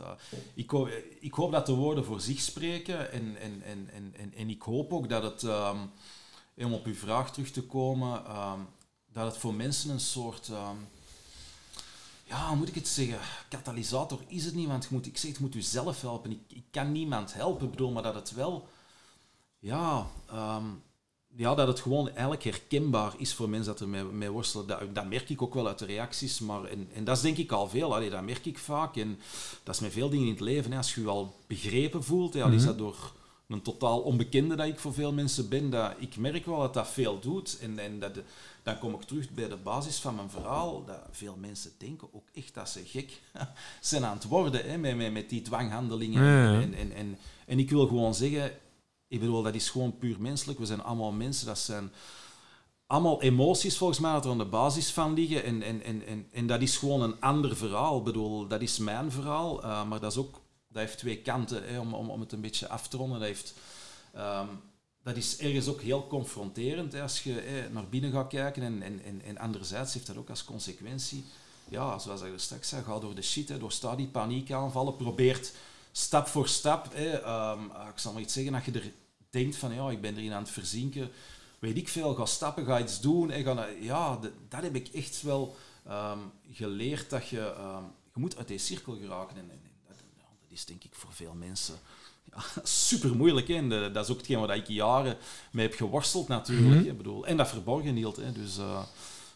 ik, 0.54 0.70
hoop, 0.70 0.90
ik 1.20 1.34
hoop 1.34 1.52
dat 1.52 1.66
de 1.66 1.74
woorden 1.74 2.06
voor 2.06 2.22
zich 2.22 2.40
spreken 2.40 3.12
en, 3.12 3.36
en, 3.42 3.62
en, 3.62 3.90
en, 3.94 4.14
en, 4.18 4.34
en 4.34 4.50
ik 4.50 4.62
hoop 4.62 4.94
ook 4.94 5.10
dat 5.10 5.24
het, 5.24 5.44
om 6.58 6.74
op 6.74 6.86
uw 6.86 6.96
vraag 6.96 7.32
terug 7.34 7.52
te 7.52 7.64
komen, 7.64 8.24
dat 9.14 9.26
het 9.26 9.38
voor 9.38 9.54
mensen 9.54 9.90
een 9.90 10.00
soort, 10.00 10.50
ehm, 10.50 10.76
ja, 12.24 12.48
hoe 12.48 12.58
moet 12.58 12.68
ik 12.68 12.76
het 12.76 12.88
zeggen, 12.88 13.20
katalysator 13.50 14.20
is 14.28 14.46
het 14.46 14.56
niet, 14.56 14.68
want 14.68 14.84
je 14.84 14.90
moet, 14.92 15.06
ik 15.06 15.18
zeg, 15.18 15.32
het 15.32 15.40
moet 15.40 15.56
u 15.56 15.62
zelf 15.62 16.02
helpen. 16.02 16.32
Ik, 16.32 16.40
ik 16.48 16.64
kan 16.72 16.92
niemand 16.92 17.34
helpen, 17.34 17.66
ik 17.66 17.72
bedoel, 17.72 17.92
maar 17.92 18.04
dat 18.04 18.16
het 18.16 18.34
wel 18.34 18.68
ja, 19.64 20.08
ehm, 20.30 20.66
ja, 21.36 21.56
dat 21.56 21.68
het 21.68 21.80
gewoon 21.80 22.10
eigenlijk 22.10 22.44
herkenbaar 22.44 23.14
is 23.18 23.34
voor 23.34 23.50
mensen 23.50 23.72
dat 23.72 23.82
er 23.82 23.88
mee, 23.88 24.04
mee 24.04 24.30
worstelen. 24.30 24.68
Dat, 24.68 24.96
dat 24.96 25.10
merk 25.10 25.30
ik 25.30 25.42
ook 25.42 25.54
wel 25.54 25.68
uit 25.68 25.80
de 25.80 25.86
reacties. 25.86 26.40
Maar, 26.40 26.64
en, 26.64 26.90
en 26.94 27.04
dat 27.04 27.16
is 27.16 27.22
denk 27.22 27.38
ik 27.38 27.52
al 27.52 27.70
veel. 27.70 27.96
Allee, 27.96 28.10
dat 28.10 28.22
merk 28.22 28.46
ik 28.46 28.58
vaak. 28.58 28.96
En 28.96 29.20
dat 29.64 29.76
is 29.76 29.82
met 29.82 29.92
veel 29.92 30.10
dingen 30.10 30.26
in 30.26 30.32
het 30.32 30.42
leven. 30.42 30.72
Hè. 30.72 30.78
Als 30.78 30.96
je 30.96 31.02
je 31.02 31.08
al 31.08 31.36
begrepen 31.48 32.04
voelt, 32.04 32.34
ja, 32.34 32.48
is 32.48 32.64
dat 32.64 32.78
door 32.78 33.12
een 33.48 33.62
totaal 33.62 34.00
onbekende 34.00 34.56
dat 34.56 34.68
ik 34.68 34.80
voor 34.80 34.94
veel 34.94 35.14
mensen 35.14 35.50
ben. 35.50 35.70
Dat, 35.70 35.94
ik 35.98 36.18
merk 36.18 36.46
wel 36.46 36.60
dat 36.60 36.74
dat 36.74 36.88
veel 36.88 37.20
doet. 37.20 37.58
En, 37.62 37.80
en 37.80 38.00
dat, 38.00 38.12
dan 38.64 38.80
kom 38.80 38.94
ik 38.94 39.02
terug 39.02 39.30
bij 39.30 39.48
de 39.48 39.58
basis 39.58 40.00
van 40.00 40.16
mijn 40.16 40.30
verhaal. 40.30 40.86
Dat 40.86 41.00
veel 41.12 41.36
mensen 41.40 41.72
denken 41.78 42.08
ook 42.14 42.28
echt 42.34 42.54
dat 42.54 42.70
ze 42.70 42.82
gek 42.86 43.22
zijn 43.82 44.06
aan 44.06 44.16
het 44.16 44.28
worden 44.28 44.70
hè, 44.70 44.78
met, 44.78 44.96
met, 44.98 45.14
met 45.14 45.30
die 45.30 45.42
dwanghandelingen. 45.42 46.62
En, 46.62 46.74
en, 46.74 46.92
en, 46.92 47.18
en 47.46 47.60
ik 47.60 47.70
wil 47.70 47.88
gewoon 47.88 48.16
zeggen, 48.16 48.52
ik 49.08 49.20
bedoel, 49.20 49.44
dat 49.44 49.56
is 49.56 49.70
gewoon 49.70 49.98
puur 49.98 50.16
menselijk. 50.20 50.60
We 50.60 50.66
zijn 50.66 50.84
allemaal 50.84 51.12
mensen. 51.12 51.46
Dat 51.46 51.60
zijn 51.60 51.92
allemaal 52.88 53.22
emoties 53.22 53.78
volgens 53.78 54.00
mij 54.00 54.12
dat 54.12 54.26
er 54.26 54.32
aan 54.32 54.38
de 54.38 54.46
basis 54.46 54.92
van 54.92 55.14
liggen. 55.14 55.44
En, 55.44 55.62
en, 55.62 55.84
en, 55.84 56.06
en, 56.08 56.28
en 56.32 56.48
dat 56.48 56.62
is 56.62 56.78
gewoon 56.78 57.02
een 57.02 57.20
ander 57.22 57.56
verhaal. 57.56 57.98
Ik 57.98 58.04
bedoel, 58.04 58.48
dat 58.48 58.62
is 58.62 58.78
mijn 58.78 59.12
verhaal. 59.12 59.64
Uh, 59.64 59.88
maar 59.88 60.00
dat, 60.00 60.12
is 60.12 60.18
ook, 60.18 60.42
dat 60.74 60.82
heeft 60.82 60.98
twee 60.98 61.18
kanten, 61.18 61.68
hè, 61.68 61.80
om, 61.80 61.94
om, 61.94 62.10
om 62.10 62.20
het 62.20 62.32
een 62.32 62.42
beetje 62.42 62.68
af 62.68 62.88
te 62.88 62.98
ronden. 62.98 63.20
Dat, 63.20 63.28
heeft, 63.28 63.54
um, 64.16 64.62
dat 65.04 65.18
is 65.18 65.38
ergens 65.38 65.68
ook 65.68 65.82
heel 65.82 66.08
confronterend 66.08 66.94
hè, 66.94 67.02
als 67.02 67.24
je 67.24 67.32
hè, 67.32 67.70
naar 67.70 67.88
binnen 67.90 68.12
gaat 68.12 68.28
kijken. 68.28 68.64
En, 68.64 68.82
en, 68.82 69.04
en, 69.04 69.22
en 69.22 69.38
anderzijds 69.38 69.94
heeft 69.94 70.08
dat 70.08 70.18
ook 70.18 70.30
als 70.30 70.46
consequentie, 70.46 71.26
ja, 71.70 72.00
zoals 72.00 72.22
ik 72.22 72.34
er 72.34 72.40
straks 72.40 72.70
zei, 72.70 72.84
ga 72.84 73.00
door 73.00 73.16
de 73.16 73.22
shit, 73.22 73.50
hè, 73.50 73.58
door 73.58 73.74
die 73.96 74.08
paniekaanvallen, 74.08 74.96
probeert 74.96 75.54
stap 75.92 76.28
voor 76.28 76.48
stap, 76.48 76.94
hè, 76.94 77.50
um, 77.52 77.66
ik 77.66 77.98
zal 78.00 78.14
maar 78.14 78.22
iets 78.22 78.34
zeggen, 78.34 78.54
dat 78.54 78.66
je 78.66 78.72
er 78.72 78.92
denkt 79.30 79.56
van 79.56 79.74
ja, 79.74 79.90
ik 79.90 80.02
ben 80.02 80.18
erin 80.18 80.34
aan 80.34 80.44
het 80.44 80.52
verzinken, 80.52 81.12
weet 81.60 81.78
ik 81.78 81.90
veel, 81.90 82.16
ga 82.16 82.26
stappen, 82.26 82.66
ga 82.66 82.80
iets 82.80 83.00
doen. 83.00 83.32
En 83.32 83.44
ga, 83.44 83.68
ja, 83.68 84.20
dat 84.50 84.62
heb 84.62 84.76
ik 84.76 84.88
echt 84.88 85.22
wel 85.22 85.56
um, 85.90 86.32
geleerd 86.52 87.10
dat 87.10 87.28
je, 87.28 87.54
je 88.14 88.20
moet 88.20 88.38
uit 88.38 88.48
die 88.48 88.58
cirkel 88.58 88.96
geraken. 88.96 89.38
En, 89.38 89.52
is 90.54 90.66
denk 90.66 90.84
ik 90.84 90.92
voor 90.96 91.14
veel 91.14 91.34
mensen 91.34 91.76
ja, 92.32 92.44
super 92.64 93.16
moeilijk. 93.16 93.48
Hè. 93.48 93.54
En 93.54 93.70
de, 93.70 93.90
dat 93.94 94.06
is 94.06 94.12
ook 94.12 94.18
hetgeen 94.18 94.40
waar 94.40 94.56
ik 94.56 94.68
jaren 94.68 95.18
mee 95.52 95.68
heb 95.68 95.76
geworsteld 95.76 96.28
natuurlijk. 96.28 96.82
Mm 96.82 96.88
-hmm. 96.88 96.98
bedoel, 96.98 97.28
en 97.28 97.38
dat 97.38 97.48
verborgen 97.48 97.96
hield. 97.96 98.16
Hè. 98.16 98.32
Dus, 98.32 98.58
uh, 98.58 98.82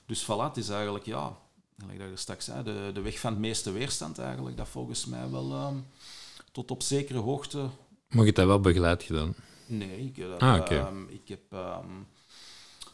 dus 0.06 0.24
voilà, 0.24 0.44
het 0.44 0.58
is 0.58 0.70
eigenlijk, 0.70 1.06
ja, 1.06 1.38
gelijk 1.80 2.00
dat 2.00 2.20
straks 2.20 2.46
zei, 2.46 2.64
de, 2.64 2.92
de 2.94 3.02
weg 3.02 3.20
van 3.20 3.32
het 3.32 3.42
meeste 3.42 3.72
weerstand 3.72 4.20
eigenlijk, 4.20 4.58
dat 4.58 4.68
volgens 4.68 5.06
mij 5.06 5.30
wel 5.30 5.68
um, 5.68 5.86
tot 6.52 6.72
op 6.72 6.82
zekere 6.84 7.20
hoogte... 7.20 7.70
Maar 8.08 8.26
je 8.26 8.34
dat 8.34 8.46
wel 8.46 8.60
begeleid 8.60 9.04
gedaan? 9.04 9.36
Nee, 9.66 10.00
ik, 10.00 10.24
ah, 10.40 10.60
okay. 10.60 10.78
um, 10.78 11.08
ik 11.10 11.28
heb, 11.28 11.42
um, 11.54 12.08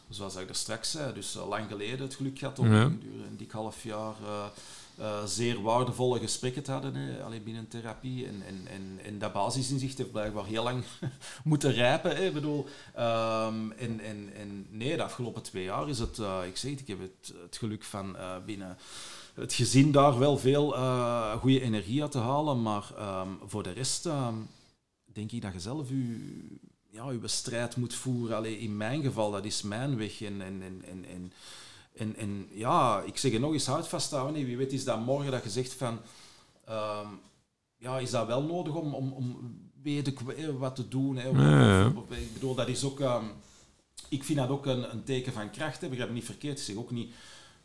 zoals 0.08 0.36
ik 0.36 0.48
er 0.48 0.54
straks 0.54 0.90
zei, 0.90 1.12
dus 1.12 1.36
uh, 1.36 1.48
lang 1.48 1.68
geleden 1.68 2.00
het 2.00 2.14
geluk 2.14 2.38
gehad 2.38 2.58
om 2.58 2.72
ja. 2.72 2.82
een 2.82 3.36
dik 3.36 3.50
half 3.50 3.82
jaar 3.82 4.14
uh, 4.22 4.46
uh, 4.98 5.24
zeer 5.24 5.62
waardevolle 5.62 6.18
gesprekken 6.18 6.62
te 6.62 6.70
hadden, 6.70 7.24
alleen 7.24 7.42
binnen 7.42 7.68
therapie. 7.68 8.26
En, 8.26 8.42
en, 8.46 8.66
en, 8.66 8.98
en 9.04 9.18
dat 9.18 9.32
basisinzicht 9.32 9.98
heeft 9.98 10.12
blijkbaar 10.12 10.44
heel 10.44 10.62
lang 10.62 10.84
moeten 11.44 11.72
rijpen. 11.72 12.16
Hè, 12.16 12.30
bedoel, 12.30 12.66
um, 12.98 13.72
en, 13.72 14.66
nee, 14.70 14.96
de 14.96 15.02
afgelopen 15.02 15.42
twee 15.42 15.64
jaar 15.64 15.88
is 15.88 15.98
het, 15.98 16.18
ik 16.46 16.56
zeg 16.56 16.70
het, 16.70 16.80
ik 16.80 16.86
heb 16.86 17.00
het, 17.00 17.56
geluk 17.56 17.84
van 17.84 18.16
binnen 18.46 18.78
het 19.34 19.52
gezin 19.52 19.92
daar 19.92 20.18
wel 20.18 20.38
veel 20.38 20.70
goede 21.38 21.60
energie 21.60 22.02
uit 22.02 22.10
te 22.10 22.18
halen, 22.18 22.62
maar 22.62 22.84
voor 23.46 23.62
de 23.62 23.72
rest 23.72 24.08
denk 25.04 25.32
ik 25.32 25.42
dat 25.42 25.52
je 25.52 25.60
zelf 25.60 25.88
je, 25.88 26.18
ja, 26.90 27.12
strijd 27.24 27.76
moet 27.76 27.94
voeren. 27.94 28.36
Allee, 28.36 28.58
in 28.58 28.76
mijn 28.76 29.02
geval, 29.02 29.30
dat 29.30 29.44
is 29.44 29.62
mijn 29.62 29.96
weg. 29.96 30.22
En, 30.22 31.32
en, 31.96 32.16
en, 32.16 32.48
ja, 32.50 33.02
ik 33.06 33.18
zeg 33.18 33.32
het 33.32 33.40
nog 33.40 33.52
eens, 33.52 33.66
houd 33.66 33.88
vasthouden. 33.88 34.44
Wie 34.44 34.56
weet 34.56 34.72
is 34.72 34.84
dat 34.84 35.04
morgen 35.04 35.30
dat 35.30 35.44
je 35.44 35.50
zegt 35.50 35.72
van... 35.72 35.98
Um, 36.68 37.20
ja, 37.76 37.98
is 37.98 38.10
dat 38.10 38.26
wel 38.26 38.42
nodig 38.42 38.74
om, 38.74 38.94
om, 38.94 39.12
om 39.12 39.58
weet 39.82 40.06
ik, 40.06 40.20
wat 40.58 40.76
te 40.76 40.88
doen? 40.88 41.16
Hè? 41.16 41.28
Ik 42.08 42.32
bedoel, 42.32 42.54
dat 42.54 42.68
is 42.68 42.84
ook... 42.84 43.00
Um, 43.00 43.30
ik 44.08 44.24
vind 44.24 44.38
dat 44.38 44.48
ook 44.48 44.66
een, 44.66 44.92
een 44.92 45.04
teken 45.04 45.32
van 45.32 45.50
kracht. 45.50 45.80
Hè. 45.80 45.88
Begrijp 45.88 46.08
me 46.08 46.14
niet 46.14 46.24
verkeerd. 46.24 46.58
Ik 46.58 46.64
zeg 46.64 46.76
ook 46.76 46.90
niet 46.90 47.14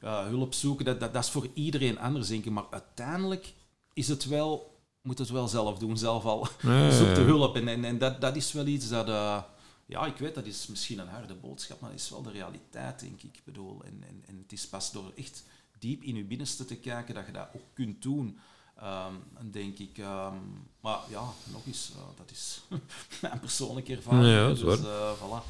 uh, 0.03 0.25
hulp 0.25 0.53
zoeken. 0.53 0.85
Dat, 0.85 0.99
dat, 0.99 1.13
dat 1.13 1.23
is 1.23 1.29
voor 1.29 1.47
iedereen 1.53 1.99
anders, 1.99 2.27
denk 2.27 2.45
ik. 2.45 2.51
Maar 2.51 2.67
uiteindelijk 2.69 3.53
is 3.93 4.07
het 4.07 4.25
wel 4.25 4.77
moet 5.01 5.17
het 5.17 5.29
wel 5.29 5.47
zelf 5.47 5.77
doen, 5.77 5.97
zelf 5.97 6.25
al. 6.25 6.47
Nee. 6.61 6.91
Zoek 6.97 7.15
de 7.15 7.21
hulp. 7.21 7.55
En, 7.55 7.67
en, 7.67 7.85
en, 7.85 7.97
dat, 7.97 8.21
dat 8.21 8.35
is 8.35 8.51
wel 8.51 8.65
iets 8.65 8.89
dat... 8.89 9.07
Uh, 9.07 9.41
ja, 9.89 10.05
ik 10.05 10.17
weet, 10.17 10.35
dat 10.35 10.45
is 10.45 10.67
misschien 10.67 10.99
een 10.99 11.07
harde 11.07 11.35
boodschap, 11.35 11.79
maar 11.79 11.89
dat 11.89 11.99
is 11.99 12.09
wel 12.09 12.21
de 12.21 12.31
realiteit, 12.31 12.99
denk 12.99 13.21
ik. 13.21 13.35
ik 13.35 13.41
bedoel, 13.43 13.81
en, 13.83 14.03
en, 14.07 14.23
en 14.25 14.37
het 14.41 14.51
is 14.51 14.67
pas 14.67 14.91
door 14.91 15.11
echt 15.15 15.43
diep 15.79 16.03
in 16.03 16.15
je 16.15 16.23
binnenste 16.23 16.65
te 16.65 16.75
kijken 16.75 17.15
dat 17.15 17.25
je 17.25 17.31
dat 17.31 17.47
ook 17.55 17.73
kunt 17.73 18.01
doen. 18.01 18.39
Um, 18.83 19.51
denk 19.51 19.77
ik. 19.77 19.97
Um, 19.97 20.67
maar 20.81 20.99
ja, 21.09 21.23
nog 21.51 21.65
eens, 21.65 21.91
uh, 21.95 22.01
dat 22.17 22.31
is 22.31 22.61
mijn 23.21 23.39
persoonlijke 23.39 23.95
ervaring. 23.95 24.25
Ja, 24.25 24.47
dus 24.47 24.61
uh, 24.61 25.11
voilà. 25.17 25.43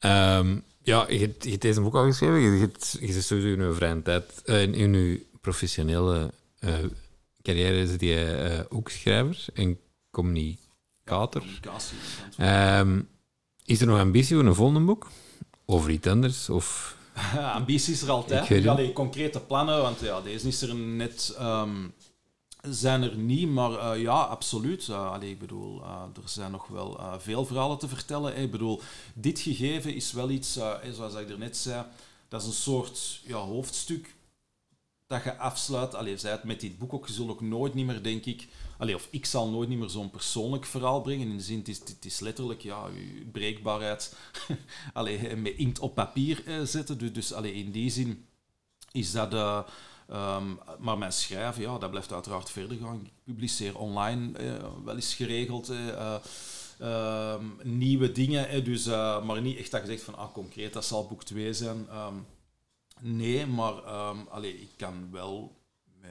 ja. 0.00 0.38
Um, 0.38 0.64
ja, 0.82 1.08
je, 1.08 1.34
je 1.38 1.50
hebt 1.50 1.62
deze 1.62 1.80
boek 1.80 1.94
al 1.94 2.04
geschreven. 2.04 2.40
Je, 2.40 2.58
je, 2.58 2.70
je 3.06 3.12
zit 3.12 3.24
sowieso 3.24 3.48
in 3.48 3.68
je 3.68 3.74
vrije 3.74 4.02
tijd, 4.02 4.42
in, 4.44 4.74
in 4.74 4.94
je 4.94 5.26
professionele 5.40 6.32
carrière 7.42 7.80
is 7.80 7.98
die 7.98 8.14
uh, 8.14 8.60
ook 8.68 8.88
schrijver 8.88 9.44
en 9.54 9.78
communicator. 10.10 10.69
Um, 12.38 13.08
is 13.64 13.80
er 13.80 13.86
nog 13.86 13.98
ambitie 13.98 14.36
voor 14.36 14.44
een 14.44 14.54
volgende 14.54 14.80
boek? 14.80 15.10
Over 15.64 15.90
iets 15.90 16.06
anders? 16.06 16.48
Of... 16.48 16.96
ambitie 17.54 17.92
is 17.92 18.02
er 18.02 18.10
altijd. 18.10 18.66
Allee, 18.66 18.92
concrete 18.92 19.40
plannen, 19.40 19.82
want 19.82 20.00
ja, 20.00 20.20
deze 20.20 20.48
is 20.48 20.62
er 20.62 20.74
net... 20.74 21.36
Um, 21.40 21.94
zijn 22.60 23.02
er 23.02 23.16
niet, 23.16 23.48
maar 23.48 23.70
uh, 23.70 24.02
ja, 24.02 24.20
absoluut. 24.22 24.86
Uh, 24.86 25.12
allee, 25.12 25.30
ik 25.30 25.38
bedoel, 25.38 25.80
uh, 25.80 26.02
er 26.22 26.28
zijn 26.28 26.50
nog 26.50 26.66
wel 26.66 27.00
veel 27.18 27.44
verhalen 27.44 27.78
te 27.78 27.88
vertellen. 27.88 28.36
Ik 28.36 28.50
bedoel, 28.50 28.80
dit 29.14 29.40
gegeven 29.40 29.94
is 29.94 30.12
wel 30.12 30.30
iets, 30.30 30.58
zoals 30.92 31.14
ik 31.14 31.30
er 31.30 31.38
net 31.38 31.56
zei, 31.56 31.84
dat 32.28 32.40
is 32.40 32.46
een 32.46 32.52
soort 32.52 33.20
ja, 33.26 33.36
hoofdstuk 33.36 34.14
dat 35.10 35.24
je 35.24 35.36
afsluit. 35.36 35.94
Allee, 35.94 36.18
zei 36.18 36.34
het 36.34 36.44
met 36.44 36.60
dit 36.60 36.78
boek 36.78 36.92
ook, 36.92 37.06
je 37.06 37.12
zult 37.12 37.30
ook 37.30 37.40
nooit 37.40 37.74
niet 37.74 37.86
meer, 37.86 38.02
denk 38.02 38.24
ik... 38.24 38.48
Allee, 38.78 38.94
of 38.94 39.08
ik 39.10 39.26
zal 39.26 39.50
nooit 39.50 39.68
niet 39.68 39.78
meer 39.78 39.88
zo'n 39.88 40.10
persoonlijk 40.10 40.64
verhaal 40.64 41.00
brengen. 41.00 41.28
In 41.28 41.36
de 41.36 41.42
zin, 41.42 41.58
het 41.58 41.68
is, 41.68 41.78
het 41.78 42.04
is 42.04 42.20
letterlijk 42.20 42.60
ja, 42.60 42.88
breekbaarheid 43.32 44.16
allee, 44.92 45.36
met 45.36 45.56
inkt 45.56 45.78
op 45.78 45.94
papier 45.94 46.46
eh, 46.46 46.60
zetten. 46.62 46.98
Dus, 46.98 47.12
dus 47.12 47.32
allee, 47.32 47.52
in 47.52 47.70
die 47.70 47.90
zin 47.90 48.26
is 48.92 49.12
dat... 49.12 49.34
Uh, 49.34 49.62
um, 50.10 50.58
maar 50.78 50.98
mijn 50.98 51.12
schrijven, 51.12 51.62
ja, 51.62 51.78
dat 51.78 51.90
blijft 51.90 52.12
uiteraard 52.12 52.50
verder 52.50 52.76
gaan. 52.76 53.00
Ik 53.04 53.10
publiceer 53.24 53.78
online 53.78 54.38
eh, 54.38 54.64
wel 54.84 54.94
eens 54.94 55.14
geregeld... 55.14 55.70
Uh, 55.70 56.14
um, 57.32 57.58
nieuwe 57.62 58.12
dingen, 58.12 58.64
dus, 58.64 58.86
maar 59.24 59.42
niet 59.42 59.58
echt 59.58 59.70
dat 59.70 59.80
je 59.80 59.86
zegt 59.86 60.02
van 60.02 60.16
ah, 60.16 60.32
concreet, 60.32 60.72
dat 60.72 60.84
zal 60.84 61.06
boek 61.06 61.24
2 61.24 61.54
zijn. 61.54 61.88
Um, 61.92 62.26
Nee, 63.00 63.46
maar 63.46 63.74
um, 63.74 64.26
allee, 64.28 64.60
ik 64.60 64.70
kan 64.76 65.08
wel 65.10 65.56
met 66.00 66.10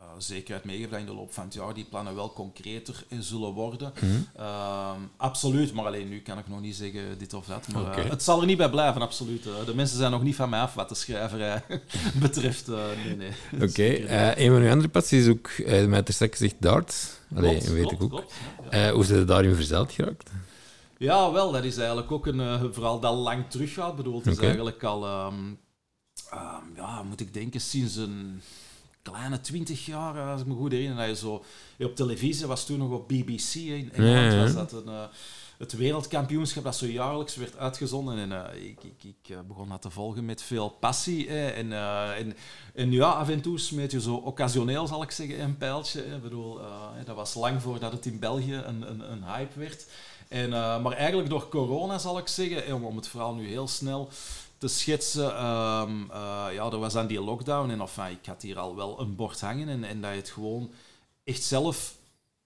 uh, 0.00 0.06
zekerheid 0.18 0.64
meegeven 0.64 0.98
in 0.98 1.06
de 1.06 1.14
loop 1.14 1.32
van 1.32 1.44
het 1.44 1.54
jaar 1.54 1.74
die 1.74 1.84
plannen 1.84 2.14
wel 2.14 2.32
concreter 2.32 3.04
zullen 3.18 3.52
worden. 3.52 3.92
Mm 4.00 4.08
-hmm. 4.08 4.44
um, 4.44 5.10
absoluut, 5.16 5.72
maar 5.72 5.86
alleen 5.86 6.08
nu 6.08 6.20
kan 6.20 6.38
ik 6.38 6.48
nog 6.48 6.60
niet 6.60 6.76
zeggen 6.76 7.18
dit 7.18 7.34
of 7.34 7.46
dat. 7.46 7.68
Maar 7.68 7.82
okay. 7.82 8.04
uh, 8.04 8.10
het 8.10 8.22
zal 8.22 8.40
er 8.40 8.46
niet 8.46 8.56
bij 8.56 8.70
blijven, 8.70 9.02
absoluut. 9.02 9.42
de 9.42 9.74
mensen 9.74 9.98
zijn 9.98 10.10
nog 10.10 10.22
niet 10.22 10.36
van 10.36 10.48
mij 10.48 10.60
af 10.60 10.74
wat 10.74 10.88
de 10.88 10.94
schrijverij 10.94 11.62
betreft. 12.20 12.68
Uh, 12.68 12.84
nee, 13.04 13.16
nee. 13.16 13.30
Oké, 13.54 13.64
okay. 14.04 14.34
een 14.36 14.52
van 14.52 14.62
uw 14.62 14.70
andere 14.70 14.88
passies 14.88 15.26
is 15.26 15.28
ook, 15.28 15.50
met 15.88 16.06
de 16.06 16.12
straks 16.12 16.38
gezegd 16.38 16.56
darts. 16.58 17.20
Allee, 17.34 17.50
klopt, 17.50 17.72
weet 17.72 17.82
klopt, 17.82 17.92
ik 17.92 18.02
ook. 18.02 18.10
Klopt, 18.10 18.34
ja. 18.70 18.92
hoe 18.92 19.04
zijn 19.04 19.18
ze 19.18 19.24
daarin 19.24 19.54
verzeld 19.54 19.92
geraakt? 19.92 20.30
Ja, 20.98 21.32
wel, 21.32 21.52
dat 21.52 21.64
is 21.64 21.76
eigenlijk 21.76 22.12
ook 22.12 22.26
een 22.26 22.72
verhaal 22.74 23.00
dat 23.00 23.14
lang 23.14 23.44
teruggaat. 23.50 23.96
bedoel, 23.96 24.18
het 24.18 24.26
is 24.26 24.38
eigenlijk 24.38 24.84
al... 24.84 25.26
Um, 25.26 25.58
um, 26.34 26.76
ja, 26.76 27.02
moet 27.02 27.20
ik 27.20 27.34
denken, 27.34 27.60
sinds 27.60 27.96
een 27.96 28.42
kleine 29.10 29.40
twintig 29.40 29.86
jaar, 29.86 30.30
als 30.30 30.40
ik 30.40 30.46
me 30.46 30.54
goed 30.54 30.72
herinner, 30.72 30.96
dat 30.96 31.06
je 31.06 31.16
zo... 31.26 31.44
Op 31.78 31.96
televisie 31.96 32.46
was 32.46 32.66
toen 32.66 32.78
nog 32.78 32.90
op 32.90 33.08
BBC 33.08 33.54
in 33.54 33.92
Engeland, 33.92 34.32
ja, 34.32 34.38
ja. 34.38 34.42
was 34.42 34.54
dat 34.54 34.72
een, 34.72 34.92
uh, 34.92 35.04
het 35.58 35.72
wereldkampioenschap 35.72 36.64
dat 36.64 36.76
zo 36.76 36.86
jaarlijks 36.86 37.36
werd 37.36 37.56
uitgezonden. 37.56 38.18
En 38.18 38.30
uh, 38.30 38.68
ik, 38.68 38.78
ik, 38.84 39.04
ik 39.04 39.46
begon 39.48 39.68
dat 39.68 39.82
te 39.82 39.90
volgen 39.90 40.24
met 40.24 40.42
veel 40.42 40.68
passie. 40.68 41.26
Eh, 41.26 41.58
en, 41.58 41.72
en, 42.16 42.36
en 42.74 42.92
ja, 42.92 43.08
af 43.08 43.28
en 43.28 43.40
toe 43.40 43.58
smeet 43.58 43.92
je 43.92 44.00
zo 44.00 44.14
occasioneel, 44.14 44.86
zal 44.86 45.02
ik 45.02 45.10
zeggen, 45.10 45.40
een 45.40 45.56
pijltje. 45.56 46.04
Ik 46.04 46.22
bedoel, 46.22 46.60
dat 47.04 47.16
was 47.16 47.34
lang 47.34 47.62
voordat 47.62 47.92
het 47.92 48.06
in 48.06 48.18
België 48.18 48.54
een, 48.54 48.90
een, 48.90 49.12
een 49.12 49.24
hype 49.24 49.58
werd. 49.58 49.86
En, 50.28 50.50
maar 50.50 50.92
eigenlijk 50.92 51.28
door 51.28 51.48
corona, 51.48 51.98
zal 51.98 52.18
ik 52.18 52.28
zeggen, 52.28 52.74
om, 52.74 52.84
om 52.84 52.96
het 52.96 53.08
verhaal 53.08 53.34
nu 53.34 53.48
heel 53.48 53.68
snel 53.68 54.10
te 54.58 54.68
schetsen. 54.68 55.44
Um, 55.44 56.10
uh, 56.10 56.46
ja, 56.52 56.70
er 56.70 56.78
was 56.78 56.92
dan 56.92 57.06
die 57.06 57.20
lockdown 57.20 57.70
en 57.70 57.80
enfin, 57.80 58.10
ik 58.10 58.26
had 58.26 58.42
hier 58.42 58.58
al 58.58 58.76
wel 58.76 59.00
een 59.00 59.16
bord 59.16 59.40
hangen 59.40 59.68
en, 59.68 59.84
en 59.84 60.00
dat 60.00 60.10
je 60.10 60.16
het 60.16 60.30
gewoon 60.30 60.70
echt 61.24 61.42
zelf 61.42 61.94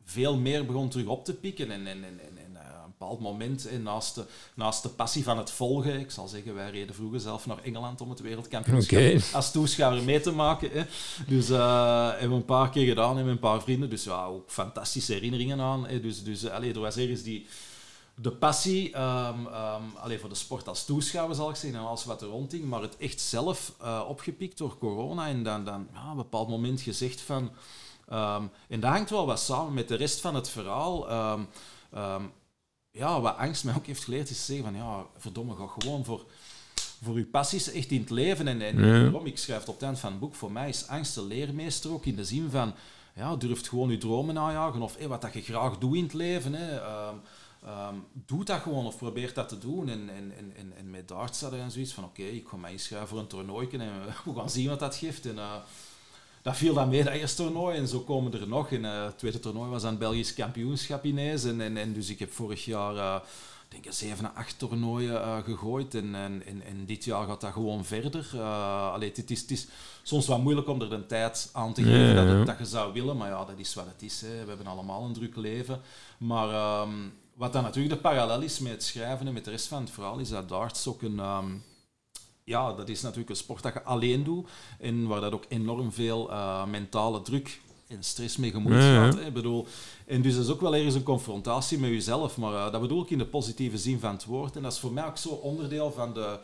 veel 0.04 0.36
meer 0.36 0.66
begon 0.66 0.88
terug 0.88 1.06
op 1.06 1.24
te 1.24 1.34
pikken. 1.34 1.70
En, 1.70 1.86
en, 1.86 2.04
en, 2.04 2.20
en, 2.20 2.38
en 2.38 2.56
eh, 2.56 2.62
een 2.84 2.94
bepaald 2.98 3.20
moment, 3.20 3.66
eh, 3.66 3.78
naast, 3.78 4.14
de, 4.14 4.24
naast 4.54 4.82
de 4.82 4.88
passie 4.88 5.24
van 5.24 5.38
het 5.38 5.50
volgen, 5.50 6.00
ik 6.00 6.10
zal 6.10 6.28
zeggen, 6.28 6.54
wij 6.54 6.70
reden 6.70 6.94
vroeger 6.94 7.20
zelf 7.20 7.46
naar 7.46 7.62
Engeland 7.62 8.00
om 8.00 8.10
het 8.10 8.20
wereldkampioenschap 8.20 9.34
als 9.34 9.52
toeschouwer 9.52 10.02
mee 10.02 10.20
te 10.20 10.32
maken. 10.32 10.70
Hè. 10.70 10.84
Dus 11.26 11.50
eh 11.50 12.10
hebben 12.10 12.28
we 12.28 12.34
een 12.34 12.44
paar 12.44 12.70
keer 12.70 12.86
gedaan 12.86 13.18
en 13.18 13.24
met 13.24 13.32
een 13.32 13.38
paar 13.38 13.62
vrienden. 13.62 13.90
Dus 13.90 14.04
ja, 14.04 14.24
ook 14.24 14.50
fantastische 14.50 15.12
herinneringen 15.12 15.60
aan. 15.60 15.86
Hè. 15.86 16.00
Dus, 16.00 16.22
dus 16.22 16.44
eh, 16.44 16.54
allee, 16.54 16.72
er 16.72 16.80
was 16.80 16.96
ergens 16.96 17.22
die 17.22 17.46
de 18.22 18.30
passie 18.32 18.92
ehm 18.92 19.46
ehm, 19.46 19.82
allee, 19.96 20.18
voor 20.18 20.28
de 20.28 20.34
sport 20.34 20.68
als 20.68 20.84
toeschouwer, 20.84 21.36
zal 21.36 21.50
ik 21.50 21.56
zeggen, 21.56 21.80
en 21.80 21.86
alles 21.86 22.04
wat 22.04 22.22
er 22.22 22.28
rondging, 22.28 22.64
maar 22.64 22.82
het 22.82 22.96
echt 22.96 23.20
zelf 23.20 23.74
eh, 23.80 24.04
opgepikt 24.08 24.58
door 24.58 24.78
corona 24.78 25.26
en 25.26 25.42
dan, 25.42 25.64
dan 25.64 25.88
ja, 25.92 26.04
op 26.04 26.10
een 26.10 26.16
bepaald 26.16 26.48
moment 26.48 26.80
gezegd 26.80 27.20
van... 27.20 27.50
ehm, 28.08 28.44
en 28.68 28.80
dat 28.80 28.90
hangt 28.90 29.10
wel 29.10 29.26
wat 29.26 29.40
samen 29.40 29.74
met 29.74 29.88
de 29.88 29.94
rest 29.94 30.20
van 30.20 30.34
het 30.34 30.48
verhaal. 30.48 31.08
ja, 32.92 33.20
wat 33.20 33.36
angst 33.36 33.64
mij 33.64 33.74
ook 33.74 33.86
heeft 33.86 34.04
geleerd, 34.04 34.30
is 34.30 34.38
te 34.38 34.52
zeggen 34.52 34.64
van, 34.64 34.74
ja, 34.74 35.06
verdomme, 35.16 35.54
ga 35.56 35.66
gewoon 35.78 36.04
voor, 36.04 36.24
voor 37.04 37.14
uw 37.14 37.30
passies 37.30 37.72
echt 37.72 37.90
in 37.90 38.00
het 38.00 38.10
leven. 38.10 38.48
En, 38.48 38.62
en 38.62 38.78
Ja. 38.78 39.02
waarom? 39.02 39.26
Ik 39.26 39.38
schrijf 39.38 39.60
het 39.60 39.68
op 39.68 39.74
het 39.74 39.84
eind 39.84 39.98
van 39.98 40.10
het 40.10 40.20
boek, 40.20 40.34
voor 40.34 40.52
mij 40.52 40.68
is 40.68 40.86
angst 40.88 41.14
de 41.14 41.22
leermeester 41.22 41.92
ook, 41.92 42.04
in 42.06 42.16
de 42.16 42.24
zin 42.24 42.50
van, 42.50 42.74
ja, 43.14 43.36
durft 43.36 43.68
gewoon 43.68 43.90
je 43.90 43.98
dromen 43.98 44.34
najagen, 44.34 44.82
of 44.82 44.96
hé, 44.96 45.08
wat 45.08 45.22
dat 45.22 45.32
je 45.32 45.42
graag 45.42 45.78
doet 45.78 45.96
in 45.96 46.02
het 46.02 46.12
leven, 46.12 46.52
hè. 46.54 46.80
Ehm, 47.64 47.94
doe 48.12 48.44
dat 48.44 48.60
gewoon, 48.60 48.86
of 48.86 48.96
probeer 48.96 49.34
dat 49.34 49.48
te 49.48 49.58
doen. 49.58 49.88
En, 49.88 50.08
en, 50.08 50.32
en, 50.36 50.52
en, 50.56 50.72
en 50.76 50.90
met 50.90 51.08
darts 51.08 51.40
hadden 51.40 51.64
we 51.64 51.70
zoiets 51.70 51.92
van, 51.92 52.04
oké, 52.04 52.22
ik 52.22 52.48
ga 52.48 52.56
mij 52.56 52.72
inschrijven 52.72 53.08
voor 53.08 53.18
een 53.18 53.26
toernooi 53.26 53.68
en 53.68 53.78
we 54.24 54.34
gaan 54.34 54.50
zien 54.50 54.68
wat 54.68 54.78
dat 54.78 54.96
geeft. 54.96 55.26
En, 55.26 55.38
eh, 55.38 55.54
dat 56.42 56.56
viel 56.56 56.74
dan 56.74 56.88
mee, 56.88 57.04
dat 57.04 57.12
eerste 57.12 57.42
toernooi. 57.42 57.76
En 57.76 57.88
zo 57.88 58.00
komen 58.00 58.32
er 58.32 58.48
nog. 58.48 58.70
En 58.70 58.84
eh, 58.84 59.04
het 59.04 59.18
tweede 59.18 59.40
toernooi 59.40 59.70
was 59.70 59.82
aan 59.82 59.90
het 59.90 59.98
Belgisch 59.98 60.34
kampioenschap 60.34 61.04
ineens. 61.04 61.44
En, 61.44 61.60
en, 61.60 61.76
en 61.76 61.92
dus 61.92 62.08
ik 62.08 62.18
heb 62.18 62.32
vorig 62.32 62.64
jaar, 62.64 62.96
eh, 62.96 63.20
denk 63.68 63.86
ik, 63.86 63.92
zeven 63.92 64.24
à 64.24 64.32
acht 64.34 64.58
toernooien 64.58 65.22
eh, 65.22 65.38
gegooid. 65.44 65.94
En, 65.94 66.14
en, 66.14 66.42
en, 66.46 66.62
en 66.62 66.86
dit 66.86 67.04
jaar 67.04 67.26
gaat 67.26 67.40
dat 67.40 67.52
gewoon 67.52 67.84
verder. 67.84 68.30
Eh 68.34 68.92
allee, 68.92 69.12
het, 69.14 69.30
is, 69.30 69.40
het 69.40 69.50
is 69.50 69.66
soms 70.02 70.26
wat 70.26 70.42
moeilijk 70.42 70.68
om 70.68 70.80
er 70.80 70.90
de 70.90 71.06
tijd 71.06 71.50
aan 71.52 71.72
te 71.74 71.82
geven 71.82 71.98
Ja, 71.98 72.14
dat, 72.14 72.24
ja. 72.24 72.30
het, 72.30 72.46
dat 72.46 72.58
je 72.58 72.64
zou 72.64 72.92
willen. 72.92 73.16
Maar 73.16 73.28
ja, 73.28 73.44
dat 73.44 73.58
is 73.58 73.74
wat 73.74 73.86
het 73.86 74.02
is. 74.02 74.20
Hè. 74.20 74.42
We 74.42 74.48
hebben 74.48 74.66
allemaal 74.66 75.04
een 75.04 75.12
druk 75.12 75.36
leven. 75.36 75.80
Maar 76.18 76.48
ehm, 76.48 76.90
wat 77.40 77.52
dan 77.52 77.62
natuurlijk 77.62 77.94
de 77.94 78.00
parallel 78.00 78.40
is 78.40 78.58
met 78.58 78.72
het 78.72 78.82
schrijven 78.82 79.26
en 79.26 79.32
met 79.32 79.44
de 79.44 79.50
rest 79.50 79.66
van 79.66 79.82
het 79.82 79.90
verhaal, 79.90 80.18
is 80.18 80.28
dat 80.28 80.48
darts 80.48 80.86
ook 80.86 81.02
een... 81.02 81.18
ehm, 81.18 81.46
ja, 82.44 82.72
dat 82.72 82.88
is 82.88 83.00
natuurlijk 83.00 83.30
een 83.30 83.36
sport 83.36 83.62
dat 83.62 83.72
je 83.72 83.82
alleen 83.82 84.24
doet 84.24 84.48
en 84.78 85.06
waar 85.06 85.20
dat 85.20 85.32
ook 85.32 85.44
enorm 85.48 85.92
veel 85.92 86.30
eh, 86.30 86.66
mentale 86.66 87.22
druk 87.22 87.60
en 87.88 88.02
stress 88.02 88.36
mee 88.36 88.50
gemoeid 88.50 88.82
gaat. 88.82 89.14
Hè. 89.14 89.26
Ik 89.26 89.32
bedoel, 89.32 89.66
en 90.06 90.22
dus 90.22 90.34
dat 90.34 90.44
is 90.44 90.50
ook 90.50 90.60
wel 90.60 90.74
ergens 90.74 90.94
een 90.94 91.02
confrontatie 91.02 91.78
met 91.78 91.90
jezelf, 91.90 92.36
maar 92.36 92.54
eh, 92.54 92.72
dat 92.72 92.80
bedoel 92.80 93.02
ik 93.02 93.10
in 93.10 93.18
de 93.18 93.26
positieve 93.26 93.78
zin 93.78 94.00
van 94.00 94.12
het 94.12 94.24
woord. 94.24 94.56
En 94.56 94.62
dat 94.62 94.72
is 94.72 94.78
voor 94.78 94.92
mij 94.92 95.06
ook 95.06 95.16
zo 95.16 95.28
onderdeel 95.28 95.92
van 95.92 96.14
de, 96.14 96.38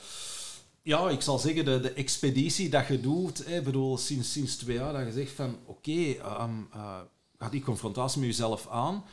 ja, 0.83 1.09
ik 1.09 1.21
zal 1.21 1.39
zeggen, 1.39 1.65
de, 1.65 1.81
de 1.81 1.93
expeditie 1.93 2.69
dat 2.69 2.87
je 2.87 3.01
doet. 3.01 3.45
Hè. 3.47 3.57
Ik 3.57 3.65
bedoel, 3.65 3.99
sinds, 3.99 4.33
sinds 4.33 4.57
twee 4.57 4.77
jaar 4.77 4.93
dat 4.93 5.07
je 5.07 5.13
zegt 5.13 5.33
van, 5.33 5.57
oké, 5.65 6.13
ehm, 6.13 6.51
eh, 6.73 6.99
ga 7.39 7.49
die 7.49 7.63
confrontatie 7.63 8.21
met 8.21 8.29
jezelf 8.29 8.69
aan. 8.69 9.05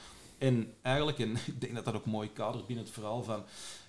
En 0.43 0.73
eigenlijk, 0.81 1.19
en 1.19 1.31
ik 1.53 1.61
denk 1.61 1.75
dat 1.75 1.85
dat 1.85 1.95
ook 1.95 2.05
mooi 2.05 2.31
kadert 2.33 2.67
binnen 2.67 2.85
het 2.85 2.93
verhaal 2.93 3.23
van 3.23 3.43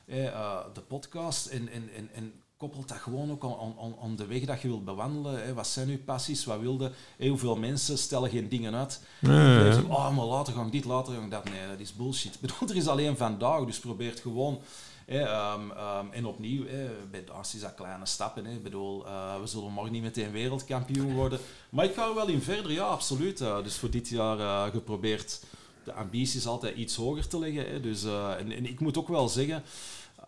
eh, 0.06 0.60
de 0.74 0.80
podcast. 0.80 1.46
En, 1.46 1.68
en, 1.68 1.90
en, 1.96 2.08
en 2.14 2.32
koppelt 2.56 2.88
dat 2.88 2.98
gewoon 2.98 3.30
ook 3.30 3.44
aan, 3.44 3.74
aan, 3.80 3.94
aan 4.02 4.16
de 4.16 4.26
weg 4.26 4.44
dat 4.44 4.60
je 4.60 4.68
wilt 4.68 4.84
bewandelen. 4.84 5.44
Hè. 5.44 5.54
Wat 5.54 5.66
zijn 5.66 5.88
uw 5.88 6.02
passies? 6.04 6.44
Wat 6.44 6.60
wilde? 6.60 6.92
Hè, 7.16 7.28
hoeveel 7.28 7.56
mensen 7.56 7.98
stellen 7.98 8.30
geen 8.30 8.48
dingen 8.48 8.74
uit? 8.74 9.00
Ja. 9.20 9.72
Zegt, 9.72 9.84
oh, 9.84 10.16
maar 10.16 10.24
later 10.24 10.52
ga 10.52 10.62
ik 10.62 10.72
dit, 10.72 10.84
later 10.84 11.14
ga 11.14 11.20
ik 11.20 11.30
dat. 11.30 11.44
Nee, 11.44 11.68
dat 11.68 11.80
is 11.80 11.94
bullshit. 11.94 12.34
Ik 12.40 12.40
bedoel, 12.40 12.68
er 12.68 12.76
is 12.76 12.88
alleen 12.88 13.16
vandaag, 13.16 13.64
dus 13.64 13.78
probeer 13.78 14.10
het 14.10 14.20
gewoon. 14.20 14.60
Hè, 15.06 15.20
ehm, 15.20 15.70
ehm, 15.70 16.06
en 16.10 16.26
opnieuw, 16.26 16.66
hè, 16.66 16.88
bij 17.10 17.24
Darcy 17.24 17.56
is 17.56 17.62
dat 17.62 17.74
kleine 17.74 18.06
stappen. 18.06 18.44
Hè. 18.44 18.52
Ik 18.52 18.62
bedoel, 18.62 19.06
eh, 19.06 19.40
we 19.40 19.46
zullen 19.46 19.72
morgen 19.72 19.92
niet 19.92 20.02
meteen 20.02 20.32
wereldkampioen 20.32 21.14
worden. 21.14 21.38
Maar 21.70 21.84
ik 21.84 21.94
ga 21.94 22.08
er 22.08 22.14
wel 22.14 22.28
in 22.28 22.42
verder, 22.42 22.72
ja, 22.72 22.84
absoluut. 22.84 23.40
Eh, 23.40 23.62
dus 23.62 23.76
voor 23.76 23.90
dit 23.90 24.08
jaar 24.08 24.38
eh, 24.38 24.72
geprobeerd 24.72 25.40
de 25.84 25.92
ambitie 25.92 26.38
is 26.38 26.46
altijd 26.46 26.76
iets 26.76 26.96
hoger 26.96 27.28
te 27.28 27.38
leggen. 27.38 27.66
Hè. 27.70 27.80
Dus, 27.80 28.04
eh, 28.04 28.38
en, 28.38 28.52
en 28.52 28.66
ik 28.66 28.80
moet 28.80 28.98
ook 28.98 29.08
wel 29.08 29.28
zeggen, 29.28 29.62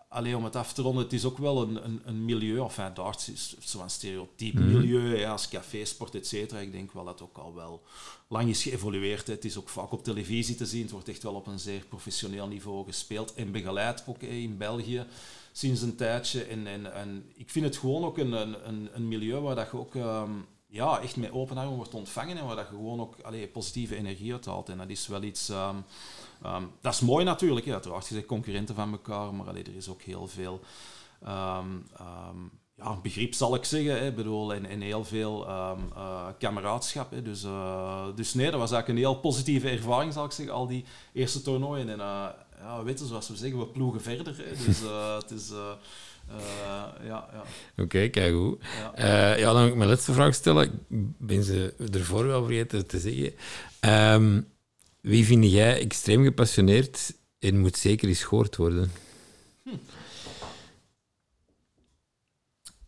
alleen 0.09 0.35
om 0.35 0.43
het 0.43 0.55
af 0.55 0.73
te 0.73 0.81
ronden, 0.81 1.03
het 1.03 1.13
is 1.13 1.25
ook 1.25 1.37
wel 1.37 1.61
een, 1.61 1.85
een, 1.85 2.01
een 2.05 2.25
milieu, 2.25 2.59
of 2.59 2.77
enfin, 2.77 3.33
is 3.33 3.55
zo'n 3.59 3.89
stereotype 3.89 4.59
Mhm. 4.59 4.71
milieu, 4.71 5.17
ja, 5.17 5.31
als 5.31 5.47
café, 5.49 5.85
sport, 5.85 6.15
et 6.15 6.27
cetera. 6.27 6.59
Ik 6.59 6.71
denk 6.71 6.91
wel 6.91 7.05
dat 7.05 7.19
het 7.19 7.29
ook 7.29 7.37
al 7.37 7.53
wel 7.55 7.81
lang 8.27 8.49
is 8.49 8.63
geëvolueerd. 8.63 9.27
hè. 9.27 9.33
Het 9.33 9.45
is 9.45 9.57
ook 9.57 9.69
vaak 9.69 9.91
op 9.91 10.03
televisie 10.03 10.55
te 10.55 10.65
zien. 10.65 10.81
Het 10.81 10.91
wordt 10.91 11.09
echt 11.09 11.23
wel 11.23 11.33
op 11.33 11.47
een 11.47 11.59
zeer 11.59 11.85
professioneel 11.89 12.47
niveau 12.47 12.85
gespeeld 12.85 13.33
en 13.33 13.51
begeleid, 13.51 14.03
ook 14.07 14.21
hè, 14.21 14.27
in 14.27 14.57
België 14.57 15.05
sinds 15.51 15.81
een 15.81 15.95
tijdje. 15.95 16.43
En, 16.43 16.67
en, 16.67 16.93
en 16.93 17.31
ik 17.35 17.49
vind 17.49 17.65
het 17.65 17.77
gewoon 17.77 18.03
ook 18.05 18.17
een, 18.17 18.31
een, 18.31 18.67
een, 18.67 18.89
een 18.93 19.07
milieu 19.07 19.39
waar 19.39 19.55
dat 19.55 19.67
je 19.71 19.77
ook 19.77 19.95
ehm, 19.95 20.31
ja, 20.67 20.99
echt 20.99 21.15
met 21.15 21.31
open 21.31 21.57
armen 21.57 21.75
wordt 21.75 21.93
ontvangen 21.93 22.37
en 22.37 22.45
waar 22.45 22.55
dat 22.55 22.67
gewoon 22.67 22.99
ook 22.99 23.15
allee, 23.21 23.47
positieve 23.47 23.95
energie 23.95 24.33
uithaalt. 24.33 24.69
En 24.69 24.77
dat 24.77 24.89
is 24.89 25.07
wel 25.07 25.23
iets... 25.23 25.49
ehm, 25.49 25.75
ehm, 26.43 26.63
dat 26.81 26.93
is 26.93 26.99
mooi 26.99 27.25
natuurlijk, 27.25 27.65
hè. 27.65 27.73
uiteraard. 27.73 28.07
Je 28.07 28.13
bent 28.13 28.25
concurrenten 28.25 28.75
van 28.75 28.91
elkaar, 28.91 29.33
maar 29.33 29.47
allee, 29.47 29.63
er 29.63 29.75
is 29.75 29.89
ook 29.89 30.01
heel 30.01 30.27
veel... 30.27 30.59
ehm, 31.23 31.67
ja, 32.77 32.95
begrip 33.01 33.33
zal 33.33 33.55
ik 33.55 33.65
zeggen, 33.65 34.03
hè, 34.03 34.11
bedoel, 34.11 34.53
en, 34.53 34.81
heel 34.81 35.05
veel 35.05 35.47
eh, 35.47 36.27
kameraadschap. 36.39 37.11
Hè, 37.11 37.21
dus, 37.21 37.43
eh, 37.43 38.05
dus 38.15 38.33
nee, 38.33 38.51
dat 38.51 38.59
was 38.59 38.71
eigenlijk 38.71 38.87
een 38.87 39.11
heel 39.11 39.19
positieve 39.19 39.69
ervaring, 39.69 40.13
zal 40.13 40.25
ik 40.25 40.31
zeggen, 40.31 40.55
al 40.55 40.67
die 40.67 40.85
eerste 41.13 41.41
toernooien. 41.41 41.89
En 41.89 41.99
eh, 41.99 42.25
ja, 42.59 42.83
weet 42.83 42.99
je, 42.99 43.05
zoals 43.05 43.27
we 43.27 43.35
zeggen, 43.35 43.59
we 43.59 43.67
ploegen 43.67 44.01
verder. 44.01 44.35
Dus 44.65 44.79
het 45.21 45.31
is... 45.31 45.51
eh, 46.29 46.35
eh, 46.35 47.05
ja, 47.07 47.29
ja, 47.33 47.43
Oké, 47.83 48.07
kijk 48.07 48.33
goed. 48.35 48.61
ja. 48.61 48.93
Eh, 49.33 49.39
ja, 49.39 49.51
dan 49.53 49.61
moet 49.61 49.71
ik 49.71 49.75
mijn 49.77 49.89
laatste 49.89 50.13
vraag 50.13 50.33
stellen. 50.33 50.63
Ik 50.89 51.17
ben 51.17 51.43
ze 51.43 51.73
ervoor 51.93 52.25
wel 52.27 52.45
vergeten 52.45 52.87
te 52.87 52.99
zeggen. 52.99 53.33
Ehm, 53.79 54.41
wie 55.01 55.25
vind 55.25 55.51
jij 55.51 55.79
extreem 55.79 56.23
gepassioneerd 56.23 57.13
en 57.39 57.59
moet 57.59 57.77
zeker 57.77 58.07
eens 58.07 58.23
gehoord 58.23 58.55
worden? 58.55 58.91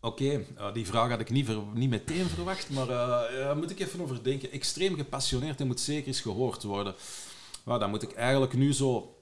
Oké, 0.02 0.46
eh, 0.58 0.74
die 0.74 0.86
vraag 0.86 1.10
had 1.10 1.20
ik 1.20 1.30
niet, 1.30 1.46
ver- 1.46 1.62
niet 1.74 1.90
meteen 1.90 2.26
verwacht, 2.28 2.70
maar 2.70 2.90
eh, 2.90 3.36
daar 3.38 3.58
moet 3.58 3.72
ik 3.72 3.80
even 3.80 4.02
over 4.02 4.24
denken. 4.24 4.52
Extreem 4.52 4.96
gepassioneerd 4.96 5.60
en 5.60 5.68
moet 5.68 5.80
zeker 5.80 6.08
eens 6.08 6.22
gehoord 6.22 6.64
worden. 6.64 6.96
Nou, 7.66 7.80
dan 7.80 7.90
moet 7.90 8.02
ik 8.04 8.12
eigenlijk 8.14 8.54
nu 8.54 8.74
zo 8.74 9.16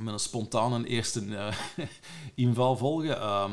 met 0.00 0.12
een 0.12 0.20
spontane 0.20 0.86
eerste 0.86 1.36
eh, 1.36 1.56
inval 2.34 2.76
volgen. 2.76 3.20
Ehm, 3.20 3.52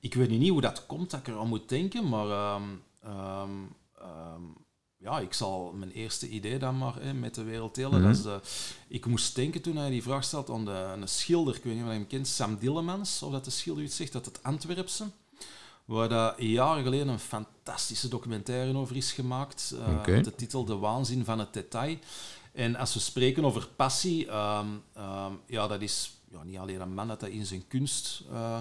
ik 0.00 0.14
weet 0.14 0.30
niet 0.30 0.50
hoe 0.50 0.60
dat 0.60 0.86
komt 0.86 1.10
dat 1.10 1.20
ik 1.20 1.28
er 1.28 1.38
aan 1.38 1.48
moet 1.48 1.68
denken, 1.68 2.08
maar 2.08 2.30
ehm, 2.30 2.62
ehm, 3.02 3.50
ja, 4.96 5.18
ik 5.18 5.32
zal 5.32 5.72
mijn 5.74 5.90
eerste 5.90 6.28
idee 6.28 6.58
dan 6.58 6.78
maar 6.78 6.94
hè, 7.00 7.14
met 7.14 7.34
de 7.34 7.42
wereld 7.42 7.74
delen. 7.74 8.00
Mhm. 8.00 8.02
Dat 8.02 8.16
is 8.16 8.22
de, 8.22 8.40
ik 8.88 9.06
moest 9.06 9.34
denken 9.34 9.60
toen 9.62 9.76
hij 9.76 9.90
die 9.90 10.02
vraag 10.02 10.24
stelde 10.24 10.52
aan 10.52 10.64
de, 10.64 10.70
een 10.70 11.08
schilder, 11.08 11.56
ik 11.56 11.64
weet 11.64 11.74
niet 11.74 11.82
of 11.82 11.88
je 11.88 11.94
hem 11.94 12.06
kent, 12.06 12.26
Sam 12.28 12.56
Dillemans, 12.56 13.22
of 13.22 13.32
dat 13.32 13.44
de 13.44 13.50
schilder 13.50 13.84
iets 13.84 13.96
zegt, 13.96 14.12
dat 14.12 14.24
het 14.24 14.42
Antwerpse. 14.42 15.04
Waar 15.84 16.08
dat 16.08 16.34
jaren 16.38 16.82
geleden 16.82 17.08
een 17.08 17.18
fantastische 17.18 18.08
documentaire 18.08 18.76
over 18.78 18.96
is 18.96 19.12
gemaakt. 19.12 19.74
eh, 19.78 20.06
met 20.06 20.24
de 20.24 20.34
titel 20.34 20.64
De 20.64 20.76
Waanzin 20.76 21.24
van 21.24 21.38
het 21.38 21.52
Detail. 21.52 21.98
En 22.56 22.76
als 22.76 22.94
we 22.94 23.00
spreken 23.00 23.44
over 23.44 23.68
passie, 23.76 24.26
ehm, 24.28 24.66
ehm, 24.94 25.32
ja, 25.46 25.66
dat 25.66 25.80
is 25.80 26.10
ja, 26.30 26.42
niet 26.42 26.58
alleen 26.58 26.80
een 26.80 26.94
man 26.94 27.08
dat 27.08 27.20
dat 27.20 27.28
in 27.28 27.46
zijn 27.46 27.68
kunst 27.68 28.22
eh 28.32 28.58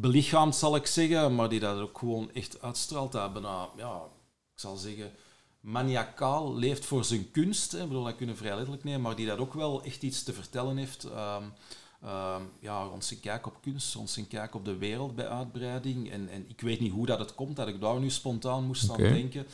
belichaamt, 0.00 0.56
zal 0.56 0.76
ik 0.76 0.86
zeggen, 0.86 1.34
maar 1.34 1.48
die 1.48 1.60
dat 1.60 1.80
ook 1.80 1.98
gewoon 1.98 2.32
echt 2.32 2.62
uitstraalt. 2.62 3.12
Dat 3.12 3.32
bijna, 3.32 3.68
ja, 3.76 4.02
ik 4.54 4.60
zal 4.60 4.76
zeggen, 4.76 5.12
maniacaal 5.60 6.56
leeft 6.56 6.84
voor 6.84 7.04
zijn 7.04 7.30
kunst. 7.30 7.72
Hè. 7.72 7.82
Ik 7.82 7.88
bedoel, 7.88 8.04
dat 8.04 8.16
kunnen 8.16 8.34
we 8.34 8.40
vrij 8.40 8.54
letterlijk 8.54 8.84
nemen, 8.84 9.00
maar 9.00 9.16
die 9.16 9.26
dat 9.26 9.38
ook 9.38 9.54
wel 9.54 9.82
echt 9.82 10.02
iets 10.02 10.22
te 10.22 10.32
vertellen 10.32 10.76
heeft. 10.76 11.04
ehm, 11.04 11.42
ehm, 12.02 12.42
ja, 12.60 12.82
rond 12.82 13.04
zijn 13.04 13.20
kijk 13.20 13.46
op 13.46 13.58
kunst, 13.62 13.94
rond 13.94 14.10
zijn 14.10 14.28
kijk 14.28 14.54
op 14.54 14.64
de 14.64 14.76
wereld 14.76 15.14
bij 15.14 15.28
uitbreiding. 15.28 16.10
En, 16.10 16.28
en 16.28 16.44
ik 16.48 16.60
weet 16.60 16.80
niet 16.80 16.92
hoe 16.92 17.06
dat 17.06 17.18
het 17.18 17.34
komt, 17.34 17.56
dat 17.56 17.68
ik 17.68 17.80
daar 17.80 18.00
nu 18.00 18.10
spontaan 18.10 18.64
moest 18.64 18.90
aan 18.90 18.96
denken. 18.96 19.46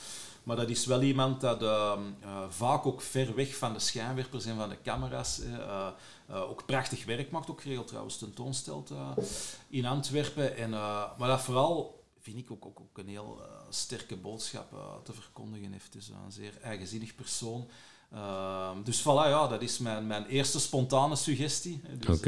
Maar 0.42 0.56
dat 0.56 0.68
is 0.68 0.86
wel 0.86 1.02
iemand 1.02 1.40
dat 1.40 1.62
ehm, 1.62 2.00
eh, 2.20 2.44
vaak 2.48 2.86
ook 2.86 3.00
ver 3.00 3.34
weg 3.34 3.56
van 3.56 3.72
de 3.72 3.78
schijnwerpers 3.78 4.44
en 4.44 4.56
van 4.56 4.68
de 4.68 4.82
camera's 4.82 5.40
eh, 5.40 5.88
eh, 6.26 6.50
ook 6.50 6.66
prachtig 6.66 7.04
werk 7.04 7.30
maakt. 7.30 7.50
Ook 7.50 7.60
geregeld 7.60 7.86
trouwens 7.86 8.18
tentoonstelt 8.18 8.92
in 9.68 9.86
Antwerpen. 9.86 10.56
En, 10.56 10.70
maar 10.70 11.28
dat 11.28 11.40
vooral 11.40 12.04
vind 12.20 12.38
ik 12.38 12.50
ook, 12.50 12.66
ook, 12.66 12.80
ook 12.80 12.98
een 12.98 13.08
heel 13.08 13.40
sterke 13.68 14.16
boodschap 14.16 14.74
te 15.04 15.12
verkondigen 15.12 15.72
heeft. 15.72 15.92
Dus 15.92 16.08
een 16.08 16.32
zeer 16.32 16.52
eigenzinnig 16.62 17.14
persoon. 17.14 17.68
Ehm, 18.12 18.82
dus 18.82 19.00
voilà, 19.00 19.28
ja, 19.28 19.46
dat 19.46 19.62
is 19.62 19.78
mijn, 19.78 20.06
mijn 20.06 20.26
eerste 20.26 20.60
spontane 20.60 21.16
suggestie. 21.16 21.80
Dus, 21.98 22.20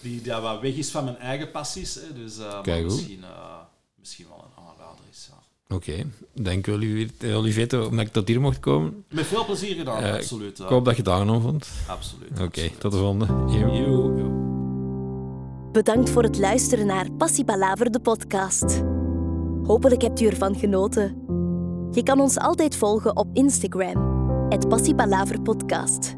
die 0.00 0.22
dat 0.22 0.42
wat 0.42 0.60
weg 0.60 0.74
is 0.74 0.90
van 0.90 1.04
mijn 1.04 1.18
eigen 1.18 1.50
passies. 1.50 1.98
Dus, 2.14 2.36
Kijk, 2.62 2.84
misschien, 2.84 3.24
misschien 3.94 4.28
wel 4.28 4.44
een 4.44 4.64
aanrader 4.64 5.04
is. 5.10 5.28
Ja. 5.30 5.51
Oké, 5.74 6.04
dank 6.34 6.66
u 6.66 6.72
Olivier- 6.72 7.10
omdat 7.88 8.06
ik 8.06 8.12
tot 8.12 8.28
hier 8.28 8.40
mocht 8.40 8.60
komen. 8.60 9.04
Met 9.10 9.26
veel 9.26 9.44
plezier 9.44 9.74
gedaan, 9.76 10.02
Eh, 10.02 10.14
absoluut. 10.14 10.58
Ik 10.58 10.66
hoop 10.66 10.84
dat 10.84 10.96
je 10.96 11.02
het 11.02 11.10
aangenaam 11.10 11.40
vond. 11.40 11.68
Absoluut. 11.88 12.40
Oké, 12.40 12.70
tot 12.78 12.92
de 12.92 12.98
volgende. 12.98 13.26
Yo. 13.26 13.74
Yo, 13.74 14.16
yo. 14.16 14.30
Bedankt 15.72 16.10
voor 16.10 16.22
het 16.22 16.38
luisteren 16.38 16.86
naar 16.86 17.12
Passie 17.12 17.44
Palaver, 17.44 17.90
de 17.90 18.00
podcast. 18.00 18.82
Hopelijk 19.62 20.02
hebt 20.02 20.20
u 20.20 20.26
ervan 20.26 20.54
genoten. 20.54 21.16
Je 21.90 22.02
kan 22.02 22.20
ons 22.20 22.38
altijd 22.38 22.76
volgen 22.76 23.16
op 23.16 23.26
Instagram, 23.32 24.10
het 24.48 24.68
Podcast. 25.42 26.14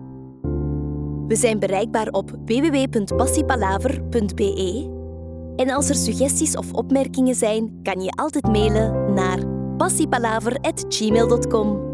We 1.29 1.37
zijn 1.37 1.59
bereikbaar 1.59 2.09
op 2.09 2.31
www.passiepalaver.be. 2.45 5.03
En 5.57 5.71
als 5.71 5.89
er 5.89 5.95
suggesties 5.95 6.57
of 6.57 6.73
opmerkingen 6.73 7.35
zijn, 7.35 7.79
kan 7.83 8.01
je 8.01 8.11
altijd 8.11 8.47
mailen 8.47 9.15
naar 9.15 9.39
passiepalaver.gmail.com. 9.77 11.93